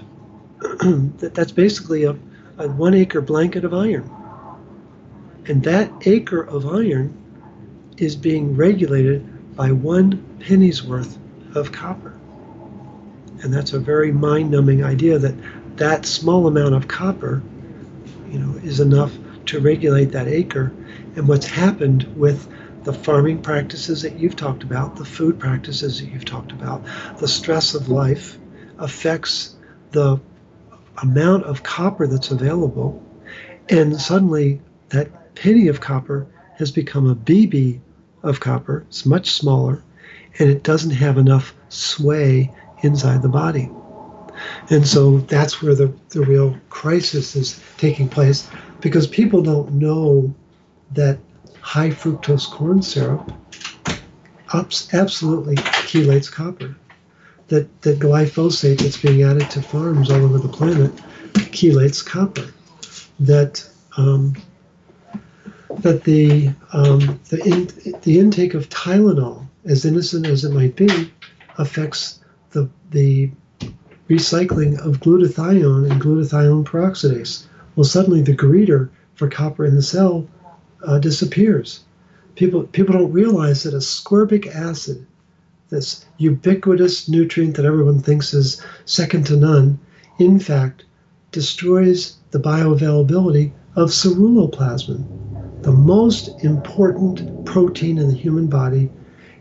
that's 1.19 1.53
basically 1.53 2.05
a, 2.05 2.17
a 2.59 2.69
one 2.69 2.95
acre 2.95 3.21
blanket 3.21 3.65
of 3.65 3.75
iron. 3.75 4.11
And 5.47 5.63
that 5.65 5.91
acre 6.07 6.43
of 6.43 6.67
iron 6.67 7.17
is 7.97 8.17
being 8.17 8.57
regulated 8.57 9.57
by 9.57 9.73
one 9.73 10.25
penny's 10.41 10.83
worth 10.83 11.19
of 11.55 11.73
copper. 11.73 12.19
And 13.43 13.53
that's 13.53 13.73
a 13.73 13.79
very 13.79 14.13
mind 14.13 14.51
numbing 14.51 14.85
idea 14.85 15.19
that 15.19 15.35
that 15.77 16.07
small 16.07 16.47
amount 16.47 16.75
of 16.75 16.89
copper 16.89 17.43
you 18.31 18.39
know, 18.39 18.59
is 18.59 18.81
enough 18.81 19.13
to 19.47 19.61
regulate 19.61 20.13
that 20.13 20.29
acre. 20.29 20.73
And 21.17 21.27
what's 21.27 21.47
happened 21.47 22.05
with 22.17 22.49
the 22.85 22.93
farming 22.93 23.43
practices 23.43 24.03
that 24.03 24.19
you've 24.19 24.37
talked 24.37 24.63
about, 24.63 24.97
the 24.97 25.05
food 25.05 25.39
practices 25.39 26.01
that 26.01 26.11
you've 26.11 26.25
talked 26.25 26.53
about, 26.53 26.85
the 27.19 27.29
stress 27.29 27.75
of 27.75 27.89
life 27.89 28.39
affects 28.79 29.57
the 29.93 30.21
amount 31.03 31.45
of 31.45 31.63
copper 31.63 32.07
that's 32.07 32.31
available. 32.31 33.03
And 33.69 34.01
suddenly 34.01 34.61
that 34.91 35.35
penny 35.35 35.69
of 35.69 35.81
copper 35.81 36.27
has 36.57 36.71
become 36.71 37.09
a 37.09 37.15
BB 37.15 37.81
of 38.23 38.41
copper. 38.41 38.85
It's 38.89 39.07
much 39.07 39.31
smaller 39.31 39.83
and 40.39 40.51
it 40.51 40.63
doesn't 40.63 40.91
have 40.91 41.19
enough 41.19 41.55
sway 41.69 42.53
inside 42.83 43.23
the 43.23 43.29
body. 43.29 43.71
And 44.71 44.87
so 44.87 45.19
that's 45.19 45.61
where 45.63 45.75
the, 45.75 45.93
the 46.11 46.21
real 46.21 46.57
crisis 46.69 47.35
is 47.35 47.61
taking 47.77 48.09
place 48.09 48.49
because 48.81 49.07
people 49.07 49.43
don't 49.43 49.73
know 49.73 50.33
that 50.93 51.19
high 51.61 51.91
fructose 51.91 52.49
corn 52.51 52.81
syrup 52.83 53.33
absolutely 54.55 55.57
chelates 55.57 56.31
copper. 56.31 56.77
That, 57.49 57.81
that 57.83 57.99
glyphosate 57.99 58.79
that's 58.79 59.01
being 59.01 59.23
added 59.23 59.51
to 59.51 59.63
farms 59.63 60.11
all 60.11 60.23
over 60.23 60.39
the 60.39 60.49
planet 60.49 60.95
chelates 61.33 62.05
copper. 62.05 62.53
That 63.21 63.67
um, 63.97 64.35
that 65.79 66.05
the 66.05 66.51
um, 66.73 67.21
the, 67.31 67.43
in, 67.45 68.01
the 68.03 68.19
intake 68.19 68.55
of 68.55 68.69
Tylenol, 68.69 69.47
as 69.65 69.85
innocent 69.85 70.27
as 70.27 70.45
it 70.45 70.53
might 70.53 70.77
be, 70.77 71.11
affects 71.57 72.21
the 72.51 72.69
the 72.91 73.31
recycling 74.09 74.79
of 74.85 75.01
glutathione 75.01 75.91
and 75.91 76.01
glutathione 76.01 76.65
peroxidase. 76.65 77.45
Well, 77.77 77.85
suddenly 77.85 78.23
the 78.23 78.37
greeter 78.37 78.89
for 79.15 79.29
copper 79.29 79.65
in 79.65 79.75
the 79.75 79.83
cell 79.83 80.27
uh, 80.87 80.99
disappears. 80.99 81.81
People, 82.35 82.65
people 82.65 82.95
don't 82.95 83.13
realize 83.13 83.65
that 83.65 83.75
ascorbic 83.75 84.47
acid, 84.47 85.05
this 85.71 86.07
ubiquitous 86.17 87.09
nutrient 87.09 87.57
that 87.57 87.67
everyone 87.67 88.01
thinks 88.01 88.33
is 88.33 88.63
second 88.87 89.27
to 89.27 89.37
none, 89.37 89.79
in 90.19 90.39
fact 90.39 90.85
destroys 91.31 92.17
the 92.31 92.39
bioavailability 92.39 93.53
of 93.77 93.91
ceruloplasmin, 93.91 95.05
the 95.63 95.73
most 95.73 96.43
important 96.43 97.45
protein 97.45 97.99
in 97.99 98.09
the 98.09 98.15
human 98.15 98.47
body. 98.47 98.91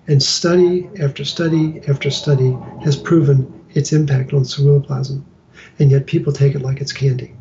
And 0.10 0.24
study 0.24 0.90
after 1.02 1.26
study 1.26 1.82
after 1.88 2.10
study 2.10 2.58
has 2.82 2.96
proven 2.96 3.52
its 3.74 3.92
impact 3.92 4.34
on 4.34 4.44
ceruloplasmin, 4.44 5.24
and 5.80 5.92
yet 5.92 6.08
people 6.08 6.32
take 6.32 6.56
it 6.56 6.62
like 6.62 6.80
it's 6.80 6.94
candy. 6.94 7.34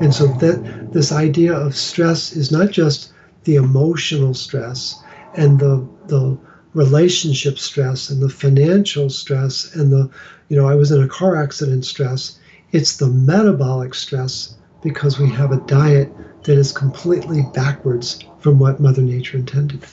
And 0.00 0.14
so 0.14 0.26
that 0.26 0.92
this 0.92 1.12
idea 1.12 1.54
of 1.54 1.76
stress 1.76 2.34
is 2.36 2.50
not 2.50 2.70
just 2.70 3.12
the 3.44 3.56
emotional 3.56 4.34
stress 4.34 5.02
and 5.34 5.58
the 5.58 5.86
the 6.06 6.38
relationship 6.74 7.58
stress 7.58 8.10
and 8.10 8.22
the 8.22 8.28
financial 8.28 9.10
stress 9.10 9.74
and 9.74 9.92
the 9.92 10.10
you 10.48 10.56
know 10.56 10.68
I 10.68 10.74
was 10.74 10.90
in 10.90 11.02
a 11.02 11.08
car 11.08 11.36
accident 11.36 11.84
stress. 11.84 12.38
It's 12.72 12.96
the 12.96 13.06
metabolic 13.06 13.94
stress 13.94 14.56
because 14.82 15.18
we 15.22 15.28
have 15.30 15.52
a 15.52 15.66
diet 15.66 16.08
that 16.44 16.58
is 16.58 16.72
completely 16.72 17.42
backwards 17.54 18.18
from 18.40 18.58
what 18.58 18.80
Mother 18.80 19.02
Nature 19.02 19.38
intended. 19.38 19.86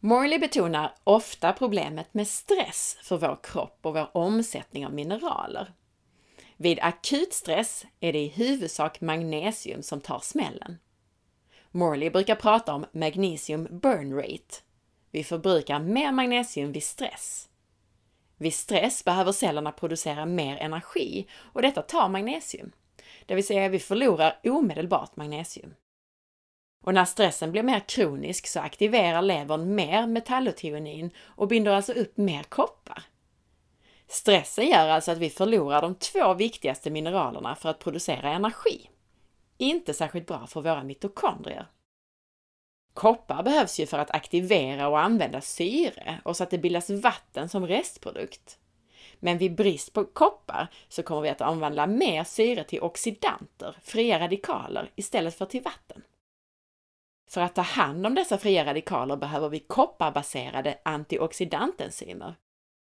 Morley 0.00 0.38
betonar 0.38 0.94
ofta 1.04 1.52
problemet 1.52 2.14
med 2.14 2.28
stress 2.28 2.96
för 3.02 3.16
vår 3.18 3.38
kropp 3.42 3.78
och 3.82 3.94
vår 3.94 4.16
omsättning 4.16 4.86
av 4.86 4.92
mineraler. 4.92 5.72
Vid 6.56 6.78
akut 6.82 7.32
stress 7.32 7.84
är 8.00 8.12
det 8.12 8.18
i 8.18 8.28
huvudsak 8.28 9.00
magnesium 9.00 9.82
som 9.82 10.00
tar 10.00 10.20
smällen. 10.20 10.78
Morley 11.70 12.10
brukar 12.10 12.34
prata 12.34 12.74
om 12.74 12.86
magnesium 12.92 13.68
burn 13.70 14.14
rate. 14.14 14.56
Vi 15.10 15.24
förbrukar 15.24 15.78
mer 15.78 16.12
magnesium 16.12 16.72
vid 16.72 16.82
stress. 16.82 17.48
Vid 18.36 18.54
stress 18.54 19.04
behöver 19.04 19.32
cellerna 19.32 19.72
producera 19.72 20.26
mer 20.26 20.56
energi 20.56 21.26
och 21.52 21.62
detta 21.62 21.82
tar 21.82 22.08
magnesium. 22.08 22.72
Det 23.26 23.34
vill 23.34 23.46
säga 23.46 23.68
vi 23.68 23.78
förlorar 23.78 24.40
omedelbart 24.44 25.16
magnesium. 25.16 25.74
Och 26.84 26.94
när 26.94 27.04
stressen 27.04 27.52
blir 27.52 27.62
mer 27.62 27.80
kronisk 27.88 28.46
så 28.46 28.60
aktiverar 28.60 29.22
levern 29.22 29.74
mer 29.74 30.06
metallotionin 30.06 31.10
och 31.18 31.48
binder 31.48 31.72
alltså 31.72 31.92
upp 31.92 32.16
mer 32.16 32.42
koppar. 32.42 33.02
Stressen 34.08 34.68
gör 34.68 34.88
alltså 34.88 35.10
att 35.10 35.18
vi 35.18 35.30
förlorar 35.30 35.82
de 35.82 35.94
två 35.94 36.34
viktigaste 36.34 36.90
mineralerna 36.90 37.54
för 37.54 37.68
att 37.68 37.78
producera 37.78 38.30
energi. 38.30 38.90
Inte 39.58 39.94
särskilt 39.94 40.26
bra 40.26 40.46
för 40.46 40.60
våra 40.60 40.84
mitokondrier. 40.84 41.66
Koppar 42.94 43.42
behövs 43.42 43.80
ju 43.80 43.86
för 43.86 43.98
att 43.98 44.10
aktivera 44.10 44.88
och 44.88 45.00
använda 45.00 45.40
syre 45.40 46.20
och 46.24 46.36
så 46.36 46.42
att 46.44 46.50
det 46.50 46.58
bildas 46.58 46.90
vatten 46.90 47.48
som 47.48 47.66
restprodukt. 47.66 48.58
Men 49.20 49.38
vid 49.38 49.54
brist 49.54 49.92
på 49.92 50.04
koppar 50.04 50.68
så 50.88 51.02
kommer 51.02 51.22
vi 51.22 51.28
att 51.28 51.40
omvandla 51.40 51.86
mer 51.86 52.24
syre 52.24 52.64
till 52.64 52.80
oxidanter, 52.80 53.76
fria 53.82 54.20
radikaler, 54.20 54.90
istället 54.94 55.34
för 55.34 55.46
till 55.46 55.62
vatten. 55.62 56.02
För 57.28 57.40
att 57.40 57.54
ta 57.54 57.62
hand 57.62 58.06
om 58.06 58.14
dessa 58.14 58.38
fria 58.38 58.64
radikaler 58.64 59.16
behöver 59.16 59.48
vi 59.48 59.58
kopparbaserade 59.58 60.78
antioxidantenzymer. 60.82 62.34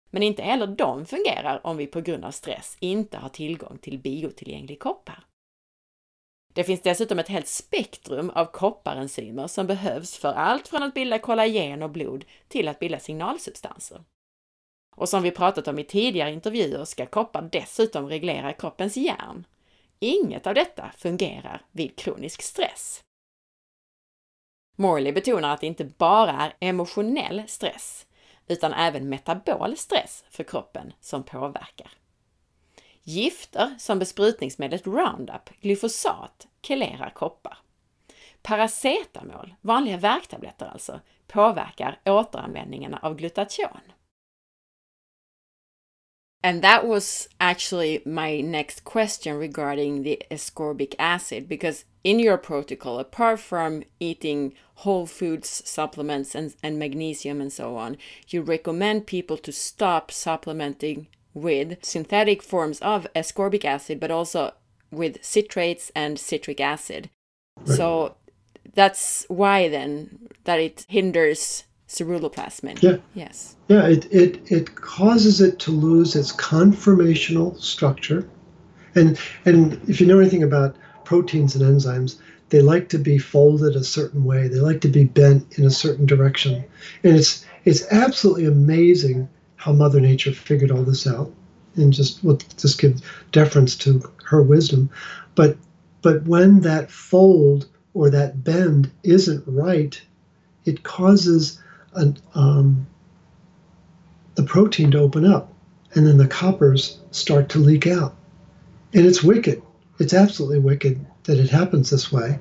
Men 0.09 0.23
inte 0.23 0.43
heller 0.43 0.67
de 0.67 1.05
fungerar 1.05 1.67
om 1.67 1.77
vi 1.77 1.87
på 1.87 2.01
grund 2.01 2.25
av 2.25 2.31
stress 2.31 2.77
inte 2.79 3.17
har 3.17 3.29
tillgång 3.29 3.77
till 3.77 3.99
biotillgänglig 3.99 4.79
koppar. 4.79 5.28
Det 6.53 6.63
finns 6.63 6.81
dessutom 6.81 7.19
ett 7.19 7.27
helt 7.27 7.47
spektrum 7.47 8.29
av 8.29 8.45
kopparenzymer 8.45 9.47
som 9.47 9.67
behövs 9.67 10.17
för 10.17 10.33
allt 10.33 10.67
från 10.67 10.83
att 10.83 10.93
bilda 10.93 11.19
kollagen 11.19 11.83
och 11.83 11.89
blod 11.89 12.25
till 12.47 12.67
att 12.67 12.79
bilda 12.79 12.99
signalsubstanser. 12.99 14.03
Och 14.95 15.09
som 15.09 15.23
vi 15.23 15.31
pratat 15.31 15.67
om 15.67 15.79
i 15.79 15.83
tidigare 15.83 16.31
intervjuer 16.31 16.85
ska 16.85 17.05
koppar 17.05 17.41
dessutom 17.41 18.09
reglera 18.09 18.53
kroppens 18.53 18.97
järn. 18.97 19.45
Inget 19.99 20.47
av 20.47 20.53
detta 20.53 20.91
fungerar 20.97 21.61
vid 21.71 21.95
kronisk 21.95 22.41
stress. 22.41 23.03
Morley 24.75 25.13
betonar 25.13 25.53
att 25.53 25.61
det 25.61 25.67
inte 25.67 25.85
bara 25.85 26.31
är 26.31 26.53
emotionell 26.59 27.43
stress, 27.47 28.07
utan 28.47 28.73
även 28.73 29.09
metabol 29.09 29.77
stress 29.77 30.25
för 30.29 30.43
kroppen 30.43 30.93
som 30.99 31.23
påverkar. 31.23 31.91
Gifter 33.09 33.75
som 33.77 33.99
besprutningsmedlet 33.99 34.87
Roundup, 34.87 35.49
glyfosat, 35.61 36.47
kelerar 36.61 37.09
koppar. 37.09 37.57
Paracetamol, 38.41 39.55
vanliga 39.61 39.97
värktabletter 39.97 40.65
alltså, 40.65 40.99
påverkar 41.27 41.99
återanvändningen 42.05 42.93
av 42.93 43.15
glutation. 43.15 43.81
And 46.43 46.61
that 46.61 46.85
was 46.85 47.29
actually 47.37 48.01
my 48.05 48.41
next 48.41 48.83
question 48.83 49.39
regarding 49.39 50.03
the 50.03 50.21
ascorbic 50.31 50.95
acid 50.99 51.47
because 51.47 51.85
in 52.03 52.19
your 52.19 52.37
protocol, 52.37 52.99
apart 52.99 53.39
from 53.39 53.83
eating 53.99 54.55
whole 54.75 55.07
foods 55.07 55.61
supplements 55.65 56.35
and, 56.35 56.55
and 56.63 56.79
magnesium 56.79 57.41
and 57.41 57.51
so 57.51 57.75
on, 57.75 57.97
you 58.27 58.41
recommend 58.41 59.07
people 59.07 59.37
to 59.37 59.51
stop 59.51 60.11
supplementing 60.11 61.07
with 61.41 61.83
synthetic 61.83 62.41
forms 62.41 62.79
of 62.79 63.07
ascorbic 63.15 63.65
acid, 63.65 63.99
but 63.99 64.11
also 64.11 64.53
with 64.91 65.21
citrates 65.21 65.91
and 65.95 66.19
citric 66.19 66.59
acid. 66.59 67.09
Right. 67.57 67.77
So 67.77 68.15
that's 68.73 69.25
why 69.29 69.67
then 69.69 70.29
that 70.43 70.59
it 70.59 70.85
hinders 70.87 71.63
ceruloplasmin. 71.87 72.81
Yeah. 72.81 72.97
Yes. 73.13 73.55
Yeah, 73.67 73.87
it, 73.87 74.11
it, 74.11 74.51
it 74.51 74.75
causes 74.75 75.41
it 75.41 75.59
to 75.59 75.71
lose 75.71 76.15
its 76.15 76.31
conformational 76.35 77.59
structure. 77.59 78.27
And, 78.95 79.19
and 79.45 79.79
if 79.89 79.99
you 79.99 80.07
know 80.07 80.19
anything 80.19 80.43
about 80.43 80.75
proteins 81.03 81.55
and 81.55 81.63
enzymes, 81.63 82.17
they 82.49 82.61
like 82.61 82.89
to 82.89 82.97
be 82.97 83.17
folded 83.17 83.75
a 83.75 83.83
certain 83.83 84.23
way. 84.23 84.47
They 84.47 84.59
like 84.59 84.81
to 84.81 84.87
be 84.87 85.03
bent 85.03 85.57
in 85.57 85.65
a 85.65 85.71
certain 85.71 86.05
direction. 86.05 86.63
And 87.03 87.15
it's, 87.15 87.45
it's 87.65 87.91
absolutely 87.91 88.45
amazing 88.45 89.29
how 89.59 89.73
Mother 89.73 89.99
Nature 89.99 90.31
figured 90.31 90.71
all 90.71 90.83
this 90.83 91.05
out. 91.05 91.31
And 91.75 91.93
just 91.93 92.23
we'll 92.23 92.39
just 92.57 92.79
give 92.79 93.01
deference 93.31 93.75
to 93.77 94.01
her 94.25 94.41
wisdom. 94.41 94.89
But 95.35 95.57
but 96.01 96.23
when 96.23 96.61
that 96.61 96.89
fold 96.89 97.67
or 97.93 98.09
that 98.09 98.43
bend 98.43 98.89
isn't 99.03 99.43
right, 99.45 100.01
it 100.65 100.83
causes 100.83 101.61
an, 101.93 102.17
um, 102.33 102.87
the 104.35 104.43
protein 104.43 104.91
to 104.91 104.99
open 104.99 105.25
up, 105.25 105.53
and 105.93 106.07
then 106.07 106.17
the 106.17 106.27
coppers 106.27 106.99
start 107.11 107.49
to 107.49 107.59
leak 107.59 107.85
out. 107.85 108.15
And 108.93 109.05
it's 109.05 109.23
wicked. 109.23 109.61
It's 109.99 110.13
absolutely 110.13 110.59
wicked 110.59 111.05
that 111.23 111.37
it 111.37 111.49
happens 111.49 111.89
this 111.89 112.11
way. 112.11 112.39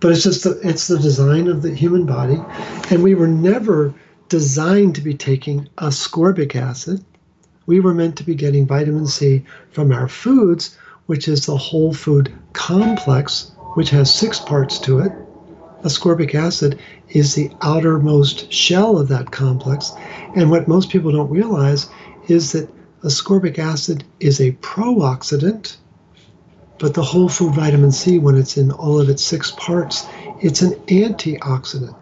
But 0.00 0.12
it's 0.12 0.22
just 0.22 0.44
the, 0.44 0.60
it's 0.62 0.86
the 0.86 0.98
design 0.98 1.48
of 1.48 1.62
the 1.62 1.74
human 1.74 2.06
body, 2.06 2.40
and 2.90 3.02
we 3.02 3.14
were 3.14 3.26
never 3.26 3.92
designed 4.32 4.94
to 4.94 5.02
be 5.02 5.12
taking 5.12 5.68
ascorbic 5.76 6.56
acid. 6.56 7.04
We 7.66 7.80
were 7.80 7.92
meant 7.92 8.16
to 8.16 8.24
be 8.24 8.34
getting 8.34 8.66
vitamin 8.66 9.06
C 9.06 9.44
from 9.72 9.92
our 9.92 10.08
foods, 10.08 10.78
which 11.04 11.28
is 11.28 11.44
the 11.44 11.58
whole 11.58 11.92
food 11.92 12.32
complex, 12.54 13.52
which 13.74 13.90
has 13.90 14.12
six 14.12 14.40
parts 14.40 14.78
to 14.78 15.00
it. 15.00 15.12
Ascorbic 15.82 16.34
acid 16.34 16.78
is 17.10 17.34
the 17.34 17.50
outermost 17.60 18.50
shell 18.50 18.96
of 18.96 19.08
that 19.08 19.32
complex. 19.32 19.92
And 20.34 20.50
what 20.50 20.66
most 20.66 20.88
people 20.88 21.12
don't 21.12 21.28
realize 21.28 21.90
is 22.28 22.52
that 22.52 22.70
ascorbic 23.02 23.58
acid 23.58 24.02
is 24.18 24.40
a 24.40 24.52
pro-oxidant, 24.62 25.76
but 26.78 26.94
the 26.94 27.02
whole 27.02 27.28
food 27.28 27.54
vitamin 27.54 27.92
C, 27.92 28.18
when 28.18 28.38
it's 28.38 28.56
in 28.56 28.72
all 28.72 28.98
of 28.98 29.10
its 29.10 29.22
six 29.22 29.50
parts, 29.50 30.06
it's 30.40 30.62
an 30.62 30.72
antioxidant. 30.86 31.96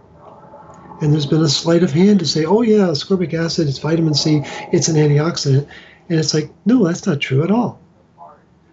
And 1.01 1.13
there's 1.13 1.27
been 1.27 1.43
a 1.43 1.49
sleight 1.49 1.83
of 1.83 1.93
hand 1.93 2.21
to 2.21 2.27
say, 2.27 2.45
oh, 2.45 2.63
yeah, 2.63 2.89
ascorbic 2.89 3.33
acid, 3.33 3.69
it's 3.69 3.79
vitamin 3.79 4.15
C, 4.15 4.43
it's 4.73 4.89
an 4.89 4.97
antioxidant. 4.97 5.67
And 6.09 6.19
it's 6.19 6.35
like, 6.35 6.51
no, 6.67 6.85
that's 6.85 7.07
not 7.07 7.21
true 7.21 7.43
at 7.43 7.51
all. 7.51 7.81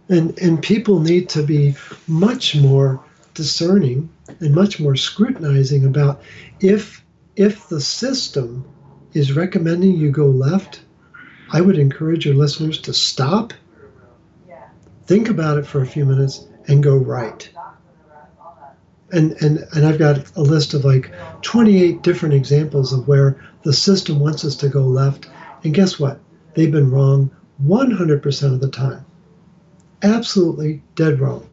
And, 0.10 0.38
and 0.40 0.62
people 0.62 1.00
need 1.00 1.30
to 1.30 1.44
be 1.44 1.76
much 2.08 2.56
more 2.56 3.04
discerning 3.34 4.10
and 4.40 4.54
much 4.54 4.80
more 4.80 4.96
scrutinizing 4.96 5.86
about 5.86 6.22
if 6.60 7.04
if 7.36 7.70
the 7.70 7.80
system 7.80 8.66
is 9.14 9.36
recommending 9.36 9.96
you 9.96 10.10
go 10.10 10.26
left, 10.26 10.82
I 11.52 11.62
would 11.62 11.78
encourage 11.78 12.26
your 12.26 12.34
listeners 12.34 12.82
to 12.82 12.94
stop, 12.94 13.54
think 15.06 15.30
about 15.30 15.60
it 15.60 15.66
for 15.68 15.82
a 15.82 15.86
few 15.86 16.04
minutes, 16.04 16.48
and 16.68 16.84
go 16.84 16.98
right. 16.98 17.48
And, 19.12 19.32
and, 19.42 19.60
and 19.74 19.86
I've 19.86 20.00
got 20.00 20.30
a 20.36 20.42
list 20.42 20.74
of 20.74 20.84
like 20.84 21.14
28 21.42 22.02
different 22.02 22.36
examples 22.36 22.92
of 22.92 23.08
where 23.08 23.42
the 23.64 23.74
system 23.74 24.20
wants 24.20 24.44
us 24.44 24.56
to 24.58 24.70
go 24.70 24.82
left. 24.82 25.30
And 25.64 25.74
guess 25.74 26.00
what? 26.00 26.20
They've 26.56 26.72
been 26.72 26.92
wrong 26.92 27.32
100% 27.64 28.54
of 28.54 28.60
the 28.60 28.70
time. 28.70 29.06
Absolutely 30.04 30.84
dead 30.96 31.20
wrong 31.20 31.50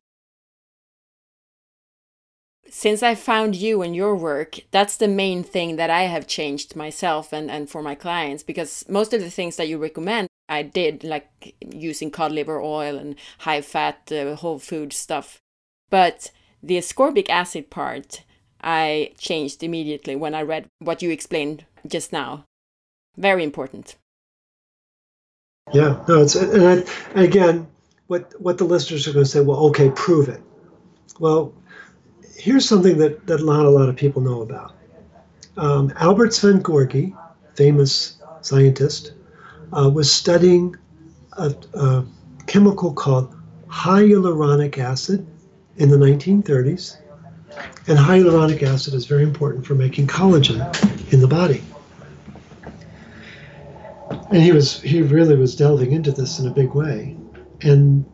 since 2.75 3.05
I 3.05 3.15
found 3.15 3.55
you 3.55 3.83
and 3.83 3.95
your 3.95 4.17
work, 4.17 4.59
that's 4.73 4.97
the 4.97 5.07
main 5.07 5.45
thing 5.45 5.77
that 5.77 5.91
I 5.91 6.03
have 6.03 6.27
changed 6.27 6.75
myself 6.75 7.33
and, 7.33 7.49
and 7.49 7.71
for 7.71 7.83
my 7.83 7.95
clients 7.95 8.43
because 8.43 8.85
most 8.89 9.15
of 9.15 9.21
the 9.21 9.31
things 9.31 9.55
that 9.57 9.69
you 9.69 9.79
recommend, 9.79 10.27
I 10.49 10.63
did 10.63 11.05
like 11.05 11.55
using 11.61 12.11
cod 12.11 12.33
liver 12.33 12.61
oil 12.61 12.99
and 12.99 13.15
high 13.39 13.61
fat 13.61 14.11
uh, 14.11 14.35
whole 14.35 14.59
food 14.59 14.93
stuff. 14.93 15.39
But 15.89 16.33
the 16.65 16.79
ascorbic 16.79 17.29
acid 17.29 17.71
part, 17.71 18.23
I 18.61 19.13
changed 19.19 19.63
immediately 19.63 20.17
when 20.17 20.35
I 20.35 20.43
read 20.43 20.67
what 20.79 21.03
you 21.03 21.11
explained 21.11 21.65
just 21.87 22.13
now. 22.13 22.45
Very 23.17 23.45
important. 23.45 23.97
Yeah, 25.73 26.03
no, 26.09 26.23
it's 26.23 26.35
and 26.35 26.85
I, 27.15 27.21
again, 27.21 27.67
what 28.07 28.33
what 28.41 28.59
the 28.59 28.65
listeners 28.65 29.07
are 29.07 29.13
going 29.13 29.25
to 29.25 29.31
say. 29.31 29.41
Well, 29.41 29.59
okay, 29.69 29.91
prove 29.91 30.29
it. 30.29 30.43
Well, 31.21 31.55
here's 32.37 32.69
something 32.69 32.99
that, 32.99 33.27
that 33.27 33.45
not 33.45 33.65
a 33.65 33.71
lot 33.71 33.89
of 33.89 33.97
people 33.97 34.21
know 34.21 34.43
about. 34.43 34.75
Um, 35.57 35.93
Albert 35.97 36.33
Szent-Györgyi, 36.33 37.17
famous 37.55 38.19
scientist, 38.41 39.13
uh, 39.73 39.89
was 39.89 40.13
studying 40.13 40.77
a, 41.39 41.55
a, 41.75 42.05
chemical 42.47 42.93
called 42.93 43.35
hyaluronic 43.69 44.77
acid 44.77 45.27
in 45.77 45.89
the 45.89 45.97
1930s. 45.97 46.99
And 47.87 47.99
hyaluronic 47.99 48.63
acid 48.63 48.95
is 48.95 49.07
very 49.07 49.23
important 49.23 49.67
for 49.67 49.75
making 49.75 50.07
collagen 50.07 51.13
in 51.13 51.21
the 51.21 51.29
body. 51.29 51.63
And 54.31 54.43
he 54.43 54.53
was 54.53 54.81
he 54.81 55.03
really 55.03 55.37
was 55.37 55.55
delving 55.55 55.93
into 55.93 56.11
this 56.11 56.39
in 56.39 56.49
a 56.49 56.51
big 56.51 56.75
way. 56.75 57.17
And 57.61 58.05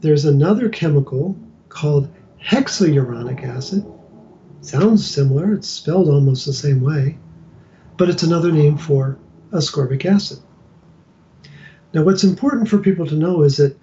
there's 0.00 0.24
another 0.24 0.68
chemical 0.68 1.36
called 1.68 2.12
hexauronic 2.42 3.44
acid. 3.44 3.84
Sounds 4.60 5.08
similar, 5.08 5.54
it's 5.54 5.68
spelled 5.68 6.08
almost 6.08 6.46
the 6.46 6.52
same 6.52 6.80
way, 6.80 7.16
but 7.96 8.08
it's 8.08 8.22
another 8.22 8.50
name 8.50 8.76
for 8.76 9.18
ascorbic 9.50 10.04
acid. 10.04 10.38
Now, 11.94 12.02
what's 12.02 12.24
important 12.24 12.68
for 12.68 12.78
people 12.78 13.06
to 13.06 13.14
know 13.14 13.42
is 13.42 13.56
that 13.58 13.78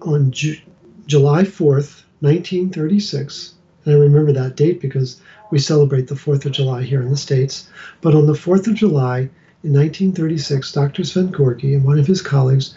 on 0.00 0.32
Ju- 0.32 0.60
July 1.06 1.42
4th, 1.42 1.97
1936, 2.20 3.54
and 3.84 3.94
I 3.94 3.98
remember 3.98 4.32
that 4.32 4.56
date 4.56 4.80
because 4.80 5.20
we 5.50 5.58
celebrate 5.58 6.08
the 6.08 6.14
4th 6.14 6.44
of 6.44 6.52
July 6.52 6.82
here 6.82 7.02
in 7.02 7.10
the 7.10 7.16
States, 7.16 7.68
but 8.00 8.14
on 8.14 8.26
the 8.26 8.32
4th 8.32 8.66
of 8.66 8.74
July 8.74 9.28
in 9.64 9.72
1936, 9.72 10.72
Dr. 10.72 11.02
Szent-Györgyi 11.02 11.74
and 11.74 11.84
one 11.84 11.98
of 11.98 12.06
his 12.06 12.22
colleagues 12.22 12.74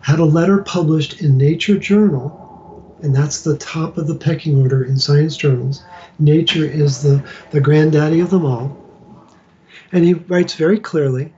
had 0.00 0.18
a 0.18 0.24
letter 0.24 0.58
published 0.62 1.20
in 1.20 1.36
Nature 1.36 1.78
Journal 1.78 2.40
and 3.02 3.14
that's 3.14 3.42
the 3.42 3.56
top 3.56 3.96
of 3.96 4.06
the 4.06 4.14
pecking 4.14 4.60
order 4.60 4.84
in 4.84 4.98
science 4.98 5.36
journals. 5.36 5.82
Nature 6.18 6.64
is 6.64 7.02
the, 7.02 7.24
the 7.50 7.60
granddaddy 7.60 8.20
of 8.20 8.30
them 8.30 8.44
all. 8.44 8.76
And 9.92 10.04
he 10.04 10.14
writes 10.14 10.54
very 10.54 10.78
clearly 10.78 11.32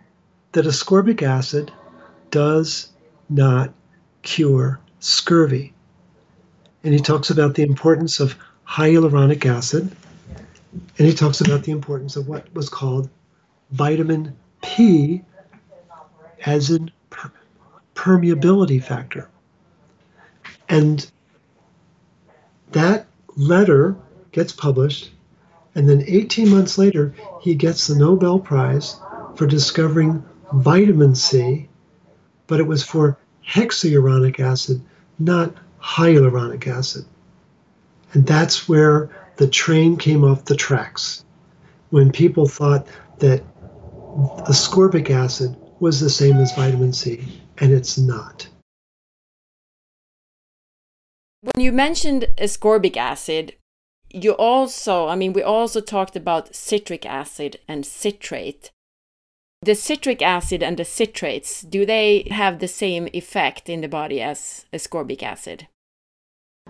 that 0.53 0.67
ascorbic 0.67 1.23
acid 1.23 1.73
does 2.31 2.91
not 3.29 3.73
cure 4.23 4.81
scurvy. 4.99 5.73
And 6.85 6.93
he 6.93 7.01
talks 7.01 7.31
about 7.31 7.55
the 7.55 7.63
importance 7.63 8.21
of 8.21 8.37
hyaluronic 8.67 9.47
acid, 9.47 9.95
and 10.99 11.07
he 11.07 11.15
talks 11.15 11.41
about 11.41 11.65
the 11.65 11.73
importance 11.73 12.17
of 12.17 12.29
what 12.29 12.53
was 12.55 12.69
called 12.69 13.09
vitamin 13.71 14.37
P 14.63 15.23
as 16.45 16.71
in 16.71 16.91
per- 17.11 17.31
permeability 17.95 18.83
factor. 18.83 19.29
And 20.69 21.09
that 22.73 23.07
letter 23.37 23.97
gets 24.33 24.53
published, 24.53 25.11
and 25.75 25.89
then 25.89 26.05
18 26.07 26.49
months 26.49 26.79
later, 26.79 27.15
he 27.41 27.55
gets 27.55 27.87
the 27.87 27.95
Nobel 27.95 28.39
Prize 28.39 28.97
for 29.37 29.47
discovering 29.47 30.25
vitamin 30.53 31.15
C, 31.15 31.69
but 32.47 32.61
it 32.61 32.67
was 32.67 32.83
for 32.83 33.19
hexauronic 33.47 34.41
acid, 34.41 34.83
not 35.19 35.55
hyaluronic 35.83 36.67
acid. 36.67 37.05
And 38.13 38.27
that's 38.27 38.69
where 38.69 39.11
the 39.37 39.49
train 39.49 39.97
came 39.97 40.25
off 40.25 40.45
the 40.45 40.57
tracks 40.57 41.25
when 41.91 42.13
people 42.13 42.47
thought 42.47 42.87
that 43.19 43.43
ascorbic 44.49 45.11
acid 45.11 45.57
was 45.81 46.01
the 46.01 46.11
same 46.11 46.37
as 46.37 46.55
vitamin 46.55 46.93
C, 46.93 47.43
and 47.59 47.73
it's 47.73 47.99
not. 47.99 48.47
When 51.41 51.65
you 51.65 51.73
mentioned 51.73 52.29
ascorbic 52.39 52.97
acid, 52.97 53.57
you 54.11 54.33
also, 54.33 55.09
I 55.09 55.17
mean, 55.17 55.33
we 55.33 55.43
also 55.43 55.81
talked 55.81 56.15
about 56.15 56.55
citric 56.55 57.05
acid 57.05 57.59
and 57.67 57.85
citrate. 57.85 58.71
The 59.63 59.75
citric 59.75 60.23
acid 60.23 60.63
and 60.63 60.77
the 60.77 60.85
citrates, 60.85 61.69
do 61.69 61.85
they 61.87 62.29
have 62.31 62.59
the 62.59 62.69
same 62.69 63.09
effect 63.13 63.69
in 63.69 63.81
the 63.81 63.89
body 63.89 64.21
as 64.21 64.67
ascorbic 64.73 65.23
acid? 65.23 65.67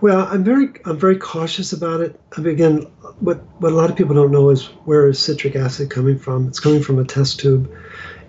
Well, 0.03 0.27
I'm 0.29 0.43
very 0.43 0.67
I'm 0.83 0.99
very 0.99 1.15
cautious 1.15 1.71
about 1.71 2.01
it. 2.01 2.19
I 2.35 2.41
mean, 2.41 2.53
again, 2.53 2.81
what 3.21 3.37
what 3.61 3.71
a 3.71 3.75
lot 3.75 3.89
of 3.89 3.95
people 3.95 4.13
don't 4.13 4.33
know 4.33 4.49
is 4.49 4.65
where 4.83 5.07
is 5.07 5.17
citric 5.17 5.55
acid 5.55 5.89
coming 5.89 6.19
from? 6.19 6.45
It's 6.49 6.59
coming 6.59 6.83
from 6.83 6.99
a 6.99 7.05
test 7.05 7.39
tube, 7.39 7.73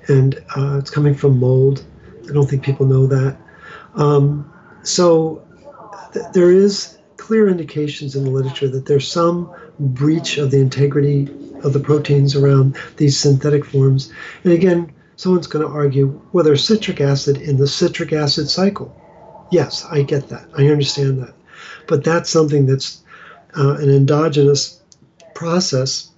and 0.06 0.36
uh, 0.56 0.78
it's 0.78 0.90
coming 0.90 1.16
from 1.16 1.40
mold. 1.40 1.84
I 2.28 2.32
don't 2.32 2.48
think 2.48 2.62
people 2.62 2.86
know 2.86 3.08
that. 3.08 3.36
Um, 3.96 4.48
so 4.84 5.44
there 6.32 6.52
is 6.52 6.96
clear 7.16 7.48
indications 7.48 8.14
in 8.14 8.22
the 8.22 8.30
literature 8.30 8.68
that 8.68 8.86
there's 8.86 9.10
some 9.10 9.52
breach 9.80 10.38
of 10.38 10.52
the 10.52 10.60
integrity 10.60 11.22
of 11.64 11.72
the 11.72 11.80
proteins 11.80 12.36
around 12.36 12.76
these 12.98 13.18
synthetic 13.18 13.64
forms. 13.64 14.12
And 14.44 14.52
again, 14.52 14.92
someone's 15.16 15.48
going 15.48 15.66
to 15.66 15.72
argue 15.72 16.22
well, 16.32 16.44
there's 16.44 16.64
citric 16.64 17.00
acid 17.00 17.38
in 17.38 17.56
the 17.56 17.66
citric 17.66 18.12
acid 18.12 18.48
cycle. 18.48 18.94
Yes, 19.50 19.84
I 19.90 20.02
get 20.02 20.28
that. 20.28 20.46
I 20.56 20.68
understand 20.68 21.18
that. 21.20 21.34
But 21.86 22.04
that's 22.04 22.30
something 22.30 22.66
that's 22.66 23.02
uh, 23.56 23.76
an 23.76 23.90
endogenous 23.90 24.80
process 25.34 26.10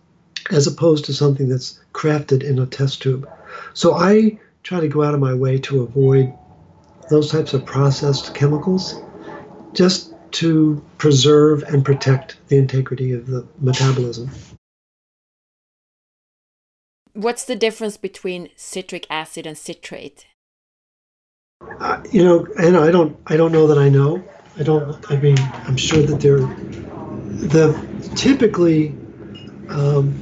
as 0.50 0.66
opposed 0.66 1.04
to 1.06 1.12
something 1.12 1.48
that's 1.48 1.80
crafted 1.92 2.42
in 2.42 2.58
a 2.58 2.66
test 2.66 3.02
tube. 3.02 3.28
So 3.74 3.94
I 3.94 4.38
try 4.62 4.80
to 4.80 4.88
go 4.88 5.02
out 5.02 5.14
of 5.14 5.20
my 5.20 5.34
way 5.34 5.58
to 5.58 5.82
avoid 5.82 6.32
those 7.10 7.30
types 7.30 7.54
of 7.54 7.64
processed 7.64 8.34
chemicals 8.34 8.94
just 9.72 10.12
to 10.32 10.82
preserve 10.98 11.62
and 11.64 11.84
protect 11.84 12.36
the 12.48 12.56
integrity 12.56 13.12
of 13.12 13.26
the 13.26 13.46
metabolism. 13.60 14.30
What's 17.12 17.44
the 17.44 17.56
difference 17.56 17.96
between 17.96 18.50
citric 18.56 19.06
acid 19.08 19.46
and 19.46 19.56
citrate? 19.56 20.26
Uh, 21.80 22.02
you 22.10 22.22
know, 22.22 22.46
and 22.58 22.76
I 22.76 22.90
don't, 22.90 23.16
I 23.26 23.36
don't 23.36 23.52
know 23.52 23.66
that 23.68 23.78
I 23.78 23.88
know. 23.88 24.22
I 24.58 24.62
don't. 24.62 25.10
I 25.10 25.16
mean, 25.16 25.38
I'm 25.66 25.76
sure 25.76 26.02
that 26.02 26.20
they're 26.20 26.38
the 26.38 27.74
typically 28.14 28.88
um, 29.68 30.12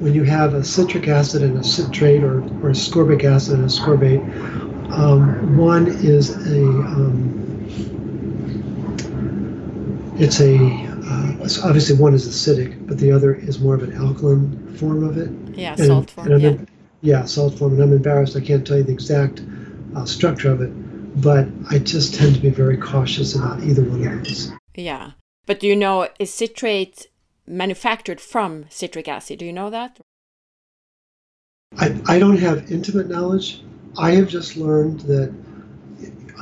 when 0.00 0.14
you 0.14 0.24
have 0.24 0.54
a 0.54 0.64
citric 0.64 1.08
acid 1.08 1.42
and 1.42 1.58
a 1.58 1.64
citrate, 1.64 2.24
or, 2.24 2.38
or 2.38 2.70
ascorbic 2.70 3.24
acid 3.24 3.58
and 3.58 3.68
ascorbate, 3.68 4.20
um, 4.92 5.56
one 5.56 5.86
is 5.86 6.30
a 6.30 6.64
um, 6.64 7.36
it's 10.18 10.40
a 10.40 10.56
uh, 10.56 11.68
obviously 11.68 11.96
one 11.96 12.14
is 12.14 12.26
acidic, 12.26 12.86
but 12.86 12.98
the 12.98 13.12
other 13.12 13.34
is 13.34 13.60
more 13.60 13.74
of 13.74 13.82
an 13.82 13.92
alkaline 13.92 14.76
form 14.76 15.04
of 15.04 15.16
it. 15.16 15.30
Yeah, 15.56 15.72
and, 15.72 15.86
salt 15.86 16.10
form. 16.10 16.38
yeah. 16.38 16.56
yeah, 17.02 17.24
salt 17.24 17.58
form. 17.58 17.74
And 17.74 17.82
I'm 17.82 17.92
embarrassed. 17.92 18.36
I 18.36 18.40
can't 18.40 18.66
tell 18.66 18.78
you 18.78 18.82
the 18.82 18.92
exact 18.92 19.42
uh, 19.94 20.04
structure 20.06 20.50
of 20.50 20.60
it, 20.60 20.72
but 21.16 21.48
I 21.70 21.78
just 21.78 22.14
tend 22.14 22.34
to 22.34 22.40
be 22.40 22.50
very 22.50 22.76
cautious 22.76 23.34
about 23.34 23.62
either 23.62 23.82
one 23.82 24.06
of 24.06 24.24
those. 24.24 24.52
Yeah, 24.74 25.12
but 25.46 25.60
do 25.60 25.66
you 25.66 25.76
know 25.76 26.08
is 26.18 26.32
citrate 26.32 27.08
manufactured 27.46 28.20
from 28.20 28.66
citric 28.68 29.08
acid? 29.08 29.38
Do 29.38 29.44
you 29.44 29.52
know 29.52 29.70
that? 29.70 30.00
I, 31.78 32.00
I 32.06 32.18
don't 32.18 32.38
have 32.38 32.70
intimate 32.70 33.08
knowledge. 33.08 33.62
I 33.98 34.12
have 34.12 34.28
just 34.28 34.56
learned 34.56 35.00
that 35.00 35.34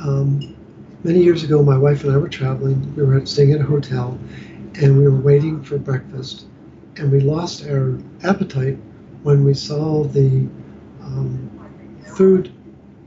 um, 0.03 0.55
many 1.03 1.23
years 1.23 1.43
ago, 1.43 1.63
my 1.63 1.77
wife 1.77 2.03
and 2.03 2.13
I 2.13 2.17
were 2.17 2.29
traveling. 2.29 2.95
We 2.95 3.03
were 3.03 3.25
staying 3.25 3.53
at 3.53 3.61
a 3.61 3.63
hotel, 3.63 4.19
and 4.75 4.97
we 4.97 5.03
were 5.03 5.19
waiting 5.19 5.63
for 5.63 5.77
breakfast, 5.77 6.45
and 6.97 7.11
we 7.11 7.19
lost 7.19 7.65
our 7.67 7.97
appetite 8.23 8.77
when 9.23 9.43
we 9.43 9.53
saw 9.53 10.03
the 10.03 10.47
um, 11.01 11.49
food 12.15 12.51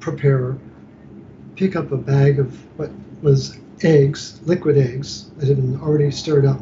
preparer 0.01 0.59
pick 1.63 1.77
up 1.77 1.93
a 1.93 1.97
bag 1.97 2.41
of 2.41 2.53
what 2.77 2.91
was 3.23 3.57
eggs, 3.85 4.41
liquid 4.47 4.77
eggs 4.77 5.31
that 5.37 5.47
had 5.47 5.59
been 5.59 5.81
already 5.81 6.11
stirred 6.11 6.45
up. 6.45 6.61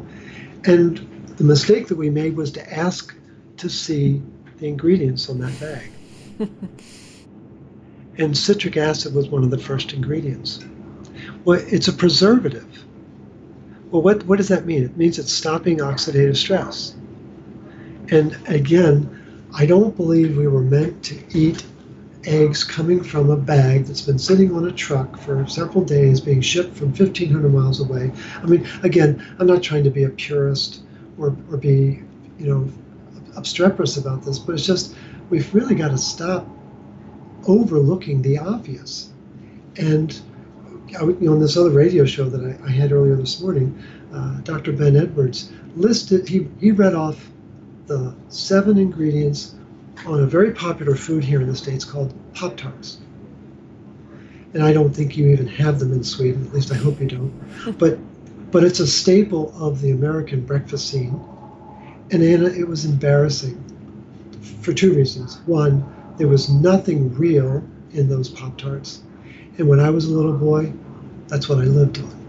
And 0.65 0.99
the 1.37 1.43
mistake 1.43 1.87
that 1.87 1.97
we 1.97 2.11
made 2.11 2.35
was 2.35 2.51
to 2.51 2.71
ask 2.71 3.15
to 3.57 3.67
see 3.67 4.21
the 4.59 4.67
ingredients 4.67 5.27
on 5.27 5.39
that 5.39 5.59
bag. 5.59 6.49
and 8.19 8.37
citric 8.37 8.77
acid 8.77 9.15
was 9.15 9.27
one 9.27 9.43
of 9.43 9.49
the 9.49 9.57
first 9.57 9.91
ingredients. 9.91 10.63
Well, 11.45 11.59
it's 11.65 11.87
a 11.87 11.93
preservative. 11.93 12.85
Well, 13.89 14.03
what, 14.03 14.23
what 14.27 14.37
does 14.37 14.49
that 14.49 14.67
mean? 14.67 14.83
It 14.83 14.95
means 14.97 15.17
it's 15.17 15.33
stopping 15.33 15.79
oxidative 15.79 16.37
stress. 16.37 16.93
And 18.11 18.37
again, 18.47 19.49
I 19.51 19.65
don't 19.65 19.97
believe 19.97 20.37
we 20.37 20.47
were 20.47 20.61
meant 20.61 21.03
to 21.05 21.19
eat 21.35 21.65
eggs 22.25 22.63
coming 22.63 23.03
from 23.03 23.29
a 23.29 23.37
bag 23.37 23.85
that's 23.85 24.01
been 24.01 24.19
sitting 24.19 24.55
on 24.55 24.67
a 24.67 24.71
truck 24.71 25.17
for 25.17 25.45
several 25.47 25.83
days, 25.83 26.21
being 26.21 26.41
shipped 26.41 26.75
from 26.75 26.87
1,500 26.89 27.49
miles 27.49 27.79
away. 27.79 28.11
I 28.41 28.45
mean, 28.45 28.67
again, 28.83 29.35
I'm 29.39 29.47
not 29.47 29.63
trying 29.63 29.83
to 29.83 29.89
be 29.89 30.03
a 30.03 30.09
purist 30.09 30.83
or, 31.17 31.35
or 31.49 31.57
be, 31.57 32.03
you 32.37 32.47
know, 32.47 32.71
obstreperous 33.35 33.97
about 33.97 34.23
this, 34.23 34.37
but 34.39 34.53
it's 34.53 34.65
just 34.65 34.95
we've 35.29 35.53
really 35.53 35.75
got 35.75 35.89
to 35.89 35.97
stop 35.97 36.47
overlooking 37.47 38.21
the 38.21 38.37
obvious. 38.37 39.11
And 39.77 40.19
I, 40.99 41.03
you 41.03 41.17
know, 41.21 41.33
on 41.33 41.39
this 41.39 41.57
other 41.57 41.69
radio 41.69 42.05
show 42.05 42.29
that 42.29 42.61
I, 42.61 42.67
I 42.67 42.69
had 42.69 42.91
earlier 42.91 43.15
this 43.15 43.41
morning, 43.41 43.81
uh, 44.13 44.41
Dr. 44.41 44.73
Ben 44.73 44.95
Edwards 44.95 45.51
listed, 45.75 46.27
he, 46.27 46.47
he 46.59 46.71
read 46.71 46.93
off 46.93 47.29
the 47.87 48.13
seven 48.27 48.77
ingredients 48.77 49.55
on 50.05 50.21
a 50.21 50.25
very 50.25 50.51
popular 50.51 50.95
food 50.95 51.23
here 51.23 51.41
in 51.41 51.47
the 51.47 51.55
States 51.55 51.85
called 51.85 52.13
Pop 52.33 52.57
Tarts. 52.57 52.97
And 54.53 54.63
I 54.63 54.73
don't 54.73 54.93
think 54.93 55.15
you 55.15 55.27
even 55.27 55.47
have 55.47 55.79
them 55.79 55.93
in 55.93 56.03
Sweden, 56.03 56.45
at 56.45 56.53
least 56.53 56.71
I 56.71 56.75
hope 56.75 56.99
you 56.99 57.07
don't. 57.07 57.77
But, 57.77 57.99
but 58.51 58.63
it's 58.63 58.79
a 58.79 58.87
staple 58.87 59.53
of 59.57 59.81
the 59.81 59.91
American 59.91 60.45
breakfast 60.45 60.89
scene. 60.89 61.19
And 62.11 62.21
Anna, 62.21 62.47
it 62.47 62.67
was 62.67 62.83
embarrassing 62.83 63.63
for 64.61 64.73
two 64.73 64.93
reasons. 64.93 65.39
One, 65.45 65.85
there 66.17 66.27
was 66.27 66.49
nothing 66.49 67.13
real 67.15 67.63
in 67.93 68.09
those 68.09 68.29
Pop 68.29 68.57
Tarts. 68.57 69.01
And 69.57 69.67
when 69.67 69.79
I 69.79 69.89
was 69.89 70.05
a 70.05 70.13
little 70.13 70.33
boy, 70.33 70.73
that's 71.27 71.47
what 71.47 71.59
I 71.59 71.63
lived 71.63 71.99
on. 71.99 72.21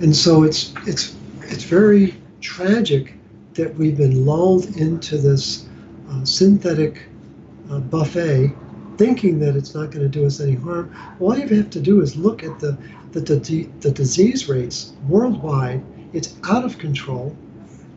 And 0.00 0.14
so 0.14 0.42
it's 0.42 0.74
it's 0.86 1.16
it's 1.42 1.64
very 1.64 2.14
tragic 2.40 3.14
that 3.54 3.74
we've 3.76 3.96
been 3.96 4.26
lulled 4.26 4.76
into 4.76 5.16
this 5.16 5.66
synthetic 6.24 7.02
uh, 7.70 7.78
buffet, 7.78 8.52
thinking 8.96 9.38
that 9.40 9.56
it's 9.56 9.74
not 9.74 9.90
going 9.90 10.02
to 10.02 10.08
do 10.08 10.26
us 10.26 10.40
any 10.40 10.54
harm. 10.54 10.94
All 11.20 11.36
you 11.36 11.48
have 11.48 11.70
to 11.70 11.80
do 11.80 12.00
is 12.00 12.16
look 12.16 12.42
at 12.42 12.58
the 12.60 12.76
the, 13.12 13.20
the, 13.20 13.68
the 13.80 13.90
disease 13.90 14.48
rates 14.48 14.94
worldwide. 15.06 15.82
It's 16.14 16.34
out 16.44 16.64
of 16.64 16.78
control, 16.78 17.36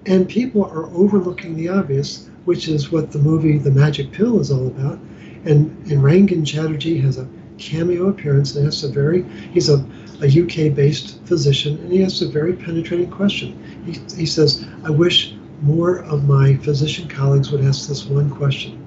and 0.05 0.27
people 0.27 0.65
are 0.65 0.87
overlooking 0.87 1.55
the 1.55 1.69
obvious, 1.69 2.29
which 2.43 2.67
is 2.67 2.91
what 2.91 3.11
the 3.11 3.19
movie 3.19 3.57
The 3.57 3.71
Magic 3.71 4.11
Pill 4.11 4.39
is 4.39 4.51
all 4.51 4.67
about. 4.67 4.99
And 5.45 5.69
and 5.91 6.01
Rangan 6.01 6.45
Chatterjee 6.45 6.99
has 6.99 7.17
a 7.17 7.27
cameo 7.57 8.07
appearance 8.07 8.55
and 8.55 8.67
asks 8.67 8.83
a 8.83 8.89
very 8.89 9.23
he's 9.53 9.69
a, 9.69 9.85
a 10.21 10.27
UK 10.27 10.75
based 10.75 11.23
physician 11.25 11.77
and 11.79 11.91
he 11.91 12.03
asks 12.03 12.21
a 12.21 12.27
very 12.27 12.53
penetrating 12.53 13.09
question. 13.09 13.83
He, 13.85 13.93
he 14.15 14.25
says, 14.25 14.65
I 14.83 14.89
wish 14.89 15.35
more 15.61 15.99
of 15.99 16.27
my 16.27 16.55
physician 16.57 17.07
colleagues 17.07 17.51
would 17.51 17.63
ask 17.63 17.87
this 17.87 18.05
one 18.05 18.29
question 18.29 18.77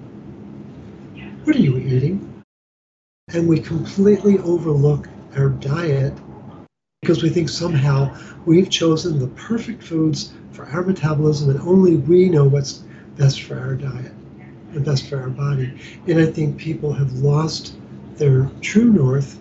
What 1.44 1.56
are 1.56 1.60
you 1.60 1.76
eating? 1.78 2.42
And 3.32 3.48
we 3.48 3.60
completely 3.60 4.38
overlook 4.38 5.08
our 5.36 5.50
diet 5.50 6.14
because 7.02 7.22
we 7.22 7.30
think 7.30 7.48
somehow 7.48 8.16
we've 8.44 8.70
chosen 8.70 9.18
the 9.18 9.28
perfect 9.28 9.82
foods 9.82 10.32
for 10.52 10.66
our 10.66 10.82
metabolism 10.82 11.50
and 11.50 11.60
only 11.60 11.96
we 11.96 12.28
know 12.28 12.44
what's 12.44 12.84
best 13.16 13.42
for 13.42 13.58
our 13.58 13.74
diet 13.74 14.12
and 14.72 14.84
best 14.84 15.08
for 15.08 15.20
our 15.20 15.28
body. 15.28 15.72
And 16.06 16.18
I 16.18 16.26
think 16.26 16.56
people 16.58 16.92
have 16.92 17.12
lost 17.14 17.76
their 18.16 18.50
true 18.60 18.90
north 18.90 19.38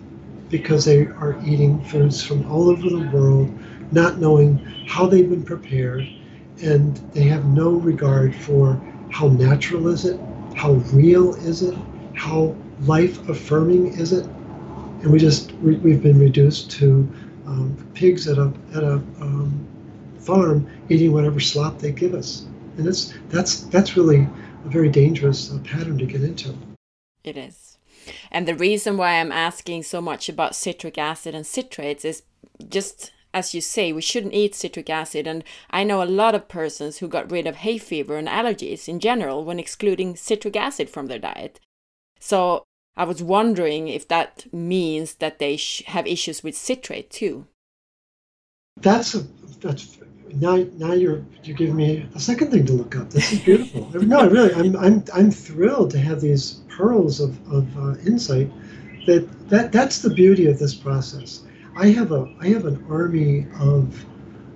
because 0.48 0.84
they 0.84 1.06
are 1.06 1.38
eating 1.44 1.82
foods 1.84 2.22
from 2.22 2.50
all 2.50 2.70
over 2.70 2.88
the 2.88 3.10
world, 3.12 3.52
not 3.92 4.18
knowing 4.18 4.58
how 4.86 5.06
they've 5.06 5.28
been 5.28 5.44
prepared, 5.44 6.08
and 6.62 6.96
they 7.12 7.22
have 7.22 7.44
no 7.46 7.70
regard 7.70 8.34
for 8.34 8.80
how 9.10 9.28
natural 9.28 9.88
is 9.88 10.04
it, 10.04 10.20
how 10.54 10.72
real 10.92 11.34
is 11.36 11.62
it, 11.62 11.76
how 12.14 12.54
life 12.82 13.28
affirming 13.28 13.88
is 13.98 14.12
it, 14.12 14.24
and 14.26 15.10
we 15.10 15.18
just 15.18 15.52
we've 15.54 16.02
been 16.02 16.18
reduced 16.18 16.70
to 16.72 17.08
um, 17.46 17.76
pigs 17.94 18.26
at 18.28 18.38
a 18.38 18.52
at 18.74 18.82
a 18.82 18.94
um, 19.20 19.66
farm 20.18 20.68
eating 20.88 21.12
whatever 21.12 21.40
slop 21.40 21.78
they 21.78 21.92
give 21.92 22.14
us, 22.14 22.46
and 22.76 22.86
that's 22.86 23.14
that's 23.28 23.60
that's 23.62 23.96
really 23.96 24.28
a 24.64 24.68
very 24.68 24.88
dangerous 24.88 25.52
uh, 25.52 25.58
pattern 25.64 25.96
to 25.98 26.06
get 26.06 26.22
into. 26.22 26.54
It 27.24 27.36
is. 27.36 27.78
And 28.30 28.48
the 28.48 28.54
reason 28.54 28.96
why 28.96 29.20
I'm 29.20 29.32
asking 29.32 29.82
so 29.82 30.00
much 30.00 30.28
about 30.28 30.54
citric 30.54 30.98
acid 30.98 31.34
and 31.34 31.44
citrates 31.44 32.04
is 32.04 32.22
just 32.68 33.12
as 33.32 33.54
you 33.54 33.60
say, 33.60 33.92
we 33.92 34.00
shouldn't 34.00 34.34
eat 34.34 34.54
citric 34.54 34.88
acid. 34.88 35.26
And 35.26 35.44
I 35.70 35.84
know 35.84 36.02
a 36.02 36.04
lot 36.04 36.34
of 36.34 36.48
persons 36.48 36.98
who 36.98 37.08
got 37.08 37.30
rid 37.30 37.46
of 37.46 37.56
hay 37.56 37.78
fever 37.78 38.16
and 38.16 38.28
allergies 38.28 38.88
in 38.88 39.00
general 39.00 39.44
when 39.44 39.58
excluding 39.58 40.16
citric 40.16 40.56
acid 40.56 40.88
from 40.88 41.06
their 41.06 41.18
diet. 41.18 41.60
So 42.20 42.64
I 42.96 43.04
was 43.04 43.22
wondering 43.22 43.88
if 43.88 44.08
that 44.08 44.52
means 44.52 45.14
that 45.14 45.38
they 45.38 45.58
have 45.86 46.06
issues 46.06 46.42
with 46.42 46.56
citrate 46.56 47.10
too. 47.10 47.46
That's 48.80 49.14
a 49.14 49.26
that's 49.60 49.98
now 50.34 50.64
now 50.74 50.92
you're 50.92 51.24
you 51.42 51.54
give 51.54 51.74
me 51.74 52.06
a 52.14 52.20
second 52.20 52.50
thing 52.50 52.66
to 52.66 52.72
look 52.72 52.96
up. 52.96 53.10
This 53.10 53.32
is 53.32 53.40
beautiful. 53.40 53.90
no, 54.02 54.28
really, 54.28 54.54
I'm 54.54 54.76
I'm 54.76 55.04
I'm 55.14 55.30
thrilled 55.30 55.90
to 55.92 55.98
have 55.98 56.20
these 56.20 56.60
pearls 56.68 57.20
of 57.20 57.38
of 57.52 57.66
uh, 57.78 57.96
insight. 58.06 58.50
That 59.06 59.48
that 59.48 59.72
that's 59.72 60.02
the 60.02 60.10
beauty 60.10 60.46
of 60.46 60.58
this 60.58 60.74
process. 60.74 61.42
I 61.78 61.90
have 61.90 62.10
a 62.10 62.28
I 62.40 62.48
have 62.48 62.66
an 62.66 62.84
army 62.90 63.46
of 63.60 64.04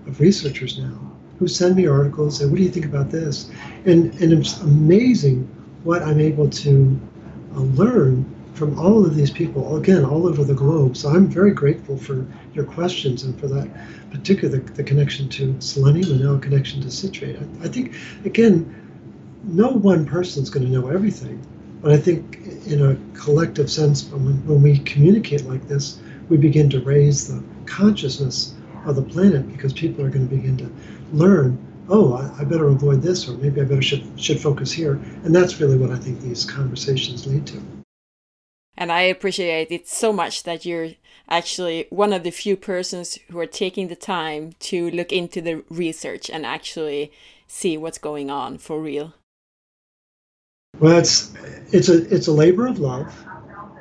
of 0.06 0.20
researchers 0.20 0.78
now 0.78 0.98
who 1.38 1.46
send 1.46 1.76
me 1.76 1.86
articles 1.86 2.40
and 2.40 2.50
what 2.50 2.58
do 2.58 2.64
you 2.64 2.70
think 2.70 2.84
about 2.84 3.10
this? 3.10 3.48
And, 3.84 4.12
and 4.20 4.32
it's 4.32 4.60
amazing 4.60 5.48
what 5.84 6.02
I'm 6.02 6.20
able 6.20 6.50
to 6.50 7.00
uh, 7.54 7.60
learn 7.60 8.24
from 8.54 8.78
all 8.78 9.04
of 9.04 9.14
these 9.14 9.30
people, 9.30 9.76
again, 9.76 10.04
all 10.04 10.26
over 10.26 10.44
the 10.44 10.54
globe. 10.54 10.96
So 10.96 11.08
I'm 11.08 11.26
very 11.26 11.52
grateful 11.52 11.96
for 11.96 12.26
your 12.54 12.64
questions 12.64 13.22
and 13.22 13.38
for 13.40 13.46
that 13.48 13.68
particular 14.10 14.58
the, 14.58 14.72
the 14.72 14.84
connection 14.84 15.28
to 15.30 15.60
selenium 15.60 16.12
and 16.12 16.20
now 16.24 16.38
connection 16.38 16.80
to 16.82 16.90
citrate. 16.90 17.36
I, 17.36 17.64
I 17.64 17.68
think, 17.68 17.94
again, 18.24 19.40
no 19.44 19.70
one 19.70 20.06
person 20.06 20.42
is 20.42 20.50
going 20.50 20.66
to 20.66 20.70
know 20.70 20.88
everything, 20.88 21.44
but 21.80 21.92
I 21.92 21.96
think 21.96 22.36
in 22.66 22.84
a 22.84 23.18
collective 23.18 23.70
sense, 23.70 24.04
when, 24.04 24.46
when 24.46 24.62
we 24.62 24.78
communicate 24.78 25.44
like 25.46 25.66
this, 25.66 25.98
we 26.28 26.36
begin 26.36 26.70
to 26.70 26.80
raise 26.80 27.28
the 27.28 27.42
consciousness 27.66 28.54
of 28.84 28.96
the 28.96 29.02
planet 29.02 29.50
because 29.52 29.72
people 29.72 30.04
are 30.04 30.10
going 30.10 30.28
to 30.28 30.34
begin 30.34 30.56
to 30.56 30.70
learn 31.12 31.58
oh 31.88 32.14
I, 32.14 32.42
I, 32.42 32.44
better 32.44 32.68
avoid 32.68 33.02
this 33.02 33.28
or 33.28 33.36
maybe 33.38 33.60
i 33.60 33.64
better 33.64 33.82
should 33.82 34.04
should 34.20 34.40
focus 34.40 34.72
here. 34.72 34.94
And 35.24 35.34
that's 35.34 35.60
really 35.60 35.76
what 35.76 35.90
i 35.90 35.96
think 35.96 36.20
these 36.20 36.44
conversations 36.44 37.26
lead 37.26 37.46
to. 37.48 37.62
And 38.76 38.92
i 38.92 39.02
appreciate 39.02 39.70
it 39.70 39.88
so 39.88 40.12
much 40.12 40.42
that 40.44 40.64
you're 40.64 40.90
actually 41.28 41.86
one 41.90 42.12
of 42.12 42.22
the 42.22 42.30
few 42.30 42.56
persons 42.56 43.18
who 43.30 43.38
are 43.38 43.46
taking 43.46 43.88
the 43.88 43.96
time 43.96 44.52
to 44.60 44.90
look 44.90 45.12
into 45.12 45.40
the 45.40 45.62
research 45.68 46.30
and 46.30 46.44
actually 46.44 47.12
see 47.46 47.76
what's 47.76 47.98
going 47.98 48.30
on 48.30 48.58
for 48.58 48.80
real. 48.80 49.14
Well 50.78 50.98
it's 50.98 51.32
it's 51.72 51.88
a 51.88 52.14
it's 52.14 52.28
a 52.28 52.32
labor 52.32 52.66
of 52.66 52.78
love 52.78 53.12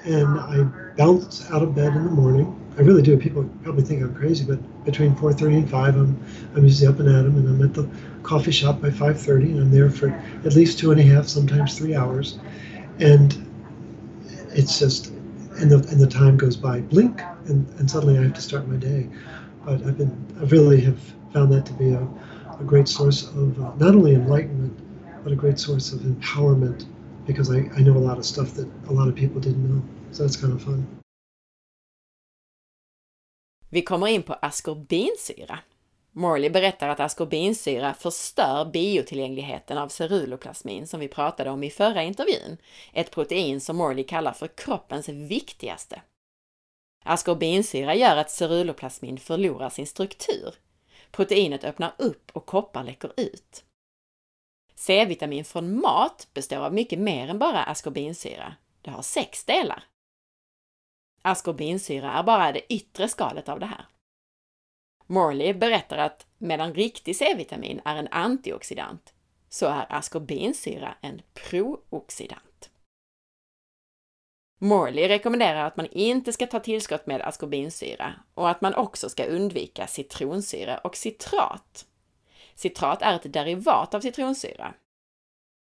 and 0.05 0.39
i 0.39 0.63
bounce 0.97 1.49
out 1.51 1.61
of 1.63 1.75
bed 1.75 1.95
in 1.95 2.03
the 2.03 2.11
morning 2.11 2.55
I 2.77 2.81
really 2.83 3.01
do. 3.01 3.17
People 3.17 3.43
probably 3.63 3.83
think 3.83 4.01
I'm 4.01 4.15
crazy, 4.15 4.45
but 4.45 4.59
between 4.85 5.13
4:30 5.15 5.57
and 5.57 5.69
5, 5.69 5.95
I'm 5.97 6.17
I'm 6.55 6.63
usually 6.63 6.87
up 6.87 6.99
and 6.99 7.09
at 7.09 7.25
'em, 7.25 7.35
and 7.37 7.47
I'm 7.47 7.61
at 7.61 7.73
the 7.73 7.87
coffee 8.23 8.51
shop 8.51 8.81
by 8.81 8.89
5:30, 8.89 9.51
and 9.51 9.59
I'm 9.59 9.71
there 9.71 9.89
for 9.89 10.07
at 10.45 10.55
least 10.55 10.79
two 10.79 10.91
and 10.91 10.99
a 10.99 11.03
half, 11.03 11.27
sometimes 11.27 11.77
three 11.77 11.95
hours, 11.95 12.39
and 12.99 13.35
it's 14.53 14.79
just 14.79 15.11
and 15.59 15.69
the 15.69 15.77
and 15.89 15.99
the 15.99 16.07
time 16.07 16.37
goes 16.37 16.55
by 16.55 16.81
blink, 16.81 17.21
and, 17.47 17.67
and 17.77 17.89
suddenly 17.89 18.17
I 18.17 18.23
have 18.23 18.33
to 18.33 18.41
start 18.41 18.67
my 18.67 18.77
day. 18.77 19.07
But 19.65 19.85
I've 19.85 19.97
been 19.97 20.15
I 20.39 20.45
really 20.45 20.81
have 20.81 20.99
found 21.33 21.51
that 21.53 21.65
to 21.67 21.73
be 21.73 21.91
a, 21.91 22.07
a 22.59 22.63
great 22.63 22.87
source 22.87 23.23
of 23.27 23.61
uh, 23.61 23.73
not 23.77 23.95
only 23.95 24.15
enlightenment, 24.15 24.77
but 25.23 25.33
a 25.33 25.35
great 25.35 25.59
source 25.59 25.91
of 25.91 25.99
empowerment 26.01 26.85
because 27.27 27.57
I, 27.57 27.59
I 27.77 27.83
know 27.83 27.97
a 27.97 28.05
lot 28.07 28.17
of 28.17 28.25
stuff 28.25 28.55
that 28.55 28.67
a 28.89 28.93
lot 28.93 29.09
of 29.09 29.15
people 29.15 29.41
didn't 29.41 29.67
know. 29.67 29.81
So 30.11 30.23
that's 30.23 30.41
kind 30.41 30.53
of 30.53 30.61
fun. 30.61 30.85
Vi 33.69 33.81
kommer 33.81 34.07
in 34.07 34.23
på 34.23 34.33
askorbinsyra. 34.33 35.59
Morley 36.11 36.49
berättar 36.49 36.89
att 36.89 36.99
askorbinsyra 36.99 37.93
förstör 37.93 38.65
biotillgängligheten 38.65 39.77
av 39.77 39.87
ceruloplasmin 39.89 40.87
som 40.87 40.99
vi 40.99 41.07
pratade 41.07 41.49
om 41.49 41.63
i 41.63 41.69
förra 41.69 42.03
intervjun, 42.03 42.57
ett 42.93 43.11
protein 43.11 43.61
som 43.61 43.77
Morley 43.77 44.03
kallar 44.03 44.33
för 44.33 44.47
kroppens 44.47 45.09
viktigaste. 45.09 46.01
Askorbinsyra 47.03 47.95
gör 47.95 48.17
att 48.17 48.31
ceruloplasmin 48.31 49.17
förlorar 49.17 49.69
sin 49.69 49.87
struktur. 49.87 50.55
Proteinet 51.11 51.63
öppnar 51.63 51.93
upp 51.97 52.31
och 52.33 52.45
koppar 52.45 52.83
läcker 52.83 53.11
ut. 53.17 53.63
C-vitamin 54.81 55.45
från 55.45 55.81
mat 55.81 56.27
består 56.33 56.57
av 56.57 56.73
mycket 56.73 56.99
mer 56.99 57.27
än 57.27 57.39
bara 57.39 57.63
askorbinsyra. 57.63 58.55
Det 58.81 58.91
har 58.91 59.01
sex 59.01 59.45
delar. 59.45 59.83
Askorbinsyra 61.21 62.11
är 62.11 62.23
bara 62.23 62.51
det 62.51 62.73
yttre 62.73 63.07
skalet 63.07 63.49
av 63.49 63.59
det 63.59 63.65
här. 63.65 63.85
Morley 65.05 65.53
berättar 65.53 65.97
att 65.97 66.27
medan 66.37 66.73
riktig 66.73 67.15
C-vitamin 67.15 67.81
är 67.85 67.95
en 67.95 68.07
antioxidant 68.11 69.13
så 69.49 69.65
är 69.65 69.85
askorbinsyra 69.89 70.95
en 71.01 71.21
prooxidant. 71.33 72.69
Morley 74.59 75.07
rekommenderar 75.07 75.65
att 75.65 75.77
man 75.77 75.87
inte 75.91 76.33
ska 76.33 76.47
ta 76.47 76.59
tillskott 76.59 77.07
med 77.07 77.21
askorbinsyra 77.21 78.13
och 78.33 78.49
att 78.49 78.61
man 78.61 78.75
också 78.75 79.09
ska 79.09 79.25
undvika 79.25 79.87
citronsyra 79.87 80.77
och 80.77 80.95
citrat. 80.95 81.87
Citrat 82.61 83.01
är 83.01 83.15
ett 83.15 83.33
derivat 83.33 83.93
av 83.93 84.01
citronsyra. 84.01 84.73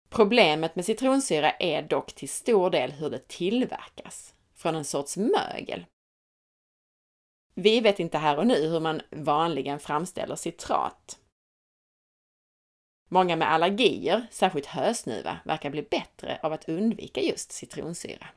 Problemet 0.10 0.76
med 0.76 0.86
citronsyra 0.86 1.52
är 1.52 1.82
dock 1.82 2.14
till 2.14 2.30
stor 2.30 2.70
del 2.70 2.91
hur 2.91 3.10
det 3.10 3.28
tillverkas 3.28 4.36
från 4.54 4.76
en 4.76 4.86
sorts 4.86 5.18
mögel. 5.18 5.86
Vi 7.54 7.80
vet 7.80 8.00
inte 8.00 8.18
här 8.18 8.38
och 8.38 8.48
nu 8.48 8.68
hur 8.68 8.80
man 8.80 9.02
vanligen 9.12 9.80
framställer 9.80 10.36
citrat. 10.36 11.20
Många 13.10 13.36
med 13.36 13.52
allergier, 13.52 14.28
särskilt 14.32 14.66
hösnuva, 14.66 15.38
verkar 15.46 15.70
bli 15.70 15.82
bättre 15.82 16.39
av 16.43 16.54
att 16.54 16.70
undvika 16.70 17.22
just 17.22 17.52
citronsyra. 17.52 18.28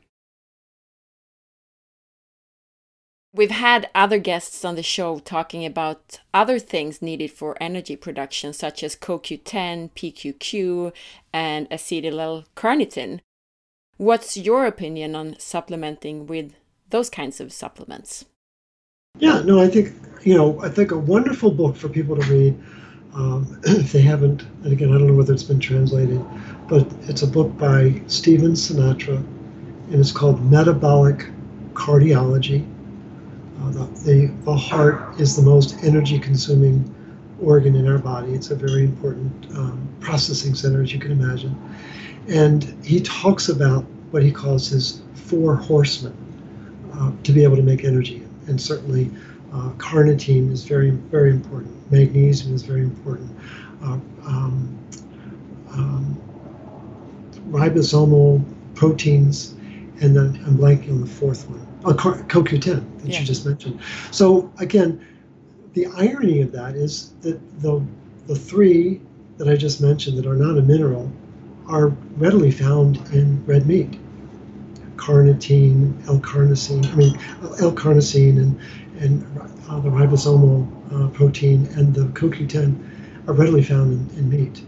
We've 3.34 3.50
had 3.50 3.90
other 3.94 4.18
guests 4.18 4.64
on 4.64 4.74
the 4.74 4.82
show 4.82 5.18
talking 5.18 5.66
about 5.66 6.20
other 6.32 6.58
things 6.58 7.02
needed 7.02 7.30
for 7.30 7.56
energy 7.60 7.94
production, 7.94 8.52
such 8.52 8.82
as 8.82 8.96
CoQ10, 8.96 9.90
PQQ, 9.92 10.92
and 11.32 11.68
acetyl 11.68 12.18
L 12.18 12.44
carnitine. 12.56 13.20
What's 13.98 14.36
your 14.36 14.64
opinion 14.64 15.14
on 15.14 15.38
supplementing 15.38 16.26
with 16.26 16.54
those 16.88 17.10
kinds 17.10 17.38
of 17.40 17.52
supplements? 17.52 18.24
Yeah, 19.18 19.40
no, 19.40 19.60
I 19.60 19.68
think 19.68 19.92
you 20.22 20.34
know, 20.34 20.60
I 20.62 20.68
think 20.68 20.90
a 20.90 20.98
wonderful 20.98 21.50
book 21.50 21.76
for 21.76 21.88
people 21.88 22.16
to 22.16 22.32
read 22.32 22.58
um, 23.14 23.60
if 23.64 23.92
they 23.92 24.00
haven't. 24.00 24.42
And 24.62 24.72
again, 24.72 24.88
I 24.88 24.98
don't 24.98 25.08
know 25.08 25.14
whether 25.14 25.34
it's 25.34 25.42
been 25.42 25.60
translated, 25.60 26.24
but 26.68 26.86
it's 27.02 27.22
a 27.22 27.26
book 27.26 27.56
by 27.58 28.00
Stephen 28.06 28.52
Sinatra, 28.52 29.16
and 29.16 29.94
it's 29.94 30.12
called 30.12 30.50
Metabolic 30.50 31.26
Cardiology. 31.74 32.66
Uh, 33.60 33.70
the, 34.04 34.32
the, 34.44 34.54
heart 34.54 35.18
is 35.20 35.34
the 35.34 35.42
most 35.42 35.82
energy-consuming 35.82 36.94
organ 37.40 37.74
in 37.74 37.88
our 37.88 37.98
body. 37.98 38.32
It's 38.32 38.50
a 38.50 38.54
very 38.54 38.84
important 38.84 39.50
um, 39.56 39.88
processing 40.00 40.54
center, 40.54 40.82
as 40.82 40.92
you 40.92 41.00
can 41.00 41.10
imagine. 41.10 41.56
And 42.28 42.62
he 42.84 43.00
talks 43.00 43.48
about 43.48 43.84
what 44.10 44.22
he 44.22 44.30
calls 44.30 44.68
his 44.68 45.02
four 45.14 45.56
horsemen 45.56 46.16
uh, 46.94 47.12
to 47.22 47.32
be 47.32 47.42
able 47.42 47.56
to 47.56 47.62
make 47.62 47.84
energy. 47.84 48.26
And 48.46 48.60
certainly, 48.60 49.10
uh, 49.52 49.70
carnitine 49.78 50.50
is 50.50 50.64
very, 50.64 50.90
very 50.90 51.30
important. 51.30 51.74
Magnesium 51.90 52.54
is 52.54 52.62
very 52.62 52.82
important. 52.82 53.30
Uh, 53.82 53.98
um, 54.26 54.78
um, 55.72 56.20
ribosomal 57.50 58.44
proteins, 58.74 59.52
and 60.00 60.14
then 60.14 60.42
I'm 60.46 60.56
blanking 60.58 60.90
on 60.90 61.00
the 61.00 61.06
fourth 61.06 61.48
one. 61.48 61.67
Oh, 61.88 61.94
CoQ10 61.94 63.00
that 63.00 63.08
yeah. 63.08 63.20
you 63.20 63.24
just 63.24 63.46
mentioned. 63.46 63.80
So 64.10 64.52
again, 64.58 65.04
the 65.72 65.86
irony 65.96 66.42
of 66.42 66.52
that 66.52 66.74
is 66.74 67.12
that 67.22 67.38
the 67.60 67.82
the 68.26 68.34
three 68.34 69.00
that 69.38 69.48
I 69.48 69.56
just 69.56 69.80
mentioned 69.80 70.18
that 70.18 70.26
are 70.26 70.36
not 70.36 70.58
a 70.58 70.62
mineral 70.62 71.10
are 71.66 71.88
readily 72.16 72.50
found 72.50 72.96
in 73.12 73.44
red 73.46 73.66
meat. 73.66 73.98
Carnitine, 74.96 76.06
L-carnosine, 76.08 76.84
I 76.92 76.94
mean 76.94 77.18
L-carnosine 77.60 78.36
and 78.36 78.60
and 78.98 79.24
uh, 79.70 79.80
the 79.80 79.88
ribosomal 79.88 80.66
uh, 80.92 81.08
protein 81.08 81.66
and 81.76 81.94
the 81.94 82.04
CoQ10 82.18 83.28
are 83.28 83.32
readily 83.32 83.62
found 83.62 84.10
in, 84.12 84.18
in 84.18 84.28
meat. 84.28 84.62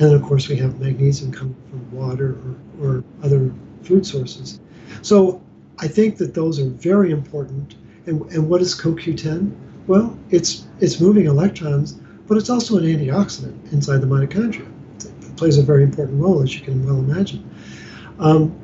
And 0.00 0.14
of 0.14 0.22
course, 0.22 0.48
we 0.48 0.56
have 0.56 0.80
magnesium 0.80 1.30
coming 1.30 1.56
from 1.68 1.92
water 1.92 2.38
or, 2.80 2.86
or 2.86 3.04
other 3.22 3.52
food 3.82 4.06
sources. 4.06 4.58
So 5.02 5.42
I 5.80 5.88
think 5.88 6.18
that 6.18 6.34
those 6.34 6.60
are 6.60 6.68
very 6.68 7.10
important. 7.10 7.76
And, 8.06 8.22
and 8.32 8.48
what 8.48 8.60
is 8.60 8.74
CoQ10? 8.74 9.54
Well, 9.86 10.16
it's 10.30 10.66
it's 10.80 11.00
moving 11.00 11.26
electrons, 11.26 11.94
but 12.26 12.36
it's 12.36 12.50
also 12.50 12.76
an 12.76 12.84
antioxidant 12.84 13.72
inside 13.72 13.98
the 13.98 14.06
mitochondria 14.06 14.68
It 15.00 15.36
plays 15.36 15.58
a 15.58 15.62
very 15.62 15.82
important 15.82 16.20
role, 16.20 16.42
as 16.42 16.54
you 16.54 16.60
can 16.60 16.84
well 16.84 16.98
imagine. 16.98 17.48
Um, 18.18 18.54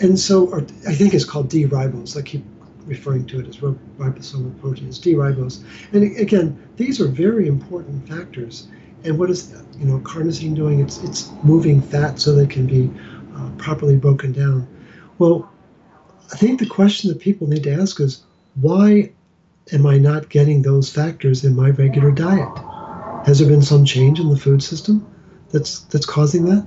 and 0.00 0.18
so, 0.18 0.48
or 0.48 0.58
I 0.86 0.94
think 0.94 1.14
it's 1.14 1.24
called 1.24 1.48
D-ribose. 1.48 2.16
I 2.16 2.22
keep 2.22 2.44
referring 2.86 3.24
to 3.26 3.40
it 3.40 3.46
as 3.46 3.58
ribosomal 3.58 4.60
protein. 4.60 4.88
It's 4.88 4.98
D-ribose. 4.98 5.62
And 5.92 6.16
again, 6.18 6.58
these 6.76 7.00
are 7.00 7.06
very 7.06 7.46
important 7.46 8.08
factors. 8.08 8.66
And 9.04 9.18
what 9.18 9.30
is 9.30 9.54
you 9.78 9.86
know 9.86 10.00
carnosine 10.00 10.54
doing? 10.54 10.80
It's 10.80 11.02
it's 11.04 11.30
moving 11.44 11.80
fat 11.80 12.18
so 12.18 12.34
they 12.34 12.46
can 12.46 12.66
be 12.66 12.90
uh, 13.36 13.50
properly 13.58 13.96
broken 13.96 14.32
down. 14.32 14.66
Well, 15.18 15.50
I 16.32 16.36
think 16.36 16.60
the 16.60 16.66
question 16.66 17.10
that 17.10 17.20
people 17.20 17.46
need 17.48 17.64
to 17.64 17.72
ask 17.72 18.00
is 18.00 18.22
why 18.60 19.12
am 19.72 19.86
I 19.86 19.98
not 19.98 20.28
getting 20.28 20.62
those 20.62 20.90
factors 20.90 21.44
in 21.44 21.54
my 21.54 21.70
regular 21.70 22.10
diet? 22.10 22.58
Has 23.26 23.38
there 23.38 23.48
been 23.48 23.62
some 23.62 23.84
change 23.84 24.18
in 24.18 24.28
the 24.28 24.36
food 24.36 24.62
system? 24.62 25.06
that's 25.52 25.80
that's 25.80 26.06
causing 26.06 26.46
that. 26.46 26.66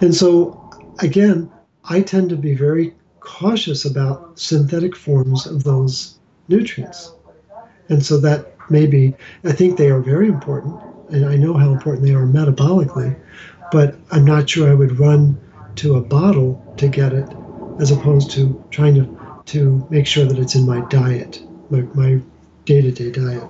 And 0.00 0.14
so 0.14 0.70
again, 0.98 1.50
I 1.84 2.02
tend 2.02 2.28
to 2.30 2.36
be 2.36 2.54
very 2.54 2.94
cautious 3.20 3.84
about 3.84 4.38
synthetic 4.38 4.94
forms 4.94 5.46
of 5.46 5.64
those 5.64 6.18
nutrients. 6.48 7.12
And 7.88 8.04
so 8.04 8.18
that 8.18 8.54
maybe 8.68 9.14
I 9.44 9.52
think 9.52 9.78
they 9.78 9.90
are 9.90 10.00
very 10.00 10.28
important, 10.28 10.80
and 11.10 11.24
I 11.24 11.36
know 11.36 11.54
how 11.54 11.72
important 11.72 12.04
they 12.04 12.14
are 12.14 12.26
metabolically, 12.26 13.18
but 13.72 13.96
I'm 14.10 14.24
not 14.24 14.48
sure 14.48 14.70
I 14.70 14.74
would 14.74 14.98
run 14.98 15.38
to 15.76 15.94
a 15.96 16.00
bottle 16.00 16.62
to 16.76 16.88
get 16.88 17.12
it, 17.12 17.28
as 17.80 17.90
opposed 17.90 18.30
to 18.32 18.62
trying 18.70 18.94
to 18.94 19.30
to 19.46 19.86
make 19.90 20.06
sure 20.06 20.26
that 20.26 20.38
it's 20.38 20.54
in 20.54 20.66
my 20.66 20.80
diet, 20.88 21.42
my 21.70 21.80
my 21.94 22.20
day 22.64 22.80
to 22.82 22.92
day 22.92 23.10
diet. 23.10 23.48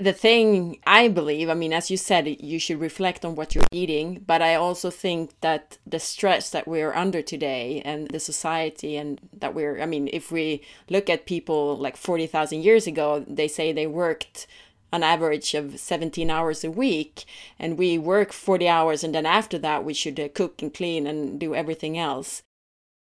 The 0.00 0.12
thing 0.12 0.78
I 0.86 1.08
believe, 1.08 1.48
I 1.50 1.54
mean, 1.54 1.72
as 1.72 1.90
you 1.90 1.96
said, 1.96 2.40
you 2.40 2.60
should 2.60 2.78
reflect 2.78 3.24
on 3.24 3.34
what 3.34 3.56
you're 3.56 3.64
eating, 3.72 4.22
but 4.24 4.40
I 4.40 4.54
also 4.54 4.90
think 4.90 5.32
that 5.40 5.78
the 5.84 5.98
stress 5.98 6.50
that 6.50 6.68
we're 6.68 6.94
under 6.94 7.20
today 7.20 7.82
and 7.84 8.08
the 8.08 8.20
society, 8.20 8.96
and 8.96 9.20
that 9.36 9.54
we're, 9.56 9.82
I 9.82 9.86
mean, 9.86 10.08
if 10.12 10.30
we 10.30 10.62
look 10.88 11.10
at 11.10 11.26
people 11.26 11.76
like 11.76 11.96
40,000 11.96 12.62
years 12.62 12.86
ago, 12.86 13.24
they 13.26 13.48
say 13.48 13.72
they 13.72 13.88
worked 13.88 14.46
an 14.92 15.02
average 15.02 15.54
of 15.54 15.78
17 15.78 16.30
hours 16.30 16.64
a 16.64 16.70
week, 16.70 17.24
and 17.58 17.78
we 17.78 17.98
work 17.98 18.32
40 18.32 18.68
hours, 18.68 19.04
and 19.04 19.14
then 19.14 19.26
after 19.26 19.58
that, 19.58 19.84
we 19.84 19.94
should 19.94 20.18
uh, 20.18 20.28
cook 20.34 20.62
and 20.62 20.72
clean 20.72 21.06
and 21.06 21.38
do 21.38 21.54
everything 21.54 21.98
else. 21.98 22.42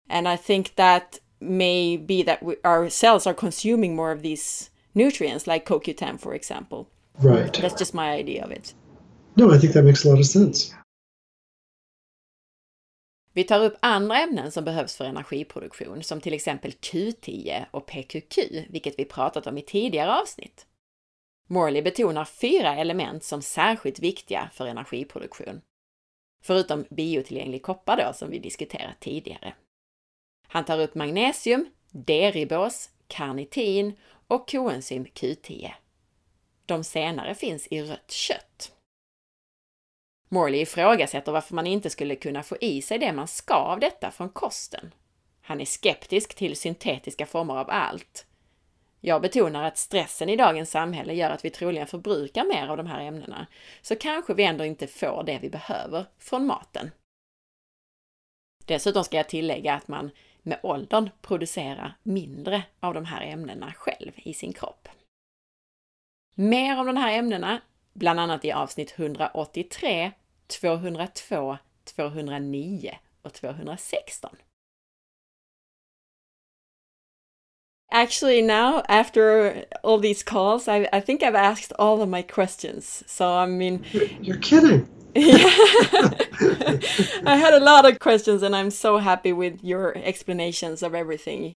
And 0.09 0.27
I 0.27 0.35
think 0.35 0.75
that 0.75 1.19
may 1.39 1.97
be 1.97 2.23
that 2.23 2.43
we, 2.43 2.55
our 2.63 2.89
cells 2.89 3.27
are 3.27 3.33
consuming 3.33 3.95
more 3.95 4.11
of 4.11 4.21
these 4.21 4.69
nutrients 4.93 5.47
like 5.47 5.65
CoQ10 5.65 6.19
for 6.19 6.33
example. 6.33 6.89
Right. 7.19 7.53
That's 7.53 7.79
just 7.79 7.93
my 7.93 8.11
idea 8.11 8.43
of 8.43 8.51
it. 8.51 8.73
No, 9.35 9.51
I 9.51 9.57
think 9.57 9.73
that 9.73 9.83
makes 9.83 10.05
a 10.05 10.09
lot 10.09 10.19
of 10.19 10.25
sense. 10.25 10.73
Vi 13.33 13.43
tar 13.43 13.63
upp 13.63 13.77
andra 13.79 14.17
ämnen 14.17 14.51
som 14.51 14.63
behövs 14.63 14.95
för 14.95 15.05
energiproduktion, 15.05 16.03
som 16.03 16.21
till 16.21 16.33
exempel 16.33 16.71
Q10 16.71 17.65
och 17.71 17.85
PQQ, 17.85 18.37
vilket 18.69 18.99
vi 18.99 19.05
pratat 19.05 19.47
om 19.47 19.57
i 19.57 19.61
tidigare 19.61 20.15
avsnitt. 20.21 20.65
Morley 21.51 21.81
betonar 21.81 22.25
fyra 22.25 22.75
element 22.75 23.23
som 23.23 23.41
särskilt 23.41 23.99
viktiga 23.99 24.49
för 24.53 24.67
energiproduktion. 24.67 25.61
Förutom 26.43 26.85
biotillgänglig 26.89 27.63
koppar 27.63 27.97
då, 27.97 28.13
som 28.13 28.29
vi 28.29 28.39
diskuterat 28.39 28.99
tidigare. 28.99 29.53
Han 30.47 30.65
tar 30.65 30.79
upp 30.79 30.95
magnesium, 30.95 31.69
deribos, 31.91 32.89
karnitin 33.07 33.93
och 34.27 34.49
koenzym 34.49 35.05
Q10. 35.05 35.71
De 36.65 36.83
senare 36.83 37.35
finns 37.35 37.67
i 37.67 37.81
rött 37.81 38.11
kött. 38.11 38.71
Morley 40.29 40.61
ifrågasätter 40.61 41.31
varför 41.31 41.55
man 41.55 41.67
inte 41.67 41.89
skulle 41.89 42.15
kunna 42.15 42.43
få 42.43 42.57
i 42.61 42.81
sig 42.81 42.99
det 42.99 43.13
man 43.13 43.27
ska 43.27 43.53
av 43.53 43.79
detta 43.79 44.11
från 44.11 44.29
kosten. 44.29 44.93
Han 45.41 45.61
är 45.61 45.65
skeptisk 45.65 46.35
till 46.35 46.55
syntetiska 46.55 47.25
former 47.25 47.53
av 47.57 47.69
allt. 47.69 48.25
Jag 49.01 49.21
betonar 49.21 49.63
att 49.63 49.77
stressen 49.77 50.29
i 50.29 50.35
dagens 50.35 50.71
samhälle 50.71 51.13
gör 51.13 51.29
att 51.29 51.45
vi 51.45 51.49
troligen 51.49 51.87
förbrukar 51.87 52.43
mer 52.43 52.67
av 52.67 52.77
de 52.77 52.87
här 52.87 53.01
ämnena, 53.01 53.47
så 53.81 53.95
kanske 53.95 54.33
vi 54.33 54.43
ändå 54.43 54.65
inte 54.65 54.87
får 54.87 55.23
det 55.23 55.39
vi 55.41 55.49
behöver 55.49 56.05
från 56.17 56.45
maten. 56.45 56.91
Dessutom 58.65 59.03
ska 59.03 59.17
jag 59.17 59.29
tillägga 59.29 59.73
att 59.73 59.87
man 59.87 60.11
med 60.41 60.59
åldern 60.63 61.09
producerar 61.21 61.97
mindre 62.03 62.63
av 62.79 62.93
de 62.93 63.05
här 63.05 63.21
ämnena 63.21 63.73
själv 63.73 64.11
i 64.15 64.33
sin 64.33 64.53
kropp. 64.53 64.87
Mer 66.35 66.79
om 66.79 66.87
de 66.87 66.97
här 66.97 67.17
ämnena, 67.17 67.61
bland 67.93 68.19
annat 68.19 68.45
i 68.45 68.51
avsnitt 68.51 68.93
183, 68.99 70.11
202, 70.47 71.57
209 71.83 72.97
och 73.21 73.33
216. 73.33 74.35
Actually, 77.91 78.41
now 78.41 78.83
after 78.87 79.65
all 79.83 79.97
these 79.97 80.21
calls, 80.21 80.67
I, 80.67 80.87
I 80.93 80.99
think 80.99 81.23
I've 81.23 81.35
asked 81.35 81.73
all 81.79 82.01
of 82.01 82.09
my 82.09 82.21
questions. 82.21 83.03
So 83.07 83.33
I 83.33 83.45
mean, 83.47 83.83
you're 84.21 84.37
kidding. 84.37 84.87
I 85.15 86.79
had 87.25 87.55
a 87.55 87.59
lot 87.59 87.89
of 87.89 87.97
questions 87.99 88.43
and 88.43 88.55
I'm 88.55 88.69
so 88.69 88.99
happy 88.99 89.33
with 89.33 89.63
your 89.63 89.97
explanations 89.97 90.83
of 90.83 90.93
everything. 90.93 91.53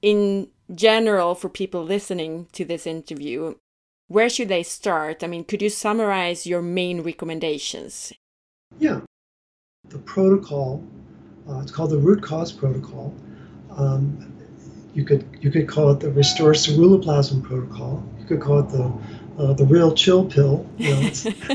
In 0.00 0.48
general, 0.74 1.36
for 1.36 1.48
people 1.48 1.84
listening 1.84 2.48
to 2.52 2.64
this 2.64 2.84
interview, 2.84 3.54
where 4.08 4.28
should 4.28 4.48
they 4.48 4.64
start? 4.64 5.22
I 5.22 5.28
mean, 5.28 5.44
could 5.44 5.62
you 5.62 5.70
summarize 5.70 6.46
your 6.46 6.62
main 6.62 7.02
recommendations? 7.02 8.12
Yeah. 8.80 9.00
The 9.88 9.98
protocol, 9.98 10.84
uh, 11.48 11.60
it's 11.60 11.70
called 11.70 11.90
the 11.90 11.98
root 11.98 12.22
cause 12.22 12.50
protocol. 12.50 13.14
Um, 13.70 14.31
you 14.94 15.04
could 15.04 15.26
you 15.40 15.50
could 15.50 15.68
call 15.68 15.90
it 15.90 16.00
the 16.00 16.10
restore 16.10 16.52
ceruloplasmin 16.52 17.42
protocol. 17.42 18.02
You 18.18 18.24
could 18.26 18.40
call 18.40 18.60
it 18.60 18.68
the 18.68 18.92
uh, 19.38 19.52
the 19.54 19.64
real 19.64 19.94
chill 19.94 20.24
pill. 20.24 20.66
You 20.78 20.90
know, 20.90 21.00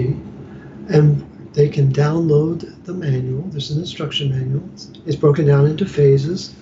and 0.88 1.50
they 1.52 1.68
can 1.68 1.92
download 1.92 2.84
the 2.84 2.92
manual. 2.92 3.42
There's 3.48 3.70
an 3.70 3.80
instruction 3.80 4.30
manual. 4.30 4.68
It's 5.06 5.16
broken 5.16 5.46
down 5.46 5.66
into 5.66 5.86
phases. 5.86 6.54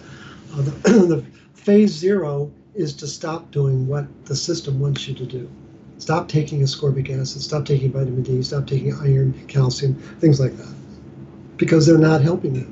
Uh, 0.52 0.62
the, 0.62 0.70
the 0.82 1.24
phase 1.54 1.90
zero 1.90 2.50
is 2.74 2.94
to 2.94 3.06
stop 3.06 3.50
doing 3.50 3.86
what 3.86 4.06
the 4.26 4.36
system 4.36 4.80
wants 4.80 5.08
you 5.08 5.14
to 5.14 5.26
do. 5.26 5.50
Stop 6.04 6.28
taking 6.28 6.60
ascorbic 6.60 7.08
acid, 7.08 7.40
stop 7.40 7.64
taking 7.64 7.90
vitamin 7.90 8.22
D, 8.22 8.42
stop 8.42 8.66
taking 8.66 8.92
iron, 8.92 9.32
calcium, 9.48 9.94
things 10.20 10.38
like 10.38 10.54
that 10.58 10.74
because 11.56 11.86
they're 11.86 11.96
not 11.96 12.20
helping 12.20 12.54
you. 12.54 12.68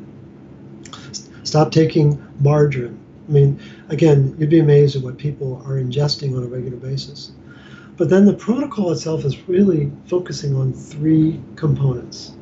Stop 1.42 1.72
taking 1.72 2.22
margarine. 2.40 3.00
I 3.26 3.32
mean, 3.32 3.58
again, 3.88 4.36
you'd 4.36 4.50
be 4.50 4.58
amazed 4.58 4.96
at 4.96 5.02
what 5.02 5.16
people 5.16 5.62
are 5.64 5.76
ingesting 5.76 6.36
on 6.36 6.42
a 6.42 6.46
regular 6.46 6.76
basis. 6.76 7.32
But 7.96 8.10
then 8.10 8.26
the 8.26 8.34
protocol 8.34 8.92
itself 8.92 9.24
is 9.24 9.48
really 9.48 9.90
focusing 10.04 10.54
on 10.54 10.74
three 10.74 11.40
components 11.56 12.32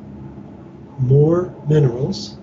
more 0.99 1.55
minerals, 1.69 2.35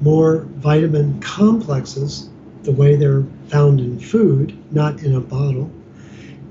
more 0.00 0.46
vitamin 0.58 1.20
complexes, 1.20 2.30
the 2.62 2.70
way 2.70 2.94
they're 2.94 3.24
found 3.48 3.80
in 3.80 3.98
food, 3.98 4.56
not 4.72 5.02
in 5.02 5.16
a 5.16 5.20
bottle, 5.20 5.68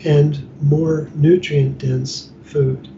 and 0.06 0.48
more 0.62 1.10
nutrient 1.16 1.78
dense 1.78 2.32
food. 2.44 2.90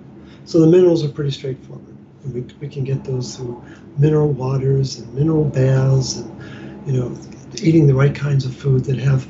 So 0.46 0.60
the 0.60 0.68
minerals 0.68 1.04
are 1.04 1.10
pretty 1.10 1.32
straightforward. 1.32 1.96
And 2.24 2.34
we, 2.34 2.42
we 2.60 2.68
can 2.68 2.84
get 2.84 3.04
those 3.04 3.36
through 3.36 3.64
mineral 3.98 4.32
waters 4.32 5.00
and 5.00 5.14
mineral 5.14 5.46
baths 5.46 6.18
and, 6.18 6.88
you 6.88 6.94
know, 6.94 7.18
eating 7.62 7.88
the 7.88 7.96
right 7.96 8.14
kinds 8.14 8.46
of 8.46 8.56
food 8.56 8.86
that 8.86 8.98
have 8.98 9.28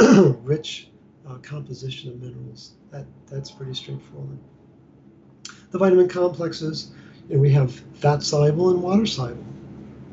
rich 0.44 0.88
uh, 1.28 1.36
composition 1.36 2.10
of 2.10 2.20
minerals. 2.20 2.72
That, 2.90 3.06
that's 3.26 3.50
pretty 3.50 3.74
straightforward. 3.74 4.38
The 5.70 5.78
vitamin 5.78 6.08
complexes, 6.08 6.92
you 7.28 7.36
know, 7.36 7.40
we 7.40 7.50
have 7.52 7.72
fat 7.94 8.22
soluble 8.22 8.70
and 8.70 8.82
water 8.82 9.06
soluble. 9.06 9.44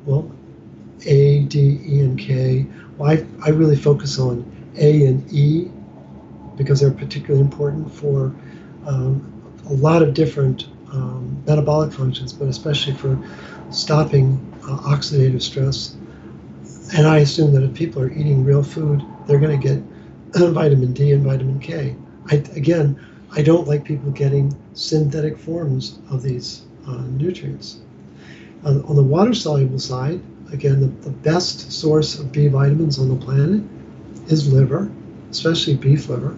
Well, 0.05 0.31
A, 1.05 1.43
D, 1.45 1.79
E, 1.83 1.99
and 2.01 2.19
K. 2.19 2.65
Well, 2.97 3.11
I, 3.11 3.25
I 3.43 3.49
really 3.49 3.75
focus 3.75 4.19
on 4.19 4.45
A 4.77 5.05
and 5.05 5.33
E 5.33 5.71
because 6.57 6.81
they're 6.81 6.91
particularly 6.91 7.39
important 7.39 7.91
for 7.93 8.33
um, 8.85 9.33
a 9.69 9.73
lot 9.73 10.01
of 10.01 10.13
different 10.13 10.67
um, 10.91 11.41
metabolic 11.45 11.93
functions, 11.93 12.33
but 12.33 12.47
especially 12.47 12.93
for 12.93 13.17
stopping 13.69 14.39
uh, 14.63 14.77
oxidative 14.79 15.41
stress. 15.41 15.95
And 16.95 17.05
I 17.05 17.19
assume 17.19 17.53
that 17.53 17.63
if 17.63 17.73
people 17.73 18.01
are 18.01 18.11
eating 18.11 18.43
real 18.43 18.63
food, 18.63 19.03
they're 19.25 19.39
going 19.39 19.59
to 19.59 19.67
get 19.67 19.83
vitamin 20.53 20.93
D 20.93 21.11
and 21.11 21.23
vitamin 21.23 21.59
K. 21.59 21.95
I, 22.31 22.35
again, 22.55 22.99
I 23.31 23.41
don't 23.41 23.67
like 23.67 23.83
people 23.83 24.11
getting 24.11 24.55
synthetic 24.73 25.37
forms 25.37 25.99
of 26.09 26.23
these 26.23 26.63
uh, 26.87 27.01
nutrients. 27.01 27.79
On, 28.63 28.83
on, 28.85 28.95
the 28.95 29.03
water 29.03 29.33
soluble 29.33 29.79
side, 29.79 30.21
again, 30.51 30.79
the, 30.79 30.87
the 30.87 31.09
best 31.09 31.71
source 31.71 32.17
of 32.17 32.31
B 32.31 32.47
vitamins 32.47 32.99
on 32.99 33.09
the 33.09 33.23
planet 33.23 33.63
is 34.27 34.51
liver, 34.51 34.89
especially 35.29 35.75
beef 35.75 36.09
liver. 36.09 36.35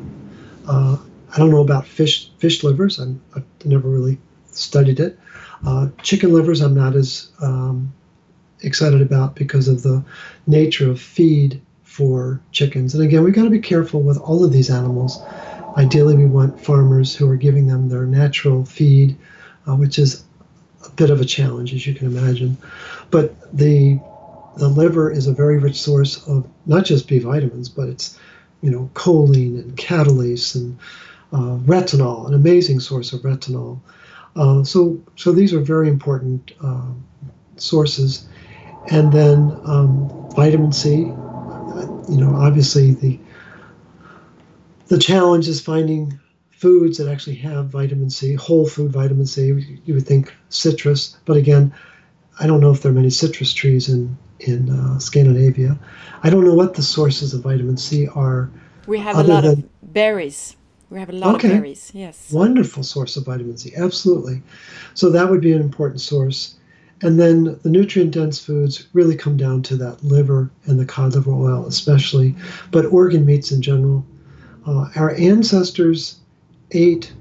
Uh, 0.70 0.98
I 1.34 1.38
don't 1.38 1.50
know 1.50 1.62
about 1.62 1.88
fish 1.88 2.32
fish 2.38 2.64
livers. 2.64 3.00
i 3.00 3.06
have 3.34 3.46
never 3.66 3.90
really 3.90 4.20
studied 4.52 5.00
it. 5.00 5.20
Uh, 5.66 5.90
chicken 6.04 6.32
livers, 6.32 6.62
I'm 6.62 6.76
not 6.76 6.96
as 6.96 7.32
um, 7.42 7.92
excited 8.62 9.02
about 9.02 9.36
because 9.36 9.68
of 9.68 9.84
the 9.84 10.04
nature 10.48 10.90
of 10.90 11.02
feed 11.02 11.62
for 11.84 12.40
chickens. 12.52 12.94
And 12.94 13.04
again, 13.04 13.24
we've 13.24 13.34
got 13.34 13.44
to 13.44 13.50
be 13.50 13.60
careful 13.60 14.02
with 14.02 14.18
all 14.20 14.46
of 14.46 14.54
these 14.54 14.70
animals. 14.70 15.20
Ideally, 15.76 16.16
we 16.16 16.26
want 16.28 16.60
farmers 16.60 17.16
who 17.16 17.30
are 17.30 17.36
giving 17.36 17.68
them 17.68 17.90
their 17.90 18.06
natural 18.06 18.64
feed, 18.64 19.18
uh, 19.68 19.76
which 19.76 19.98
is 20.00 20.24
a 20.86 20.90
bit 20.92 21.10
of 21.10 21.20
a 21.20 21.26
challenge, 21.26 21.74
as 21.74 21.86
you 21.86 21.94
can 21.94 22.08
imagine. 22.08 22.58
But 23.12 23.36
the 23.58 24.00
the 24.58 24.68
liver 24.68 25.10
is 25.10 25.28
a 25.28 25.34
very 25.34 25.58
rich 25.58 25.80
source 25.80 26.28
of 26.28 26.46
not 26.66 26.84
just 26.86 27.08
B 27.08 27.20
vitamins, 27.20 27.70
but 27.70 27.88
it's 27.88 28.20
you 28.62 28.70
know 28.70 28.90
choline 28.94 29.60
and 29.60 29.78
catalase 29.78 30.56
and 30.56 30.78
uh, 31.32 31.58
retinol, 31.66 32.28
an 32.28 32.34
amazing 32.34 32.80
source 32.80 33.14
of 33.14 33.22
retinol. 33.22 33.80
Uh, 34.36 34.64
so, 34.64 35.02
so 35.16 35.32
these 35.32 35.54
are 35.54 35.60
very 35.60 35.90
important 35.90 36.52
uh, 36.64 36.92
sources. 37.58 38.28
And 38.92 39.12
then 39.12 39.60
um, 39.66 40.30
vitamin 40.36 40.72
C. 40.72 40.98
You 40.98 42.18
know, 42.18 42.36
obviously 42.36 42.94
the 42.94 43.20
the 44.88 44.98
challenge 44.98 45.48
is 45.48 45.62
finding 45.62 46.20
foods 46.50 46.98
that 46.98 47.08
actually 47.08 47.36
have 47.36 47.68
vitamin 47.68 48.10
C, 48.10 48.34
whole 48.34 48.68
food 48.68 48.92
vitamin 48.92 49.28
C. 49.28 49.80
You 49.86 49.94
would 49.94 50.08
think 50.08 50.34
citrus, 50.50 51.16
but 51.26 51.38
again, 51.38 51.72
I 52.40 52.48
don't 52.48 52.60
know 52.60 52.72
if 52.72 52.82
there 52.82 52.92
are 52.92 52.96
many 52.96 53.12
citrus 53.12 53.54
trees 53.54 53.88
in 53.88 54.18
in 54.40 54.70
uh, 54.70 55.00
Scandinavia. 55.00 55.78
I 56.24 56.30
don't 56.30 56.46
know 56.46 56.54
what 56.54 56.76
the 56.76 56.84
sources 56.84 57.34
of 57.34 57.42
vitamin 57.42 57.78
C 57.78 58.08
are. 58.08 58.50
We 58.88 59.00
have 59.00 59.18
a 59.18 59.24
lot 59.24 59.44
than, 59.44 59.52
of 59.52 59.94
berries. 59.94 60.56
We 60.90 61.00
have 61.00 61.10
a 61.10 61.14
lot 61.14 61.36
okay, 61.36 61.50
of 61.50 61.54
berries. 61.56 61.92
Yes. 61.94 62.32
Wonderful 62.32 62.84
source 62.84 63.16
of 63.18 63.26
vitamin 63.26 63.58
C. 63.58 63.74
Absolutely. 63.76 64.42
So 64.94 65.10
that 65.12 65.30
would 65.30 65.42
be 65.42 65.54
an 65.54 65.62
important 65.62 66.02
source. 66.02 66.56
And 67.02 67.20
then 67.20 67.58
the 67.64 67.70
nutrient 67.70 68.12
dense 68.12 68.40
foods 68.40 68.88
really 68.92 69.16
come 69.16 69.38
down 69.38 69.62
to 69.64 69.78
that 69.78 70.04
liver 70.04 70.52
and 70.66 70.80
the 70.80 70.86
cod 70.86 71.16
liver 71.16 71.32
oil, 71.32 71.66
especially, 71.66 72.36
but 72.72 72.86
organ 72.86 73.26
meats 73.26 73.52
in 73.52 73.62
general. 73.62 74.06
Uh, 74.66 74.90
our 74.96 75.16
ancestors 75.16 76.20
ate 76.72 77.14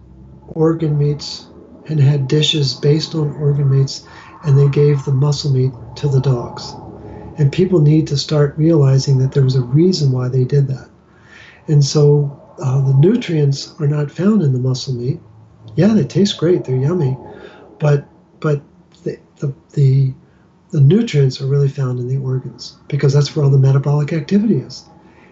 organ 0.49 0.99
meats 0.99 1.47
and 1.87 2.01
had 2.01 2.29
dishes 2.29 2.75
based 2.75 3.15
on 3.15 3.31
organ 3.37 3.71
meats, 3.71 4.07
and 4.45 4.59
they 4.59 4.69
gave 4.69 5.05
the 5.05 5.13
muscle 5.13 5.53
meat 5.53 5.73
to 5.97 6.09
the 6.09 6.21
dogs. 6.21 6.75
And 7.39 7.53
people 7.53 7.81
need 7.81 8.07
to 8.09 8.17
start 8.17 8.59
realizing 8.59 9.19
that 9.19 9.33
there 9.33 9.45
was 9.45 9.55
a 9.55 9.63
reason 9.63 10.13
why 10.13 10.29
they 10.29 10.45
did 10.45 10.69
that. 10.69 10.91
And 11.69 11.85
so 11.85 12.41
uh, 12.63 12.81
the 12.81 12.95
nutrients 12.95 13.75
are 13.81 13.87
not 13.87 14.11
found 14.11 14.43
in 14.43 14.53
the 14.53 14.59
muscle 14.59 14.95
meat. 14.95 15.21
Yeah, 15.77 15.95
they 15.95 16.05
taste 16.05 16.39
great, 16.39 16.65
they're 16.65 16.77
yummy, 16.77 17.17
but 17.79 18.09
but 18.41 18.63
the, 19.05 19.19
the, 19.37 19.55
the, 19.75 20.13
the 20.71 20.81
nutrients 20.81 21.41
are 21.41 21.47
really 21.47 21.69
found 21.69 21.99
in 21.99 22.09
the 22.09 22.17
organs 22.17 22.77
because 22.89 23.13
that's 23.13 23.35
where 23.35 23.45
all 23.45 23.51
the 23.51 23.59
metabolic 23.59 24.13
activity 24.13 24.57
is. 24.57 24.85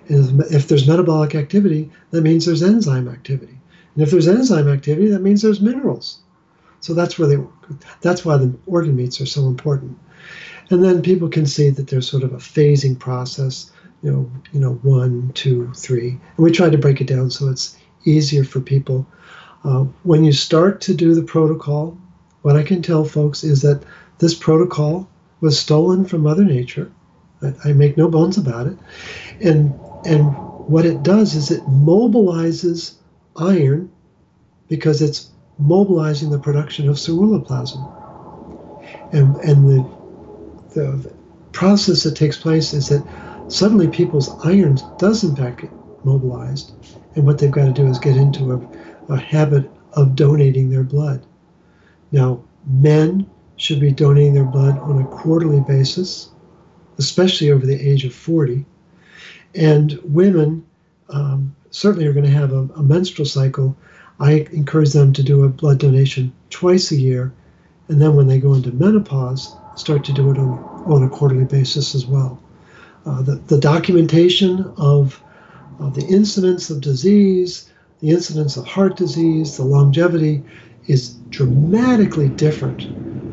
And 0.09 0.41
if, 0.41 0.53
if 0.53 0.69
there's 0.69 0.89
metabolic 0.89 1.35
activity, 1.35 1.91
that 2.11 2.23
means 2.23 2.47
there's 2.47 2.63
enzyme 2.63 3.09
activity. 3.09 3.59
And 3.95 4.03
if 4.03 4.11
there's 4.11 4.29
enzyme 4.29 4.69
activity, 4.69 5.09
that 5.09 5.23
means 5.23 5.43
there's 5.43 5.61
minerals. 5.61 6.21
So 6.87 6.95
that's 6.95 7.19
where 7.19 7.27
they, 7.27 7.43
that's 8.01 8.25
why 8.25 8.37
the 8.37 8.55
organ 8.65 8.95
meats 8.95 9.21
are 9.21 9.27
so 9.27 9.49
important. 9.49 9.99
And 10.71 10.85
then 10.85 11.03
people 11.03 11.29
can 11.29 11.45
see 11.45 11.69
that 11.69 11.89
there's 11.89 12.09
sort 12.09 12.23
of 12.23 12.33
a 12.33 12.37
phasing 12.37 12.97
process, 12.97 13.73
you 14.05 14.13
know, 14.13 14.31
you 14.53 14.61
know, 14.61 14.75
one, 14.85 15.33
two, 15.35 15.73
three. 15.75 16.11
And 16.11 16.21
we 16.39 16.53
try 16.53 16.71
to 16.71 16.79
break 16.79 17.01
it 17.01 17.09
down 17.09 17.33
so 17.33 17.49
it's 17.49 17.77
easier 18.05 18.45
for 18.45 18.61
people. 18.61 19.05
Uh, 19.65 19.87
when 20.05 20.23
you 20.23 20.31
start 20.31 20.81
to 20.83 20.95
do 20.95 21.13
the 21.13 21.25
protocol, 21.25 21.99
what 22.43 22.55
I 22.55 22.63
can 22.63 22.83
tell 22.83 23.05
folks 23.05 23.43
is 23.43 23.63
that 23.63 23.83
this 24.21 24.37
protocol 24.37 25.09
was 25.41 25.59
stolen 25.59 26.05
from 26.05 26.21
Mother 26.21 26.45
Nature. 26.45 26.93
I, 27.43 27.53
I 27.65 27.73
make 27.73 27.97
no 27.97 28.09
bones 28.09 28.39
about 28.39 28.69
it. 28.69 28.79
And 29.41 29.75
and 30.05 30.37
what 30.69 30.87
it 30.87 31.03
does 31.03 31.35
is 31.35 31.51
it 31.51 31.63
mobilizes 31.63 32.95
iron 33.35 33.91
because 34.69 35.03
it's 35.03 35.33
mobilizing 35.59 36.31
the 36.31 36.39
production 36.39 36.89
of 36.89 36.97
ceruloplasmin. 36.97 37.93
And 39.13 39.37
and 39.37 39.69
the 39.69 39.97
the 40.75 41.15
process 41.53 42.03
that 42.03 42.17
takes 42.17 42.37
place 42.37 42.73
is 42.73 42.89
that 42.89 43.07
suddenly 43.49 43.89
people's 43.89 44.29
iron 44.45 44.79
does 44.99 45.25
in 45.25 45.35
fact 45.35 45.63
get 45.63 45.71
mobilized, 46.05 46.73
and 47.15 47.25
what 47.25 47.39
they've 47.39 47.51
got 47.51 47.67
to 47.67 47.73
do 47.73 47.87
is 47.87 47.99
get 47.99 48.17
into 48.17 48.53
a, 48.53 49.13
a 49.13 49.19
habit 49.19 49.71
of 49.95 50.15
donating 50.15 50.71
their 50.71 50.83
blood. 50.83 51.25
Now, 52.13 52.43
men 52.67 53.29
should 53.57 53.81
be 53.81 53.91
donating 53.91 54.35
their 54.35 54.45
blood 54.45 54.79
on 54.79 55.01
a 55.01 55.07
quarterly 55.07 55.61
basis, 55.61 56.31
especially 56.99 57.51
over 57.51 57.67
the 57.67 57.81
age 57.81 58.05
of 58.05 58.15
40. 58.15 58.65
And 59.55 59.99
women 60.05 60.67
um, 61.09 61.57
certainly 61.71 62.07
are 62.07 62.13
going 62.13 62.27
to 62.27 62.31
have 62.31 62.53
a, 62.53 62.69
a 62.77 62.83
menstrual 62.83 63.27
cycle. 63.27 63.77
I 64.19 64.47
encourage 64.53 64.93
them 64.93 65.13
to 65.13 65.23
do 65.23 65.45
a 65.45 65.49
blood 65.49 65.79
donation 65.79 66.33
twice 66.51 66.91
a 66.91 66.97
year, 66.97 67.33
and 67.89 68.01
then 68.01 68.17
when 68.17 68.27
they 68.27 68.39
go 68.39 68.55
into 68.55 68.73
menopause, 68.73 69.55
start 69.75 70.05
to 70.05 70.13
do 70.13 70.31
it 70.31 70.39
on, 70.39 70.59
on 70.87 71.03
a 71.03 71.09
quarterly 71.09 71.45
basis 71.45 71.95
as 71.95 72.07
well. 72.07 72.43
Uh, 73.05 73.23
the, 73.23 73.35
the 73.37 73.61
documentation 73.61 74.73
of, 74.79 75.23
of 75.79 75.95
the 75.95 76.07
incidence 76.07 76.71
of 76.71 76.81
disease, 76.81 77.71
the 78.01 78.11
incidence 78.11 78.57
of 78.57 78.67
heart 78.67 78.97
disease, 78.97 79.57
the 79.57 79.65
longevity 79.65 80.43
is 80.87 81.15
dramatically 81.31 82.29
different 82.29 82.87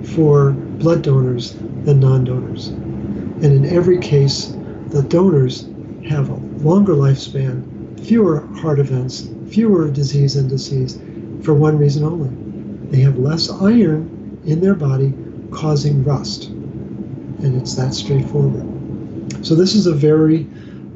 for 0.05 0.51
blood 0.79 1.01
donors 1.01 1.55
than 1.86 1.99
non 1.99 2.23
donors. 2.23 2.67
And 2.67 3.45
in 3.45 3.65
every 3.65 3.99
case, 3.99 4.53
the 4.89 5.01
donors 5.01 5.65
have 6.07 6.29
a 6.29 6.36
longer 6.36 6.93
lifespan, 6.93 7.99
fewer 8.05 8.41
heart 8.57 8.79
events, 8.79 9.32
fewer 9.53 9.87
disease 9.91 10.35
indices 10.35 10.99
for 11.45 11.53
one 11.53 11.77
reason 11.77 12.03
only. 12.03 12.29
They 12.89 13.01
have 13.01 13.19
less 13.19 13.51
iron 13.51 14.41
in 14.45 14.61
their 14.61 14.73
body 14.73 15.13
causing 15.51 16.03
rust. 16.03 16.45
And 16.45 17.55
it's 17.61 17.75
that 17.75 17.93
straightforward. 17.93 18.65
So 19.45 19.53
this 19.53 19.75
is 19.75 19.85
a 19.85 19.93
very 19.93 20.47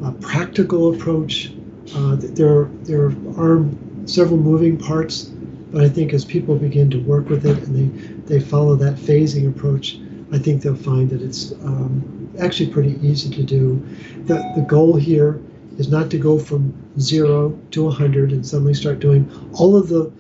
uh, 0.04 0.12
practical 0.14 0.96
approach. 0.96 1.52
Uh, 1.96 2.16
there, 2.20 2.66
there 2.84 3.06
are 3.38 3.64
several 4.06 4.38
moving 4.38 4.78
parts, 4.78 5.26
but 5.72 5.84
I 5.84 5.90
think 5.90 6.14
as 6.14 6.26
people 6.26 6.56
begin 6.56 6.90
to 6.92 6.98
work 7.00 7.30
with 7.30 7.46
it 7.46 7.58
and 7.60 7.76
they, 7.76 8.40
they 8.40 8.40
follow 8.44 8.76
that 8.76 8.96
phasing 8.96 9.48
approach, 9.48 10.00
I 10.32 10.40
think 10.40 10.64
they'll 10.64 10.76
find 10.76 11.10
that 11.12 11.22
it's 11.22 11.52
um, 11.64 12.32
actually 12.40 12.72
pretty 12.72 13.00
easy 13.08 13.30
to 13.30 13.44
do. 13.44 13.86
The, 14.26 14.36
the 14.56 14.66
goal 14.68 14.96
here 14.96 15.42
is 15.78 15.90
not 15.90 16.10
to 16.12 16.18
go 16.18 16.40
from 16.40 16.74
zero 17.00 17.58
to 17.72 17.86
100 17.86 18.32
and 18.32 18.46
suddenly 18.46 18.74
start 18.74 19.00
doing 19.00 19.30
all 19.54 19.76
of 19.76 19.90
the 19.90 20.12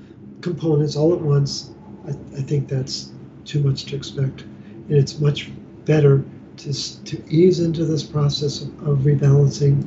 components 0.41 0.95
all 0.95 1.13
at 1.13 1.21
once. 1.21 1.71
I, 2.05 2.11
I 2.37 2.41
think 2.41 2.67
that's 2.67 3.11
too 3.45 3.61
much 3.61 3.85
to 3.85 3.95
expect. 3.95 4.41
And 4.41 4.93
it's 4.97 5.19
much 5.19 5.51
better 5.85 6.23
to, 6.57 7.03
to 7.03 7.23
ease 7.29 7.59
into 7.59 7.85
this 7.85 8.03
process 8.03 8.61
of, 8.61 8.87
of 8.87 8.99
rebalancing 8.99 9.83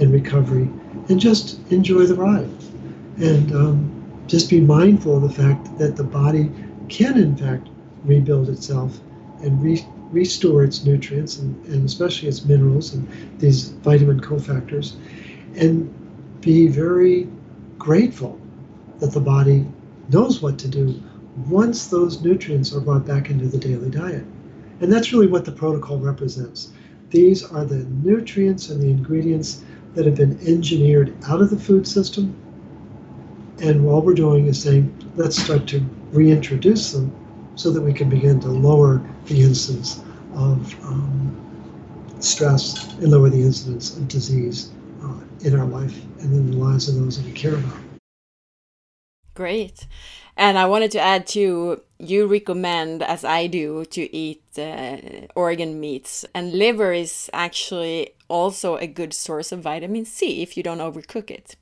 and 0.00 0.12
recovery 0.12 0.68
and 1.08 1.18
just 1.18 1.60
enjoy 1.70 2.06
the 2.06 2.14
ride. 2.14 2.50
And 3.18 3.52
um, 3.52 4.24
just 4.26 4.48
be 4.48 4.60
mindful 4.60 5.16
of 5.16 5.22
the 5.22 5.42
fact 5.42 5.76
that 5.78 5.96
the 5.96 6.04
body 6.04 6.50
can, 6.88 7.18
in 7.18 7.36
fact, 7.36 7.68
rebuild 8.04 8.48
itself 8.48 9.00
and 9.42 9.60
re- 9.62 9.86
restore 10.10 10.64
its 10.64 10.84
nutrients 10.84 11.38
and, 11.38 11.64
and 11.66 11.84
especially 11.84 12.28
its 12.28 12.44
minerals 12.44 12.94
and 12.94 13.06
these 13.38 13.68
vitamin 13.68 14.20
cofactors 14.20 14.94
and 15.56 15.92
be 16.40 16.68
very 16.68 17.28
grateful 17.78 18.40
that 19.00 19.12
the 19.12 19.20
body 19.20 19.66
knows 20.08 20.40
what 20.40 20.58
to 20.58 20.68
do 20.68 21.00
once 21.46 21.86
those 21.86 22.22
nutrients 22.22 22.72
are 22.74 22.80
brought 22.80 23.06
back 23.06 23.30
into 23.30 23.46
the 23.46 23.58
daily 23.58 23.90
diet. 23.90 24.24
And 24.80 24.92
that's 24.92 25.12
really 25.12 25.26
what 25.26 25.44
the 25.44 25.52
protocol 25.52 25.98
represents. 25.98 26.72
These 27.10 27.44
are 27.44 27.64
the 27.64 27.84
nutrients 28.02 28.70
and 28.70 28.82
the 28.82 28.90
ingredients 28.90 29.64
that 29.94 30.06
have 30.06 30.14
been 30.14 30.38
engineered 30.46 31.14
out 31.26 31.40
of 31.40 31.50
the 31.50 31.58
food 31.58 31.86
system. 31.86 32.36
And 33.60 33.84
what 33.84 34.04
we're 34.04 34.14
doing 34.14 34.46
is 34.46 34.60
saying, 34.60 34.94
let's 35.16 35.40
start 35.42 35.66
to 35.68 35.80
reintroduce 36.12 36.92
them 36.92 37.12
so 37.58 37.72
that 37.72 37.82
we 37.82 37.92
can 37.92 38.08
begin 38.08 38.38
to 38.40 38.48
lower 38.48 39.02
the 39.26 39.42
incidence 39.42 40.00
of 40.34 40.84
um, 40.84 41.34
stress 42.20 42.94
and 42.94 43.10
lower 43.10 43.28
the 43.28 43.42
incidence 43.42 43.96
of 43.96 44.06
disease 44.06 44.70
uh, 45.02 45.20
in 45.40 45.58
our 45.58 45.66
life 45.66 46.00
and 46.20 46.32
in 46.32 46.52
the 46.52 46.56
lives 46.56 46.88
of 46.88 46.94
those 46.94 47.18
that 47.18 47.26
we 47.26 47.32
care 47.32 47.54
about. 47.54 47.80
Great. 49.34 49.86
And 50.36 50.56
I 50.56 50.66
wanted 50.66 50.92
to 50.92 51.00
add 51.00 51.26
too, 51.26 51.82
you 51.98 52.26
recommend, 52.26 53.02
as 53.02 53.24
I 53.24 53.48
do, 53.48 53.84
to 53.86 54.16
eat 54.16 54.44
uh, 54.56 54.98
organ 55.34 55.80
meats. 55.80 56.24
And 56.34 56.52
liver 56.52 56.92
is 56.92 57.28
actually 57.32 58.10
also 58.28 58.76
a 58.76 58.86
good 58.86 59.12
source 59.12 59.50
of 59.50 59.60
vitamin 59.60 60.04
C 60.04 60.42
if 60.42 60.56
you 60.56 60.62
don't 60.62 60.78
overcook 60.78 61.30
it. 61.30 61.56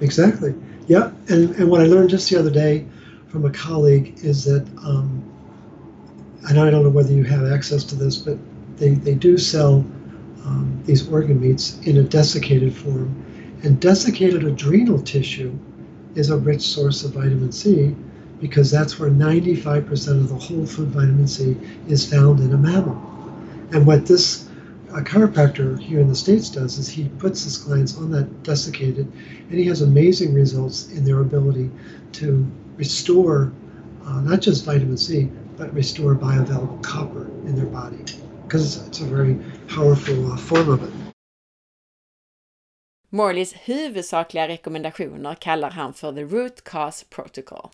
Exactly. 0.00 0.54
Yeah. 0.88 1.12
And, 1.28 1.54
and 1.56 1.70
what 1.70 1.80
I 1.80 1.84
learned 1.84 2.10
just 2.10 2.28
the 2.28 2.38
other 2.38 2.50
day 2.50 2.86
from 3.34 3.46
a 3.46 3.50
colleague 3.50 4.16
is 4.22 4.44
that, 4.44 4.64
um, 4.84 5.20
and 6.48 6.60
I 6.60 6.70
don't 6.70 6.84
know 6.84 6.88
whether 6.88 7.12
you 7.12 7.24
have 7.24 7.50
access 7.50 7.82
to 7.82 7.96
this, 7.96 8.16
but 8.16 8.38
they, 8.76 8.90
they 8.90 9.14
do 9.14 9.38
sell 9.38 9.84
um, 10.44 10.80
these 10.84 11.08
organ 11.08 11.40
meats 11.40 11.80
in 11.80 11.96
a 11.96 12.04
desiccated 12.04 12.72
form. 12.72 13.12
And 13.64 13.80
desiccated 13.80 14.44
adrenal 14.44 15.02
tissue 15.02 15.52
is 16.14 16.30
a 16.30 16.36
rich 16.36 16.60
source 16.60 17.02
of 17.02 17.14
vitamin 17.14 17.50
C 17.50 17.96
because 18.40 18.70
that's 18.70 19.00
where 19.00 19.10
95% 19.10 20.10
of 20.10 20.28
the 20.28 20.36
whole 20.36 20.64
food 20.64 20.90
vitamin 20.90 21.26
C 21.26 21.56
is 21.88 22.08
found 22.08 22.38
in 22.38 22.52
a 22.52 22.56
mammal. 22.56 23.02
And 23.72 23.84
what 23.84 24.06
this 24.06 24.48
a 24.90 25.00
chiropractor 25.00 25.76
here 25.80 25.98
in 25.98 26.06
the 26.06 26.14
States 26.14 26.48
does 26.48 26.78
is 26.78 26.86
he 26.86 27.08
puts 27.18 27.42
his 27.42 27.58
clients 27.58 27.98
on 27.98 28.12
that 28.12 28.44
desiccated, 28.44 29.10
and 29.50 29.58
he 29.58 29.64
has 29.64 29.82
amazing 29.82 30.32
results 30.32 30.86
in 30.92 31.04
their 31.04 31.18
ability 31.18 31.68
to 32.12 32.48
restore 32.76 33.52
uh, 34.06 34.20
not 34.20 34.42
just 34.42 34.66
vitamin 34.66 34.96
C, 34.96 35.28
but 35.56 35.74
restore 35.74 36.14
bioavailable 36.14 36.82
copper 36.82 37.26
in 37.46 37.56
their 37.56 37.66
body 37.66 38.04
because 38.42 38.86
it's 38.86 39.00
a 39.00 39.04
very 39.04 39.36
powerful 39.68 40.32
uh, 40.32 40.36
form 40.36 40.68
of 40.68 40.82
it. 40.82 40.90
Morleys 43.10 43.52
huvudsakliga 43.52 44.48
rekommendationer 44.48 45.34
kallar 45.34 45.70
han 45.70 45.94
för 45.94 46.12
the 46.12 46.24
root 46.24 46.64
cause 46.64 47.04
protocol. 47.10 47.70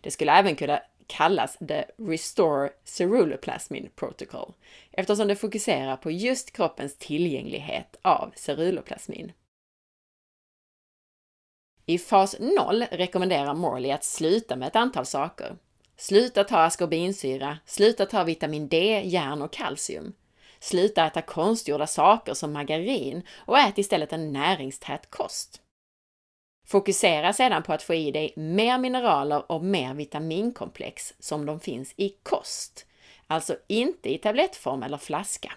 Det 0.00 0.10
skulle 0.10 0.32
även 0.32 0.56
kunna 0.56 0.80
kallas 1.06 1.56
the 1.68 1.84
Restore 1.98 2.70
Ceruloplasmin 2.84 3.90
Protocol 3.96 4.52
eftersom 4.92 5.28
det 5.28 5.36
fokuserar 5.36 5.96
på 5.96 6.10
just 6.10 6.52
kroppens 6.52 6.96
tillgänglighet 6.96 7.96
av 8.02 8.32
ceruloplasmin. 8.36 9.32
I 11.86 11.98
fas 11.98 12.36
0 12.40 12.84
rekommenderar 12.90 13.54
Morley 13.54 13.90
att 13.90 14.04
sluta 14.04 14.56
med 14.56 14.68
ett 14.68 14.76
antal 14.76 15.06
saker. 15.06 15.56
Sluta 15.96 16.44
ta 16.44 16.58
askorbinsyra, 16.58 17.58
sluta 17.66 18.06
ta 18.06 18.24
vitamin 18.24 18.68
D, 18.68 19.02
järn 19.04 19.42
och 19.42 19.52
kalcium. 19.52 20.12
Sluta 20.60 21.06
äta 21.06 21.22
konstgjorda 21.22 21.86
saker 21.86 22.34
som 22.34 22.52
margarin 22.52 23.22
och 23.36 23.58
ät 23.58 23.78
istället 23.78 24.12
en 24.12 24.32
näringstät 24.32 25.10
kost. 25.10 25.60
Fokusera 26.66 27.32
sedan 27.32 27.62
på 27.62 27.72
att 27.72 27.82
få 27.82 27.94
i 27.94 28.10
dig 28.10 28.32
mer 28.36 28.78
mineraler 28.78 29.52
och 29.52 29.64
mer 29.64 29.94
vitaminkomplex 29.94 31.14
som 31.18 31.46
de 31.46 31.60
finns 31.60 31.94
i 31.96 32.08
kost, 32.22 32.86
alltså 33.26 33.56
inte 33.66 34.14
i 34.14 34.18
tablettform 34.18 34.82
eller 34.82 34.98
flaska. 34.98 35.52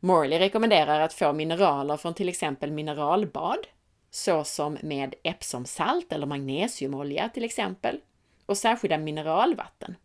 Morley 0.00 0.38
rekommenderar 0.38 1.00
att 1.00 1.12
få 1.12 1.32
mineraler 1.32 1.96
från 1.96 2.14
till 2.14 2.28
exempel 2.28 2.70
mineralbad, 2.70 3.66
såsom 4.14 4.78
med 4.82 5.14
Epsomsalt 5.22 6.12
eller 6.12 6.26
magnesiumolja 6.26 7.28
till 7.28 7.44
exempel, 7.44 8.00
och 8.46 8.58
särskilda 8.58 8.98
mineralvatten. 8.98 9.96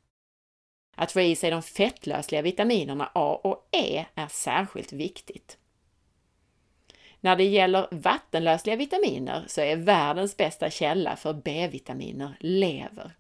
Att 0.96 1.12
få 1.12 1.22
i 1.22 1.36
sig 1.36 1.52
de 1.52 1.62
fettlösliga 1.62 2.42
vitaminerna 2.42 3.12
A 3.14 3.40
och 3.44 3.68
E 3.72 4.06
är 4.16 4.28
särskilt 4.28 4.94
viktigt. 4.94 5.58
När 7.20 7.36
det 7.36 7.44
gäller 7.44 7.88
vattenlösliga 7.92 8.76
vitaminer 8.76 9.44
så 9.48 9.62
är 9.62 9.76
världens 9.76 10.38
bästa 10.38 10.70
källa 10.70 11.16
för 11.16 11.34
B-vitaminer 11.34 12.38
lever. 12.40 13.12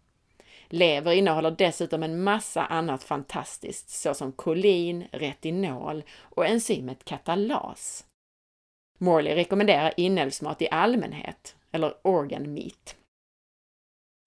Lever 0.67 1.11
innehåller 1.11 1.51
dessutom 1.51 2.03
en 2.03 2.23
massa 2.23 2.65
annat 2.65 3.03
fantastiskt 3.03 3.89
såsom 3.89 4.31
kolin, 4.31 5.07
retinol 5.11 6.03
och 6.21 6.45
enzymet 6.45 7.05
katalas. 7.05 8.05
Morley 9.01 9.35
rekommenderar 9.35 9.93
inälvsmat 9.97 10.61
i 10.61 10.69
allmänhet, 10.69 11.55
eller 11.71 12.07
organ 12.07 12.53
meat. 12.53 12.95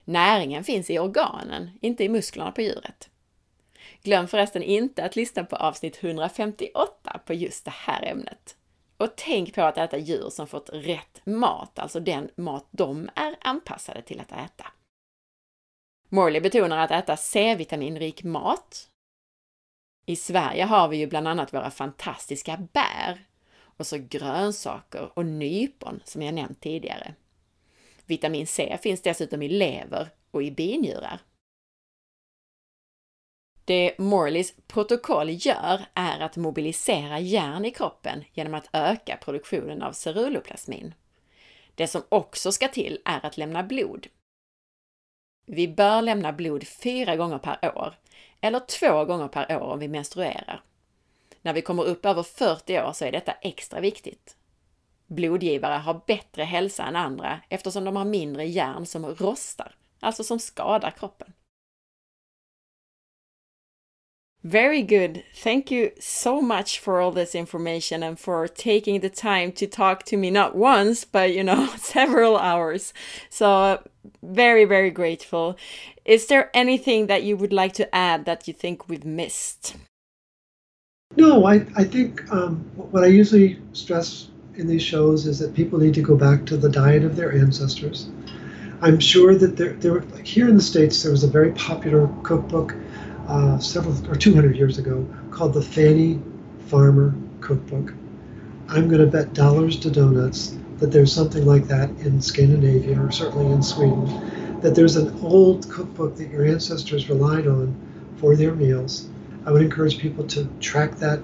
Näringen 0.05 0.65
finns 0.65 0.91
i 0.91 0.99
organen, 0.99 1.71
inte 1.81 2.05
i 2.05 2.09
musklerna 2.09 2.53
på 2.53 2.63
djuret. 2.63 3.11
Glöm 4.03 4.29
förresten 4.29 4.63
inte 4.63 5.05
att 5.05 5.17
lyssna 5.17 5.45
på 5.45 5.57
avsnitt 5.57 6.05
158 6.05 7.21
på 7.27 7.35
just 7.35 7.65
det 7.65 7.75
här 7.75 8.03
ämnet. 8.03 8.57
Och 8.97 9.17
tänk 9.17 9.55
på 9.55 9.63
att 9.63 9.79
äta 9.79 9.99
djur 9.99 10.31
som 10.31 10.47
fått 10.47 10.71
rätt 10.73 11.27
mat, 11.27 11.79
alltså 11.79 12.01
den 12.01 12.31
mat 12.37 12.67
de 12.71 13.11
är 13.15 13.37
anpassade 13.41 14.03
till 14.03 14.21
att 14.21 14.33
äta. 14.33 14.67
Morley 16.09 16.41
betonar 16.41 16.79
att 16.79 16.91
äta 16.91 17.17
C-vitaminrik 17.17 18.23
mat. 18.23 18.89
I 20.07 20.17
Sverige 20.17 20.65
har 20.65 20.89
vi 20.89 20.97
ju 20.97 21.07
bland 21.07 21.29
annat 21.29 21.55
våra 21.55 21.71
fantastiska 21.71 22.57
bär 22.73 23.27
och 23.77 23.87
så 23.87 23.99
grönsaker 23.99 25.19
och 25.19 25.27
nypon 25.27 26.01
som 26.05 26.23
jag 26.23 26.35
nämnt 26.35 26.61
tidigare. 26.61 27.15
Vitamin 28.07 28.47
C 28.47 28.79
finns 28.83 29.03
dessutom 29.03 29.43
i 29.43 29.49
lever 29.49 30.09
och 30.31 30.43
i 30.43 30.51
binjurar. 30.51 31.21
Det 33.65 33.99
Morleys 33.99 34.55
protokoll 34.67 35.29
gör 35.31 35.81
är 35.95 36.21
att 36.21 36.37
mobilisera 36.37 37.21
järn 37.21 37.65
i 37.65 37.71
kroppen 37.71 38.25
genom 38.33 38.55
att 38.55 38.69
öka 38.73 39.17
produktionen 39.17 39.83
av 39.83 39.93
ceruloplasmin. 39.93 40.95
Det 41.75 41.87
som 41.87 42.03
också 42.09 42.53
ska 42.53 42.69
till 42.69 42.99
är 43.05 43.27
att 43.27 43.37
lämna 43.37 43.63
blod. 43.63 44.07
Vi 45.47 45.69
bör 45.69 46.03
lämna 46.03 46.33
blod 46.33 46.67
fyra 46.67 47.17
gånger 47.17 47.39
per 47.39 47.79
år, 47.79 47.95
eller 48.41 48.61
två 48.61 49.05
gånger 49.05 49.29
per 49.29 49.63
år 49.63 49.73
om 49.73 49.79
vi 49.79 49.89
menstruerar. 49.89 50.63
När 51.43 51.53
vi 51.53 51.63
kommer 51.63 51.85
upp 51.85 52.07
över 52.07 52.23
40 52.23 52.81
år 52.81 52.93
så 52.93 53.05
är 53.05 53.13
detta 53.13 53.33
extra 53.33 53.81
viktigt. 53.81 54.37
Blodgivare 55.07 55.75
har 55.75 56.03
bättre 56.07 56.43
hälsa 56.43 56.85
än 56.85 56.97
andra 56.97 57.41
eftersom 57.49 57.85
de 57.85 57.97
har 57.97 58.05
mindre 58.05 58.45
järn 58.45 58.87
som 58.87 59.07
rostar, 59.07 59.75
alltså 60.01 60.25
som 60.25 60.39
skadar 60.39 60.91
kroppen. 60.91 61.33
Very 64.45 64.83
good. 64.83 65.23
Thank 65.35 65.71
you 65.71 65.91
so 66.01 66.41
much 66.41 66.81
for 66.81 67.01
all 67.01 67.13
this 67.13 67.35
information 67.35 68.03
and 68.03 68.19
for 68.19 68.49
taking 68.49 69.01
the 69.01 69.09
time 69.09 69.53
to 69.53 69.69
talk 69.69 70.05
to 70.07 70.17
me 70.17 70.31
not 70.31 70.57
once, 70.57 71.05
but 71.05 71.31
you 71.31 71.45
know, 71.45 71.67
several 71.79 72.37
hours. 72.37 72.93
So, 73.31 73.79
very, 74.21 74.65
very 74.65 74.91
grateful. 74.91 75.57
Is 76.05 76.27
there 76.27 76.51
anything 76.55 77.07
that 77.07 77.23
you 77.23 77.37
would 77.37 77.53
like 77.53 77.75
to 77.75 77.95
add 77.95 78.25
that 78.25 78.49
you 78.49 78.55
think 78.55 78.89
we've 78.89 79.05
missed? 79.05 79.77
No, 81.17 81.45
I, 81.45 81.67
I 81.77 81.85
think 81.85 82.31
um, 82.33 82.59
what 82.75 83.05
I 83.05 83.09
usually 83.09 83.61
stress 83.73 84.29
in 84.55 84.67
these 84.67 84.83
shows 84.83 85.27
is 85.27 85.39
that 85.41 85.55
people 85.55 85.79
need 85.79 85.95
to 85.95 86.03
go 86.03 86.17
back 86.17 86.47
to 86.47 86.57
the 86.57 86.69
diet 86.69 87.05
of 87.05 87.17
their 87.17 87.33
ancestors. 87.33 88.09
I'm 88.81 88.99
sure 88.99 89.37
that 89.37 89.57
there, 89.57 89.75
there 89.75 90.01
like 90.01 90.27
here 90.27 90.49
in 90.49 90.57
the 90.57 90.63
States, 90.63 91.03
there 91.03 91.13
was 91.13 91.23
a 91.23 91.29
very 91.29 91.53
popular 91.53 92.09
cookbook 92.23 92.75
uh, 93.29 93.59
several 93.59 93.95
or 94.11 94.17
200 94.17 94.57
years 94.57 94.79
ago 94.79 95.07
called 95.31 95.55
the 95.55 95.63
Fannie 95.63 96.21
Farmer 96.67 97.15
Cookbook. 97.41 97.95
I'm 98.69 98.89
going 98.89 99.01
to 99.01 99.07
bet 99.07 99.35
dollars 99.35 99.79
to 99.81 99.91
donuts 99.91 100.57
that 100.79 100.91
there's 100.91 101.13
something 101.13 101.47
like 101.47 101.69
that 101.69 101.91
in 102.01 102.21
Scandinavia 102.21 103.01
or 103.01 103.13
certainly 103.13 103.53
in 103.53 103.63
Sweden. 103.63 104.61
That 104.61 104.75
there's 104.75 104.97
an 104.97 105.17
old 105.23 105.71
cookbook 105.71 106.17
that 106.17 106.31
your 106.31 106.47
ancestors 106.47 107.09
relied 107.09 107.47
on 107.47 107.77
for 108.17 108.35
their 108.35 108.55
meals. 108.55 109.09
I 109.45 109.51
would 109.51 109.63
encourage 109.63 109.99
people 109.99 110.27
to 110.29 110.45
track 110.61 110.97
that 110.97 111.21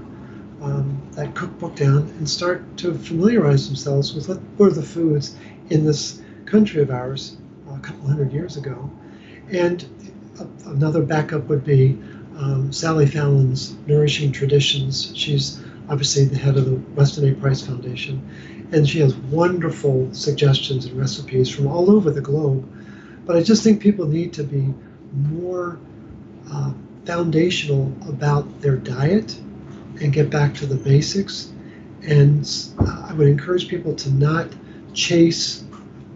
um, 0.60 1.00
that 1.12 1.34
cookbook 1.36 1.76
down 1.76 2.08
and 2.18 2.28
start 2.28 2.76
to 2.78 2.92
familiarize 2.94 3.68
themselves 3.68 4.12
with 4.12 4.28
what 4.28 4.40
were 4.56 4.70
the 4.70 4.82
foods 4.82 5.36
in 5.70 5.84
this 5.84 6.20
country 6.46 6.82
of 6.82 6.90
ours 6.90 7.36
uh, 7.68 7.74
a 7.74 7.78
couple 7.78 8.08
hundred 8.08 8.32
years 8.32 8.56
ago. 8.56 8.90
And 9.52 9.86
another 10.66 11.02
backup 11.02 11.44
would 11.44 11.64
be 11.64 11.98
um, 12.36 12.72
Sally 12.72 13.06
Fallon's 13.06 13.76
Nourishing 13.86 14.32
Traditions. 14.32 15.12
She's 15.16 15.62
obviously 15.88 16.24
the 16.24 16.38
head 16.38 16.56
of 16.56 16.66
the 16.66 16.76
Weston 16.94 17.28
A. 17.28 17.34
Price 17.34 17.62
Foundation, 17.64 18.66
and 18.72 18.88
she 18.88 19.00
has 19.00 19.14
wonderful 19.14 20.12
suggestions 20.12 20.86
and 20.86 20.98
recipes 20.98 21.48
from 21.48 21.66
all 21.66 21.90
over 21.90 22.10
the 22.10 22.20
globe. 22.20 22.68
But 23.26 23.36
I 23.36 23.42
just 23.42 23.62
think 23.62 23.80
people 23.80 24.06
need 24.06 24.32
to 24.34 24.44
be 24.44 24.72
more 25.12 25.78
uh, 26.50 26.72
foundational 27.08 27.90
about 28.06 28.60
their 28.60 28.76
diet 28.76 29.34
and 30.02 30.12
get 30.12 30.28
back 30.28 30.52
to 30.52 30.66
the 30.66 30.74
basics. 30.74 31.50
And 32.02 32.46
I 32.78 33.14
would 33.14 33.26
encourage 33.26 33.66
people 33.66 33.94
to 33.94 34.10
not 34.10 34.48
chase 34.92 35.64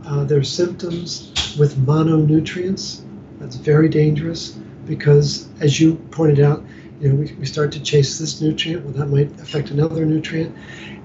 uh, 0.05 0.25
their 0.25 0.45
symptoms 0.45 1.57
with 1.59 1.79
mononutrients 1.87 3.01
that's 3.41 3.57
very 3.57 3.89
dangerous 3.89 4.51
because, 4.85 5.49
as 5.63 5.81
you 5.81 5.95
pointed 6.11 6.41
out, 6.41 6.63
you 7.01 7.09
know, 7.09 7.15
we, 7.15 7.33
we 7.37 7.47
start 7.47 7.73
to 7.73 7.83
chase 7.83 8.19
this 8.19 8.43
nutrient, 8.43 8.85
well, 8.85 8.93
that 8.93 9.07
might 9.07 9.33
affect 9.41 9.71
another 9.71 10.05
nutrient. 10.05 10.55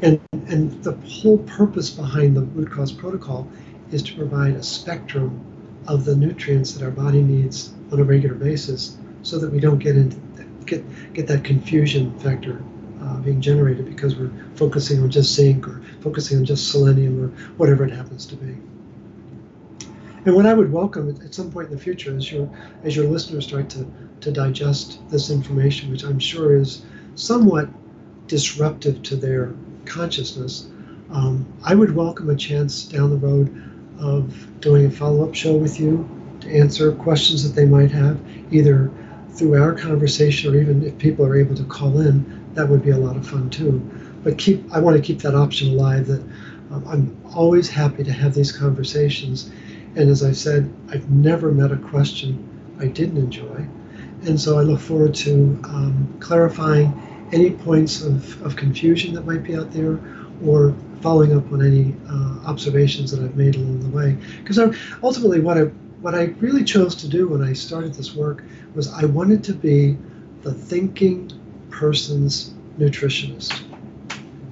And, 0.02 0.20
and 0.34 0.84
the 0.84 0.98
whole 1.08 1.38
purpose 1.38 1.90
behind 1.90 2.36
the 2.36 2.42
root 2.42 2.70
cause 2.70 2.92
protocol 2.92 3.50
is 3.92 4.04
to 4.04 4.16
provide 4.16 4.56
a 4.56 4.64
spectrum 4.64 5.46
of 5.88 6.04
the 6.04 6.16
nutrients 6.18 6.74
that 6.74 6.84
our 6.84 6.92
body 6.92 7.22
needs 7.22 7.72
on 7.94 8.02
a 8.02 8.04
regular 8.04 8.36
basis 8.36 8.97
so 9.24 9.38
that 9.40 9.52
we 9.52 9.60
don't 9.60 9.80
get 9.80 9.96
into 9.96 10.18
get, 10.68 11.14
get 11.14 11.28
that 11.28 11.44
confusion 11.44 12.18
factor 12.20 12.62
uh, 13.02 13.18
being 13.20 13.42
generated 13.42 13.86
because 13.86 14.16
we're 14.16 14.32
focusing 14.56 15.02
on 15.02 15.10
just 15.10 15.34
zinc 15.34 15.68
or 15.68 15.82
focusing 16.02 16.38
on 16.38 16.46
just 16.46 16.70
selenium 16.70 17.24
or 17.24 17.28
whatever 17.56 17.86
it 17.86 17.92
happens 17.92 18.26
to 18.26 18.36
be. 18.36 18.58
And 20.26 20.36
what 20.36 20.46
I 20.46 20.54
would 20.54 20.72
welcome 20.72 21.10
at, 21.10 21.34
some 21.34 21.52
point 21.52 21.70
in 21.70 21.74
the 21.74 21.82
future, 21.82 22.16
as 22.16 22.30
your 22.32 22.50
as 22.84 22.96
your 22.96 23.06
listeners 23.06 23.48
start 23.48 23.70
to 23.72 23.88
to 24.22 24.32
digest 24.32 25.00
this 25.10 25.30
information, 25.30 25.90
which 25.90 26.04
I'm 26.04 26.20
sure 26.20 26.56
is 26.56 26.82
somewhat 27.16 27.70
disruptive 28.28 29.02
to 29.04 29.16
their 29.16 29.54
consciousness, 29.86 30.68
um, 31.12 31.46
I 31.64 31.76
would 31.76 31.96
welcome 31.96 32.30
a 32.30 32.36
chance 32.36 32.84
down 32.84 33.10
the 33.10 33.18
road 33.18 33.48
of 34.00 34.60
doing 34.60 34.86
a 34.86 34.92
follow 34.92 35.26
up 35.26 35.34
show 35.34 35.56
with 35.56 35.80
you 35.80 36.10
to 36.42 36.54
answer 36.54 36.92
questions 36.92 37.48
that 37.48 37.56
they 37.60 37.66
might 37.66 37.92
have, 37.92 38.20
either 38.52 38.92
through 39.38 39.62
our 39.62 39.74
conversation 39.74 40.54
or 40.54 40.60
even 40.60 40.84
if 40.84 40.98
people 40.98 41.26
are 41.26 41.38
able 41.38 41.56
to 41.56 41.64
call 41.66 42.02
in, 42.02 42.54
that 42.56 42.68
would 42.68 42.84
be 42.84 42.90
a 42.90 42.98
lot 42.98 43.16
of 43.16 43.28
fun 43.28 43.50
too. 43.50 43.80
But 44.24 44.38
keep 44.38 44.64
I 44.74 44.80
want 44.80 44.98
to 44.98 45.02
keep 45.02 45.20
that 45.22 45.36
option 45.36 45.70
alive 45.70 46.08
that 46.08 46.22
um, 46.72 46.84
I'm 46.88 47.18
always 47.36 47.70
happy 47.70 48.04
to 48.04 48.12
have 48.12 48.34
these 48.34 48.52
conversations 48.52 49.52
and 49.98 50.12
as 50.12 50.24
I 50.24 50.32
said, 50.32 50.72
I've 50.90 51.10
never 51.10 51.52
met 51.52 51.72
a 51.72 51.78
question 51.78 52.48
I 52.80 52.86
didn't 52.86 53.18
enjoy. 53.18 53.68
And 54.28 54.40
so 54.40 54.60
I 54.60 54.62
look 54.62 54.80
forward 54.80 55.16
to 55.16 55.60
um, 55.64 56.16
clarifying 56.20 56.94
any 57.32 57.50
points 57.50 58.02
of, 58.04 58.40
of 58.46 58.56
confusion 58.56 59.16
that 59.16 59.26
might 59.26 59.42
be 59.42 59.56
out 59.56 59.72
there 59.72 60.00
or 60.46 60.76
following 61.02 61.36
up 61.36 61.52
on 61.52 61.66
any 61.66 61.96
uh, 62.10 62.48
observations 62.48 63.10
that 63.10 63.24
I've 63.24 63.36
made 63.36 63.56
along 63.56 63.80
the 63.80 63.90
way. 63.90 64.18
Because 64.44 64.60
ultimately, 65.02 65.40
what 65.40 65.58
I 65.58 65.64
what 66.02 66.14
I 66.14 66.26
really 66.40 66.64
chose 66.64 66.94
to 66.98 67.08
do 67.08 67.28
when 67.28 67.42
I 67.42 67.54
started 67.54 67.96
this 67.96 68.14
work 68.14 68.44
was 68.78 68.94
I 68.94 69.06
wanted 69.06 69.44
to 69.46 69.54
be 69.54 69.98
the 70.44 70.54
thinking 70.54 71.32
person's 71.72 72.54
nutritionist. 72.78 73.60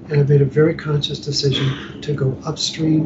And 0.10 0.20
I 0.20 0.24
made 0.24 0.42
a 0.42 0.46
very 0.46 0.74
conscious 0.74 1.20
decision 1.20 2.02
to 2.02 2.14
go 2.14 2.36
upstream, 2.44 3.06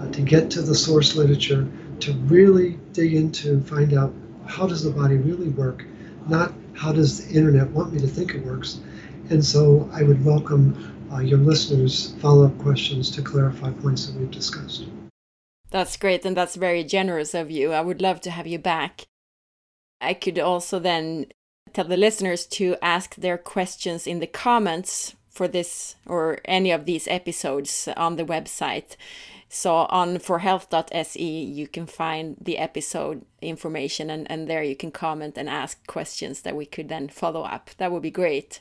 uh, 0.00 0.10
to 0.10 0.20
get 0.20 0.50
to 0.50 0.62
the 0.62 0.74
source 0.74 1.14
literature, 1.14 1.68
to 2.00 2.12
really 2.12 2.78
dig 2.92 3.14
into, 3.14 3.60
find 3.62 3.94
out 3.94 4.12
how 4.46 4.66
does 4.66 4.82
the 4.82 4.90
body 4.90 5.16
really 5.16 5.50
work, 5.50 5.84
not 6.26 6.52
how 6.74 6.92
does 6.92 7.24
the 7.24 7.34
internet 7.34 7.70
want 7.70 7.92
me 7.92 8.00
to 8.00 8.08
think 8.08 8.34
it 8.34 8.44
works. 8.44 8.80
And 9.30 9.44
so 9.44 9.88
I 9.92 10.02
would 10.02 10.24
welcome 10.24 11.08
uh, 11.12 11.20
your 11.20 11.38
listeners' 11.38 12.14
follow 12.20 12.46
up 12.46 12.58
questions 12.58 13.08
to 13.12 13.22
clarify 13.22 13.70
points 13.70 14.06
that 14.06 14.16
we've 14.16 14.30
discussed. 14.32 14.86
That's 15.70 15.96
great, 15.96 16.24
and 16.24 16.36
that's 16.36 16.56
very 16.56 16.82
generous 16.82 17.34
of 17.34 17.52
you. 17.52 17.72
I 17.72 17.80
would 17.80 18.02
love 18.02 18.20
to 18.22 18.30
have 18.30 18.48
you 18.48 18.58
back. 18.58 19.06
I 20.00 20.14
could 20.14 20.38
also 20.38 20.78
then 20.78 21.26
tell 21.72 21.84
the 21.84 21.96
listeners 21.96 22.46
to 22.46 22.76
ask 22.82 23.14
their 23.16 23.38
questions 23.38 24.06
in 24.06 24.20
the 24.20 24.26
comments 24.26 25.14
for 25.30 25.46
this 25.46 25.96
or 26.06 26.38
any 26.46 26.70
of 26.70 26.86
these 26.86 27.06
episodes 27.08 27.88
on 27.96 28.16
the 28.16 28.24
website. 28.24 28.96
So 29.48 29.74
on 29.74 30.18
forhealth.se 30.18 31.20
you 31.20 31.68
can 31.68 31.86
find 31.86 32.36
the 32.40 32.58
episode 32.58 33.24
information 33.40 34.10
and, 34.10 34.30
and 34.30 34.48
there 34.48 34.62
you 34.62 34.74
can 34.74 34.90
comment 34.90 35.36
and 35.36 35.48
ask 35.48 35.86
questions 35.86 36.42
that 36.42 36.56
we 36.56 36.66
could 36.66 36.88
then 36.88 37.08
follow 37.08 37.42
up. 37.42 37.70
That 37.78 37.92
would 37.92 38.02
be 38.02 38.10
great. 38.10 38.60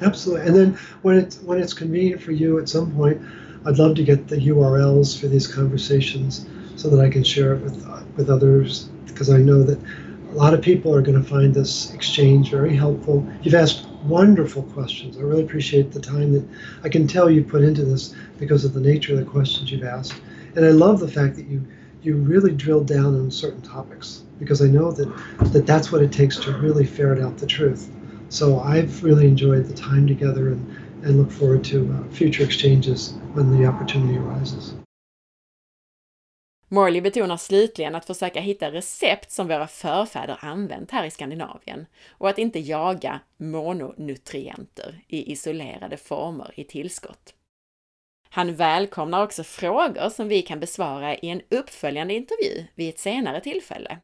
Absolutely. 0.00 0.46
And 0.46 0.56
then 0.56 0.78
when 1.02 1.16
it's 1.18 1.40
when 1.40 1.60
it's 1.60 1.74
convenient 1.74 2.22
for 2.22 2.32
you 2.32 2.58
at 2.58 2.68
some 2.68 2.94
point, 2.94 3.20
I'd 3.66 3.78
love 3.78 3.96
to 3.96 4.04
get 4.04 4.28
the 4.28 4.36
URLs 4.36 5.18
for 5.18 5.26
these 5.26 5.46
conversations 5.46 6.46
so 6.76 6.88
that 6.90 7.00
I 7.00 7.10
can 7.10 7.24
share 7.24 7.54
it 7.54 7.62
with 7.62 7.76
with 8.16 8.30
others 8.30 8.84
because 9.06 9.30
I 9.30 9.38
know 9.38 9.62
that 9.62 9.80
a 10.30 10.34
lot 10.34 10.54
of 10.54 10.60
people 10.60 10.94
are 10.94 11.02
going 11.02 11.20
to 11.20 11.28
find 11.28 11.54
this 11.54 11.92
exchange 11.94 12.50
very 12.50 12.74
helpful. 12.74 13.26
You've 13.42 13.54
asked 13.54 13.86
wonderful 14.04 14.62
questions. 14.64 15.16
I 15.16 15.20
really 15.20 15.42
appreciate 15.42 15.92
the 15.92 16.00
time 16.00 16.32
that 16.32 16.44
I 16.82 16.88
can 16.88 17.06
tell 17.06 17.30
you 17.30 17.42
put 17.42 17.62
into 17.62 17.84
this 17.84 18.14
because 18.38 18.64
of 18.64 18.74
the 18.74 18.80
nature 18.80 19.12
of 19.12 19.20
the 19.20 19.24
questions 19.24 19.70
you've 19.70 19.84
asked. 19.84 20.14
And 20.54 20.64
I 20.64 20.70
love 20.70 21.00
the 21.00 21.08
fact 21.08 21.36
that 21.36 21.46
you 21.46 21.64
you 22.02 22.14
really 22.14 22.52
drilled 22.52 22.86
down 22.86 23.16
on 23.16 23.30
certain 23.32 23.60
topics 23.62 24.22
because 24.38 24.62
I 24.62 24.66
know 24.68 24.92
that, 24.92 25.12
that 25.52 25.66
that's 25.66 25.90
what 25.90 26.02
it 26.02 26.12
takes 26.12 26.36
to 26.36 26.52
really 26.52 26.86
ferret 26.86 27.20
out 27.20 27.36
the 27.38 27.46
truth. 27.46 27.90
So 28.28 28.60
I've 28.60 29.02
really 29.02 29.26
enjoyed 29.26 29.66
the 29.66 29.74
time 29.74 30.06
together 30.06 30.50
and, 30.50 30.76
and 31.02 31.18
look 31.18 31.32
forward 31.32 31.64
to 31.64 31.92
uh, 31.92 32.12
future 32.12 32.44
exchanges 32.44 33.14
when 33.32 33.50
the 33.58 33.66
opportunity 33.66 34.18
arises. 34.18 34.74
Morley 36.68 37.00
betonar 37.00 37.36
slutligen 37.36 37.94
att 37.94 38.06
försöka 38.06 38.40
hitta 38.40 38.72
recept 38.72 39.30
som 39.30 39.48
våra 39.48 39.66
förfäder 39.66 40.38
använt 40.40 40.90
här 40.90 41.04
i 41.04 41.10
Skandinavien 41.10 41.86
och 42.10 42.28
att 42.28 42.38
inte 42.38 42.58
jaga 42.58 43.20
mononutrienter 43.36 45.00
i 45.08 45.32
isolerade 45.32 45.96
former 45.96 46.50
i 46.54 46.64
tillskott. 46.64 47.34
Han 48.28 48.54
välkomnar 48.54 49.22
också 49.22 49.44
frågor 49.44 50.08
som 50.08 50.28
vi 50.28 50.42
kan 50.42 50.60
besvara 50.60 51.14
i 51.16 51.28
en 51.28 51.42
uppföljande 51.50 52.14
intervju 52.14 52.64
vid 52.74 52.88
ett 52.88 52.98
senare 52.98 53.40
tillfälle. 53.40 53.98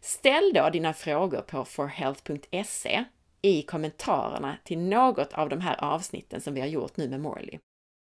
Ställ 0.00 0.52
då 0.54 0.70
dina 0.70 0.92
frågor 0.92 1.40
på 1.40 1.64
forhealth.se 1.64 3.04
i 3.42 3.62
kommentarerna 3.62 4.56
till 4.64 4.78
något 4.78 5.32
av 5.32 5.48
de 5.48 5.60
här 5.60 5.84
avsnitten 5.84 6.40
som 6.40 6.54
vi 6.54 6.60
har 6.60 6.68
gjort 6.68 6.96
nu 6.96 7.08
med 7.08 7.20
Morley. 7.20 7.58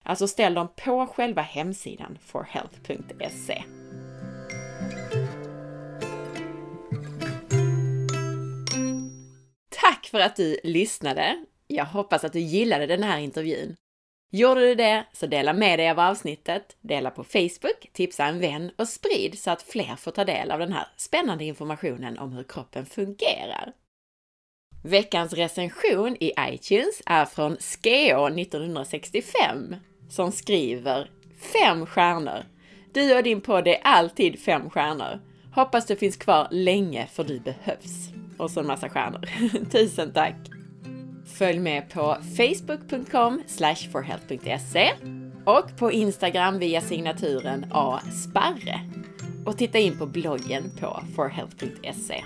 Alltså 0.07 0.27
ställ 0.27 0.53
dem 0.53 0.67
på 0.75 1.07
själva 1.07 1.41
hemsidan 1.41 2.17
forhealth.se. 2.21 3.63
Tack 9.69 10.05
för 10.05 10.19
att 10.19 10.35
du 10.35 10.59
lyssnade! 10.63 11.45
Jag 11.67 11.85
hoppas 11.85 12.23
att 12.23 12.33
du 12.33 12.39
gillade 12.39 12.87
den 12.87 13.03
här 13.03 13.19
intervjun. 13.19 13.75
Gjorde 14.31 14.61
du 14.61 14.75
det, 14.75 15.05
så 15.13 15.27
dela 15.27 15.53
med 15.53 15.79
dig 15.79 15.89
av 15.89 15.99
avsnittet, 15.99 16.77
dela 16.81 17.11
på 17.11 17.23
Facebook, 17.23 17.89
tipsa 17.93 18.25
en 18.25 18.39
vän 18.39 18.71
och 18.77 18.87
sprid 18.87 19.39
så 19.39 19.51
att 19.51 19.61
fler 19.61 19.95
får 19.95 20.11
ta 20.11 20.25
del 20.25 20.51
av 20.51 20.59
den 20.59 20.73
här 20.73 20.87
spännande 20.97 21.45
informationen 21.45 22.19
om 22.19 22.31
hur 22.31 22.43
kroppen 22.43 22.85
fungerar. 22.85 23.73
Veckans 24.83 25.33
recension 25.33 26.17
i 26.19 26.33
iTunes 26.39 27.01
är 27.05 27.25
från 27.25 27.57
Skeo 27.57 28.27
1965 28.27 29.75
som 30.09 30.31
skriver 30.31 31.09
fem 31.53 31.85
stjärnor. 31.85 32.45
Du 32.93 33.17
och 33.17 33.23
din 33.23 33.41
podd 33.41 33.67
är 33.67 33.77
alltid 33.83 34.39
fem 34.39 34.69
stjärnor. 34.69 35.19
Hoppas 35.51 35.85
du 35.85 35.95
finns 35.95 36.17
kvar 36.17 36.47
länge 36.51 37.07
för 37.07 37.23
du 37.23 37.39
behövs. 37.39 38.09
Och 38.37 38.51
så 38.51 38.59
en 38.59 38.67
massa 38.67 38.89
stjärnor. 38.89 39.25
Tusen 39.71 40.13
tack! 40.13 40.35
Följ 41.37 41.59
med 41.59 41.89
på 41.89 42.17
facebook.com 42.37 43.41
forhealth.se 43.91 44.91
och 45.45 45.77
på 45.77 45.91
Instagram 45.91 46.59
via 46.59 46.81
signaturen 46.81 47.65
asparre. 47.71 48.79
Och 49.45 49.57
titta 49.57 49.79
in 49.79 49.97
på 49.97 50.05
bloggen 50.05 50.71
på 50.79 51.03
forhealth.se. 51.15 52.23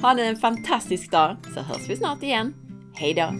Ha 0.00 0.14
nu 0.14 0.22
en 0.22 0.36
fantastisk 0.36 1.10
dag 1.10 1.36
så 1.54 1.60
hörs 1.60 1.88
vi 1.88 1.96
snart 1.96 2.22
igen. 2.22 2.54
Hejdå! 2.94 3.32